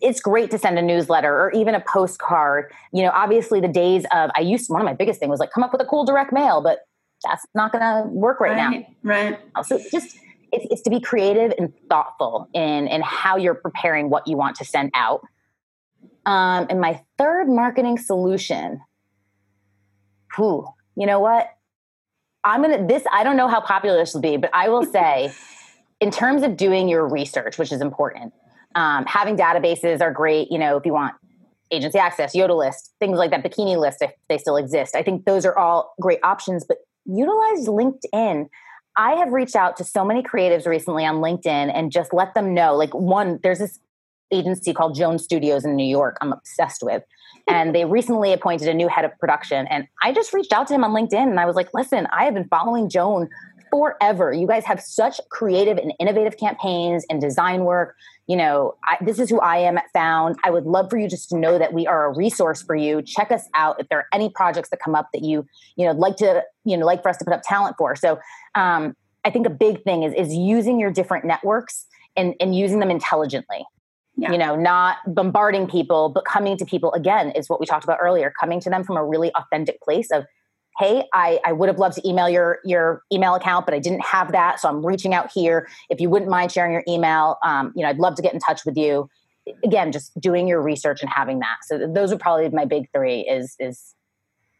it's 0.00 0.20
great 0.20 0.50
to 0.52 0.58
send 0.58 0.78
a 0.78 0.82
newsletter 0.82 1.30
or 1.30 1.50
even 1.50 1.74
a 1.74 1.80
postcard. 1.80 2.72
You 2.92 3.02
know, 3.02 3.10
obviously 3.10 3.60
the 3.60 3.68
days 3.68 4.06
of 4.12 4.30
I 4.34 4.40
used 4.40 4.70
one 4.70 4.80
of 4.80 4.86
my 4.86 4.94
biggest 4.94 5.20
thing 5.20 5.28
was 5.28 5.40
like 5.40 5.50
come 5.50 5.62
up 5.62 5.72
with 5.72 5.82
a 5.82 5.84
cool 5.84 6.06
direct 6.06 6.32
mail, 6.32 6.62
but 6.62 6.78
that's 7.22 7.44
not 7.54 7.70
going 7.70 7.82
to 7.82 8.08
work 8.08 8.40
right, 8.40 8.56
right, 8.56 8.80
now. 8.80 8.86
Right. 9.02 9.38
So 9.64 9.78
just 9.78 10.16
it's, 10.52 10.66
it's 10.70 10.82
to 10.82 10.90
be 10.90 11.00
creative 11.00 11.52
and 11.58 11.70
thoughtful 11.90 12.48
in 12.54 12.88
in 12.88 13.02
how 13.02 13.36
you're 13.36 13.54
preparing 13.54 14.08
what 14.08 14.26
you 14.26 14.38
want 14.38 14.56
to 14.56 14.64
send 14.64 14.90
out. 14.94 15.20
Um, 16.24 16.66
and 16.70 16.80
my 16.80 17.02
third 17.18 17.48
marketing 17.48 17.98
solution, 17.98 18.80
Who 20.36 20.66
you 20.96 21.06
know 21.06 21.20
what? 21.20 21.53
I'm 22.44 22.62
gonna 22.62 22.86
this. 22.86 23.02
I 23.12 23.24
don't 23.24 23.36
know 23.36 23.48
how 23.48 23.60
popular 23.60 23.96
this 23.96 24.14
will 24.14 24.20
be, 24.20 24.36
but 24.36 24.50
I 24.52 24.68
will 24.68 24.84
say, 24.92 25.32
in 26.00 26.10
terms 26.10 26.42
of 26.42 26.56
doing 26.56 26.88
your 26.88 27.08
research, 27.08 27.58
which 27.58 27.72
is 27.72 27.80
important, 27.80 28.32
um, 28.74 29.06
having 29.06 29.36
databases 29.36 30.00
are 30.00 30.12
great. 30.12 30.50
You 30.50 30.58
know, 30.58 30.76
if 30.76 30.84
you 30.86 30.92
want 30.92 31.14
agency 31.70 31.98
access, 31.98 32.34
Yodel 32.34 32.58
list, 32.58 32.92
things 33.00 33.18
like 33.18 33.30
that, 33.30 33.42
bikini 33.42 33.78
list, 33.78 34.02
if 34.02 34.12
they 34.28 34.38
still 34.38 34.56
exist. 34.56 34.94
I 34.94 35.02
think 35.02 35.24
those 35.24 35.44
are 35.44 35.56
all 35.56 35.94
great 36.00 36.20
options, 36.22 36.64
but 36.64 36.78
utilize 37.04 37.66
LinkedIn. 37.66 38.48
I 38.96 39.14
have 39.14 39.32
reached 39.32 39.56
out 39.56 39.76
to 39.78 39.84
so 39.84 40.04
many 40.04 40.22
creatives 40.22 40.66
recently 40.66 41.04
on 41.04 41.16
LinkedIn 41.16 41.72
and 41.74 41.90
just 41.90 42.12
let 42.12 42.34
them 42.34 42.54
know. 42.54 42.76
Like, 42.76 42.94
one, 42.94 43.40
there's 43.42 43.58
this 43.58 43.80
agency 44.30 44.72
called 44.72 44.94
Jones 44.94 45.24
Studios 45.24 45.64
in 45.64 45.74
New 45.74 45.86
York, 45.86 46.16
I'm 46.20 46.32
obsessed 46.32 46.82
with. 46.82 47.02
And 47.46 47.74
they 47.74 47.84
recently 47.84 48.32
appointed 48.32 48.68
a 48.68 48.74
new 48.74 48.88
head 48.88 49.04
of 49.04 49.16
production. 49.18 49.66
And 49.68 49.86
I 50.02 50.12
just 50.12 50.32
reached 50.32 50.52
out 50.52 50.66
to 50.68 50.74
him 50.74 50.84
on 50.84 50.92
LinkedIn 50.92 51.28
and 51.28 51.38
I 51.38 51.46
was 51.46 51.56
like, 51.56 51.68
listen, 51.74 52.06
I 52.12 52.24
have 52.24 52.34
been 52.34 52.48
following 52.48 52.88
Joan 52.88 53.28
forever. 53.70 54.32
You 54.32 54.46
guys 54.46 54.64
have 54.64 54.80
such 54.80 55.20
creative 55.30 55.78
and 55.78 55.92
innovative 55.98 56.36
campaigns 56.38 57.04
and 57.10 57.20
design 57.20 57.64
work. 57.64 57.96
You 58.28 58.36
know, 58.36 58.76
I, 58.84 58.96
this 59.04 59.18
is 59.18 59.28
who 59.28 59.40
I 59.40 59.58
am 59.58 59.76
at 59.76 59.84
Found. 59.92 60.36
I 60.44 60.50
would 60.50 60.64
love 60.64 60.88
for 60.88 60.96
you 60.96 61.08
just 61.08 61.28
to 61.30 61.36
know 61.36 61.58
that 61.58 61.72
we 61.72 61.86
are 61.86 62.06
a 62.06 62.16
resource 62.16 62.62
for 62.62 62.76
you. 62.76 63.02
Check 63.02 63.30
us 63.30 63.46
out 63.54 63.80
if 63.80 63.88
there 63.88 63.98
are 63.98 64.06
any 64.12 64.30
projects 64.30 64.70
that 64.70 64.78
come 64.78 64.94
up 64.94 65.08
that 65.12 65.22
you, 65.22 65.44
you 65.76 65.84
know, 65.84 65.92
like 65.92 66.16
to, 66.16 66.42
you 66.64 66.76
know, 66.76 66.86
like 66.86 67.02
for 67.02 67.08
us 67.08 67.16
to 67.18 67.24
put 67.24 67.34
up 67.34 67.42
talent 67.44 67.76
for. 67.76 67.96
So, 67.96 68.18
um, 68.54 68.96
I 69.24 69.30
think 69.30 69.46
a 69.46 69.50
big 69.50 69.82
thing 69.84 70.02
is 70.02 70.12
is 70.14 70.34
using 70.34 70.78
your 70.78 70.90
different 70.90 71.24
networks 71.24 71.86
and 72.16 72.34
and 72.40 72.54
using 72.54 72.78
them 72.78 72.90
intelligently. 72.90 73.64
Yeah. 74.16 74.30
You 74.30 74.38
know, 74.38 74.54
not 74.54 74.98
bombarding 75.06 75.66
people, 75.66 76.08
but 76.08 76.24
coming 76.24 76.56
to 76.58 76.64
people 76.64 76.92
again 76.92 77.32
is 77.32 77.48
what 77.48 77.58
we 77.58 77.66
talked 77.66 77.82
about 77.82 77.98
earlier. 78.00 78.32
Coming 78.38 78.60
to 78.60 78.70
them 78.70 78.84
from 78.84 78.96
a 78.96 79.04
really 79.04 79.32
authentic 79.34 79.80
place 79.80 80.10
of 80.12 80.24
hey 80.78 81.04
I, 81.12 81.40
I 81.44 81.52
would 81.52 81.68
have 81.68 81.78
loved 81.78 81.96
to 81.96 82.08
email 82.08 82.28
your 82.28 82.58
your 82.64 83.02
email 83.12 83.34
account 83.34 83.66
but 83.66 83.74
i 83.74 83.78
didn't 83.78 84.04
have 84.04 84.32
that 84.32 84.60
so 84.60 84.68
i'm 84.68 84.84
reaching 84.84 85.14
out 85.14 85.30
here 85.32 85.68
if 85.88 86.00
you 86.00 86.10
wouldn't 86.10 86.30
mind 86.30 86.52
sharing 86.52 86.72
your 86.72 86.84
email 86.88 87.38
um, 87.44 87.72
you 87.74 87.82
know 87.82 87.88
i'd 87.88 87.98
love 87.98 88.14
to 88.16 88.22
get 88.22 88.34
in 88.34 88.40
touch 88.40 88.64
with 88.64 88.76
you 88.76 89.08
again 89.62 89.92
just 89.92 90.18
doing 90.20 90.48
your 90.48 90.60
research 90.60 91.00
and 91.02 91.10
having 91.10 91.38
that 91.40 91.56
so 91.62 91.86
those 91.92 92.12
are 92.12 92.18
probably 92.18 92.48
my 92.50 92.64
big 92.64 92.88
three 92.92 93.20
is 93.20 93.56
is 93.60 93.94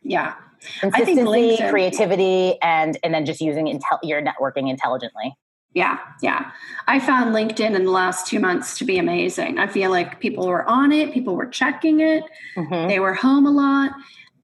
yeah 0.02 0.34
consistency 0.80 1.58
creativity 1.68 2.60
and 2.62 2.98
and 3.02 3.12
then 3.12 3.24
just 3.24 3.40
using 3.40 3.66
intel- 3.66 3.98
your 4.02 4.22
networking 4.22 4.70
intelligently 4.70 5.34
yeah, 5.74 5.98
yeah. 6.22 6.52
I 6.86 7.00
found 7.00 7.34
LinkedIn 7.34 7.74
in 7.74 7.84
the 7.84 7.90
last 7.90 8.26
two 8.26 8.38
months 8.38 8.78
to 8.78 8.84
be 8.84 8.96
amazing. 8.96 9.58
I 9.58 9.66
feel 9.66 9.90
like 9.90 10.20
people 10.20 10.46
were 10.46 10.64
on 10.68 10.92
it, 10.92 11.12
people 11.12 11.34
were 11.34 11.46
checking 11.46 12.00
it, 12.00 12.24
mm-hmm. 12.56 12.88
they 12.88 13.00
were 13.00 13.14
home 13.14 13.44
a 13.46 13.50
lot 13.50 13.90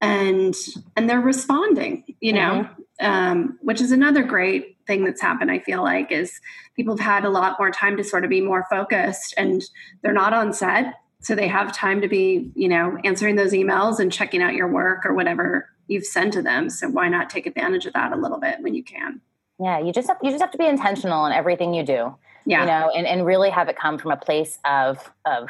and 0.01 0.55
and 0.95 1.09
they're 1.09 1.21
responding 1.21 2.03
you 2.19 2.33
know 2.33 2.67
mm-hmm. 2.99 3.05
um, 3.05 3.59
which 3.61 3.79
is 3.79 3.91
another 3.91 4.23
great 4.23 4.77
thing 4.87 5.05
that's 5.05 5.21
happened 5.21 5.51
i 5.51 5.59
feel 5.59 5.83
like 5.83 6.11
is 6.11 6.39
people 6.75 6.97
have 6.97 7.05
had 7.05 7.25
a 7.25 7.29
lot 7.29 7.57
more 7.59 7.71
time 7.71 7.95
to 7.95 8.03
sort 8.03 8.23
of 8.23 8.29
be 8.29 8.41
more 8.41 8.65
focused 8.69 9.33
and 9.37 9.63
they're 10.01 10.11
not 10.11 10.33
on 10.33 10.51
set 10.51 10.95
so 11.21 11.35
they 11.35 11.47
have 11.47 11.71
time 11.71 12.01
to 12.01 12.07
be 12.07 12.51
you 12.55 12.67
know 12.67 12.97
answering 13.03 13.35
those 13.35 13.53
emails 13.53 13.99
and 13.99 14.11
checking 14.11 14.41
out 14.41 14.55
your 14.55 14.67
work 14.67 15.05
or 15.05 15.13
whatever 15.13 15.69
you've 15.87 16.05
sent 16.05 16.33
to 16.33 16.41
them 16.41 16.69
so 16.69 16.89
why 16.89 17.07
not 17.07 17.29
take 17.29 17.45
advantage 17.45 17.85
of 17.85 17.93
that 17.93 18.11
a 18.11 18.17
little 18.17 18.39
bit 18.39 18.57
when 18.61 18.73
you 18.73 18.83
can 18.83 19.21
yeah 19.61 19.79
you 19.79 19.93
just 19.93 20.07
have 20.07 20.17
you 20.21 20.31
just 20.31 20.41
have 20.41 20.51
to 20.51 20.57
be 20.57 20.65
intentional 20.65 21.25
in 21.25 21.31
everything 21.31 21.73
you 21.73 21.83
do 21.83 22.15
yeah. 22.45 22.61
you 22.61 22.65
know 22.65 22.91
and, 22.95 23.05
and 23.05 23.25
really 23.25 23.49
have 23.49 23.69
it 23.69 23.77
come 23.77 23.97
from 23.97 24.11
a 24.11 24.17
place 24.17 24.59
of 24.65 25.11
of 25.25 25.49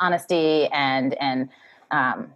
honesty 0.00 0.68
and 0.72 1.14
and 1.14 1.48
um, 1.90 2.32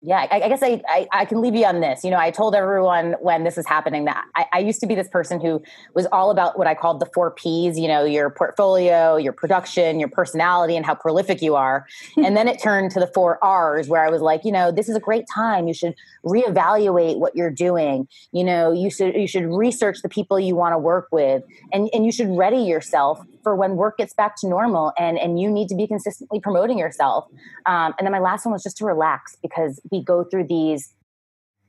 yeah, 0.00 0.26
I, 0.30 0.42
I 0.42 0.48
guess 0.48 0.62
I, 0.62 0.80
I, 0.88 1.08
I 1.12 1.24
can 1.24 1.40
leave 1.40 1.56
you 1.56 1.64
on 1.64 1.80
this. 1.80 2.04
You 2.04 2.10
know, 2.10 2.18
I 2.18 2.30
told 2.30 2.54
everyone 2.54 3.16
when 3.20 3.42
this 3.42 3.56
was 3.56 3.66
happening 3.66 4.04
that 4.04 4.24
I, 4.36 4.46
I 4.52 4.58
used 4.60 4.78
to 4.80 4.86
be 4.86 4.94
this 4.94 5.08
person 5.08 5.40
who 5.40 5.60
was 5.92 6.06
all 6.12 6.30
about 6.30 6.56
what 6.56 6.68
I 6.68 6.76
called 6.76 7.00
the 7.00 7.06
four 7.06 7.32
P's. 7.32 7.76
You 7.76 7.88
know, 7.88 8.04
your 8.04 8.30
portfolio, 8.30 9.16
your 9.16 9.32
production, 9.32 9.98
your 9.98 10.08
personality, 10.08 10.76
and 10.76 10.86
how 10.86 10.94
prolific 10.94 11.42
you 11.42 11.56
are. 11.56 11.84
and 12.16 12.36
then 12.36 12.46
it 12.46 12.62
turned 12.62 12.92
to 12.92 13.00
the 13.00 13.08
four 13.08 13.42
R's, 13.42 13.88
where 13.88 14.04
I 14.04 14.08
was 14.08 14.22
like, 14.22 14.44
you 14.44 14.52
know, 14.52 14.70
this 14.70 14.88
is 14.88 14.94
a 14.94 15.00
great 15.00 15.24
time. 15.32 15.66
You 15.66 15.74
should 15.74 15.96
reevaluate 16.24 17.18
what 17.18 17.34
you're 17.34 17.50
doing. 17.50 18.06
You 18.30 18.44
know, 18.44 18.70
you 18.70 18.90
should 18.90 19.16
you 19.16 19.26
should 19.26 19.46
research 19.46 20.02
the 20.02 20.08
people 20.08 20.38
you 20.38 20.54
want 20.54 20.74
to 20.74 20.78
work 20.78 21.08
with, 21.10 21.42
and 21.72 21.90
and 21.92 22.06
you 22.06 22.12
should 22.12 22.28
ready 22.28 22.58
yourself 22.58 23.20
for 23.48 23.56
when 23.56 23.76
work 23.76 23.96
gets 23.96 24.12
back 24.12 24.36
to 24.36 24.46
normal 24.46 24.92
and 24.98 25.18
and 25.18 25.40
you 25.40 25.50
need 25.50 25.68
to 25.68 25.74
be 25.74 25.86
consistently 25.86 26.38
promoting 26.38 26.78
yourself. 26.78 27.24
Um, 27.64 27.94
and 27.98 28.04
then 28.04 28.12
my 28.12 28.18
last 28.18 28.44
one 28.44 28.52
was 28.52 28.62
just 28.62 28.76
to 28.76 28.84
relax 28.84 29.38
because 29.40 29.80
we 29.90 30.04
go 30.04 30.22
through 30.22 30.48
these 30.48 30.92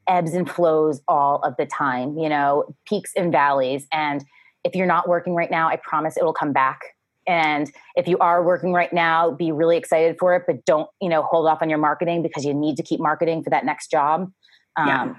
ebbs 0.06 0.34
and 0.34 0.50
flows 0.50 1.00
all 1.08 1.40
of 1.44 1.56
the 1.58 1.66
time 1.66 2.18
you 2.18 2.28
know 2.28 2.66
peaks 2.86 3.14
and 3.16 3.32
valleys. 3.32 3.88
And 3.94 4.26
if 4.66 4.76
you're 4.76 4.88
not 4.88 5.08
working 5.08 5.36
right 5.36 5.50
now 5.50 5.70
i 5.70 5.78
promise 5.78 6.18
it 6.18 6.24
will 6.26 6.34
come 6.34 6.52
back. 6.52 6.82
And 7.26 7.72
if 7.96 8.10
you 8.10 8.18
are 8.18 8.44
working 8.44 8.74
right 8.74 8.92
now 8.92 9.32
be 9.32 9.54
really 9.54 9.78
excited 9.78 10.18
for 10.20 10.36
it 10.36 10.44
but 10.48 10.66
don't 10.66 10.90
you 11.02 11.08
know 11.08 11.22
hold 11.22 11.48
off 11.48 11.62
on 11.62 11.70
your 11.70 11.80
marketing 11.80 12.22
because 12.22 12.44
you 12.44 12.54
need 12.54 12.76
to 12.76 12.84
keep 12.84 13.00
marketing 13.00 13.42
for 13.42 13.52
that 13.52 13.64
next 13.64 13.90
job. 13.90 14.30
Um, 14.76 14.88
yeah. 14.88 15.16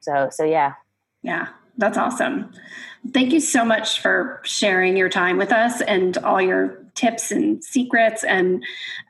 so 0.00 0.28
so 0.32 0.44
yeah. 0.44 0.72
Yeah 1.22 1.48
that's 1.76 1.98
awesome. 1.98 2.52
Thank 3.12 3.32
you 3.32 3.40
so 3.40 3.64
much 3.64 4.00
for 4.00 4.40
sharing 4.44 4.96
your 4.96 5.08
time 5.08 5.36
with 5.36 5.52
us 5.52 5.80
and 5.80 6.16
all 6.18 6.40
your 6.40 6.78
tips 6.94 7.30
and 7.30 7.62
secrets. 7.64 8.22
And 8.24 8.62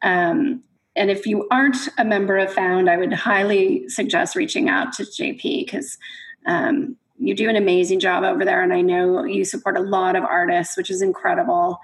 um, 0.03 0.63
and 0.95 1.11
if 1.11 1.27
you 1.27 1.49
aren't 1.51 1.89
a 1.99 2.05
member 2.05 2.37
of 2.37 2.53
Found, 2.53 2.91
I 2.91 2.97
would 2.97 3.13
highly 3.13 3.89
suggest 3.89 4.37
reaching 4.37 4.69
out 4.69 4.93
to 4.95 5.05
JP 5.05 5.65
because 5.65 5.97
um, 6.47 6.97
you 7.19 7.35
do 7.35 7.49
an 7.49 7.57
amazing 7.57 8.01
job 8.01 8.25
over 8.25 8.45
there. 8.45 8.63
And 8.63 8.75
I 8.75 8.83
know 8.83 9.25
you 9.25 9.45
support 9.45 9.77
a 9.77 9.81
lot 9.81 10.17
of 10.17 10.25
artists, 10.25 10.77
which 10.77 10.91
is 10.91 11.01
incredible. 11.01 11.79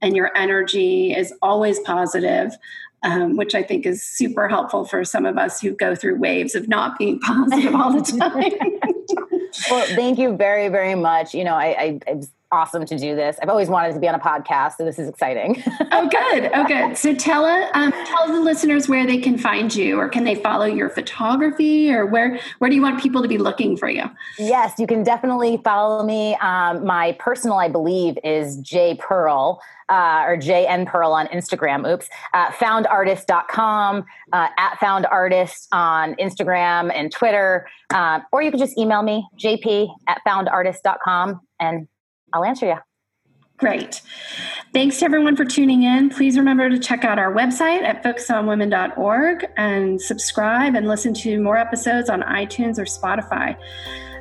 And 0.00 0.16
your 0.16 0.30
energy 0.36 1.14
is 1.14 1.32
always 1.42 1.78
positive. 1.80 2.56
Um, 3.02 3.36
which 3.36 3.54
I 3.54 3.62
think 3.62 3.84
is 3.84 4.02
super 4.02 4.48
helpful 4.48 4.86
for 4.86 5.04
some 5.04 5.26
of 5.26 5.36
us 5.36 5.60
who 5.60 5.72
go 5.72 5.94
through 5.94 6.16
waves 6.16 6.54
of 6.54 6.68
not 6.68 6.96
being 6.96 7.20
positive 7.20 7.74
all 7.74 7.92
the 7.92 8.00
time. 8.00 8.92
well, 9.70 9.86
thank 9.94 10.18
you 10.18 10.36
very, 10.36 10.68
very 10.68 10.94
much. 10.94 11.34
You 11.34 11.44
know, 11.44 11.54
I, 11.54 11.66
I, 11.66 12.00
it's 12.06 12.28
awesome 12.54 12.86
to 12.86 12.96
do 12.96 13.16
this. 13.16 13.36
I've 13.42 13.48
always 13.48 13.68
wanted 13.68 13.94
to 13.94 14.00
be 14.00 14.08
on 14.08 14.14
a 14.14 14.18
podcast, 14.18 14.76
so 14.76 14.84
this 14.84 14.98
is 14.98 15.08
exciting. 15.08 15.62
oh, 15.92 16.08
good. 16.08 16.50
Oh, 16.54 16.64
good. 16.64 16.96
So 16.96 17.14
tell 17.14 17.46
it, 17.46 17.68
um, 17.74 17.90
tell 18.06 18.28
the 18.28 18.40
listeners 18.40 18.88
where 18.88 19.06
they 19.06 19.18
can 19.18 19.36
find 19.36 19.74
you, 19.74 19.98
or 19.98 20.08
can 20.08 20.22
they 20.22 20.36
follow 20.36 20.66
your 20.66 20.88
photography, 20.88 21.92
or 21.92 22.06
where 22.06 22.38
where 22.58 22.70
do 22.70 22.76
you 22.76 22.82
want 22.82 23.02
people 23.02 23.22
to 23.22 23.28
be 23.28 23.38
looking 23.38 23.76
for 23.76 23.88
you? 23.88 24.04
Yes, 24.38 24.74
you 24.78 24.86
can 24.86 25.02
definitely 25.02 25.60
follow 25.64 26.04
me. 26.04 26.36
Um, 26.36 26.86
my 26.86 27.12
personal, 27.18 27.58
I 27.58 27.68
believe, 27.68 28.18
is 28.22 28.56
J 28.58 28.96
Pearl. 28.96 29.60
Uh, 29.90 30.24
or 30.26 30.38
JN 30.38 30.86
Pearl 30.86 31.12
on 31.12 31.26
Instagram. 31.26 31.86
Oops. 31.86 32.08
Uh, 32.32 32.46
foundartist.com, 32.52 34.04
uh, 34.32 34.48
at 34.56 34.76
foundartist 34.76 35.66
on 35.72 36.14
Instagram 36.14 36.90
and 36.94 37.12
Twitter. 37.12 37.68
Uh, 37.92 38.20
or 38.32 38.40
you 38.40 38.50
can 38.50 38.58
just 38.58 38.78
email 38.78 39.02
me, 39.02 39.28
jp 39.38 39.88
at 40.08 40.22
foundartist.com, 40.26 41.38
and 41.60 41.86
I'll 42.34 42.44
answer 42.44 42.66
you. 42.66 42.76
Great. 43.56 44.02
Thanks 44.72 44.98
to 44.98 45.04
everyone 45.04 45.36
for 45.36 45.44
tuning 45.44 45.84
in. 45.84 46.10
Please 46.10 46.36
remember 46.36 46.68
to 46.68 46.78
check 46.78 47.04
out 47.04 47.18
our 47.18 47.32
website 47.32 47.82
at 47.82 48.02
focusonwomen.org 48.02 49.46
and 49.56 50.02
subscribe 50.02 50.74
and 50.74 50.88
listen 50.88 51.14
to 51.14 51.40
more 51.40 51.56
episodes 51.56 52.10
on 52.10 52.22
iTunes 52.22 52.78
or 52.78 52.84
Spotify. 52.84 53.56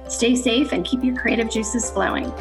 Stay 0.07 0.35
safe 0.35 0.71
and 0.71 0.85
keep 0.85 1.03
your 1.03 1.15
creative 1.15 1.49
juices 1.49 1.89
flowing. 1.89 2.31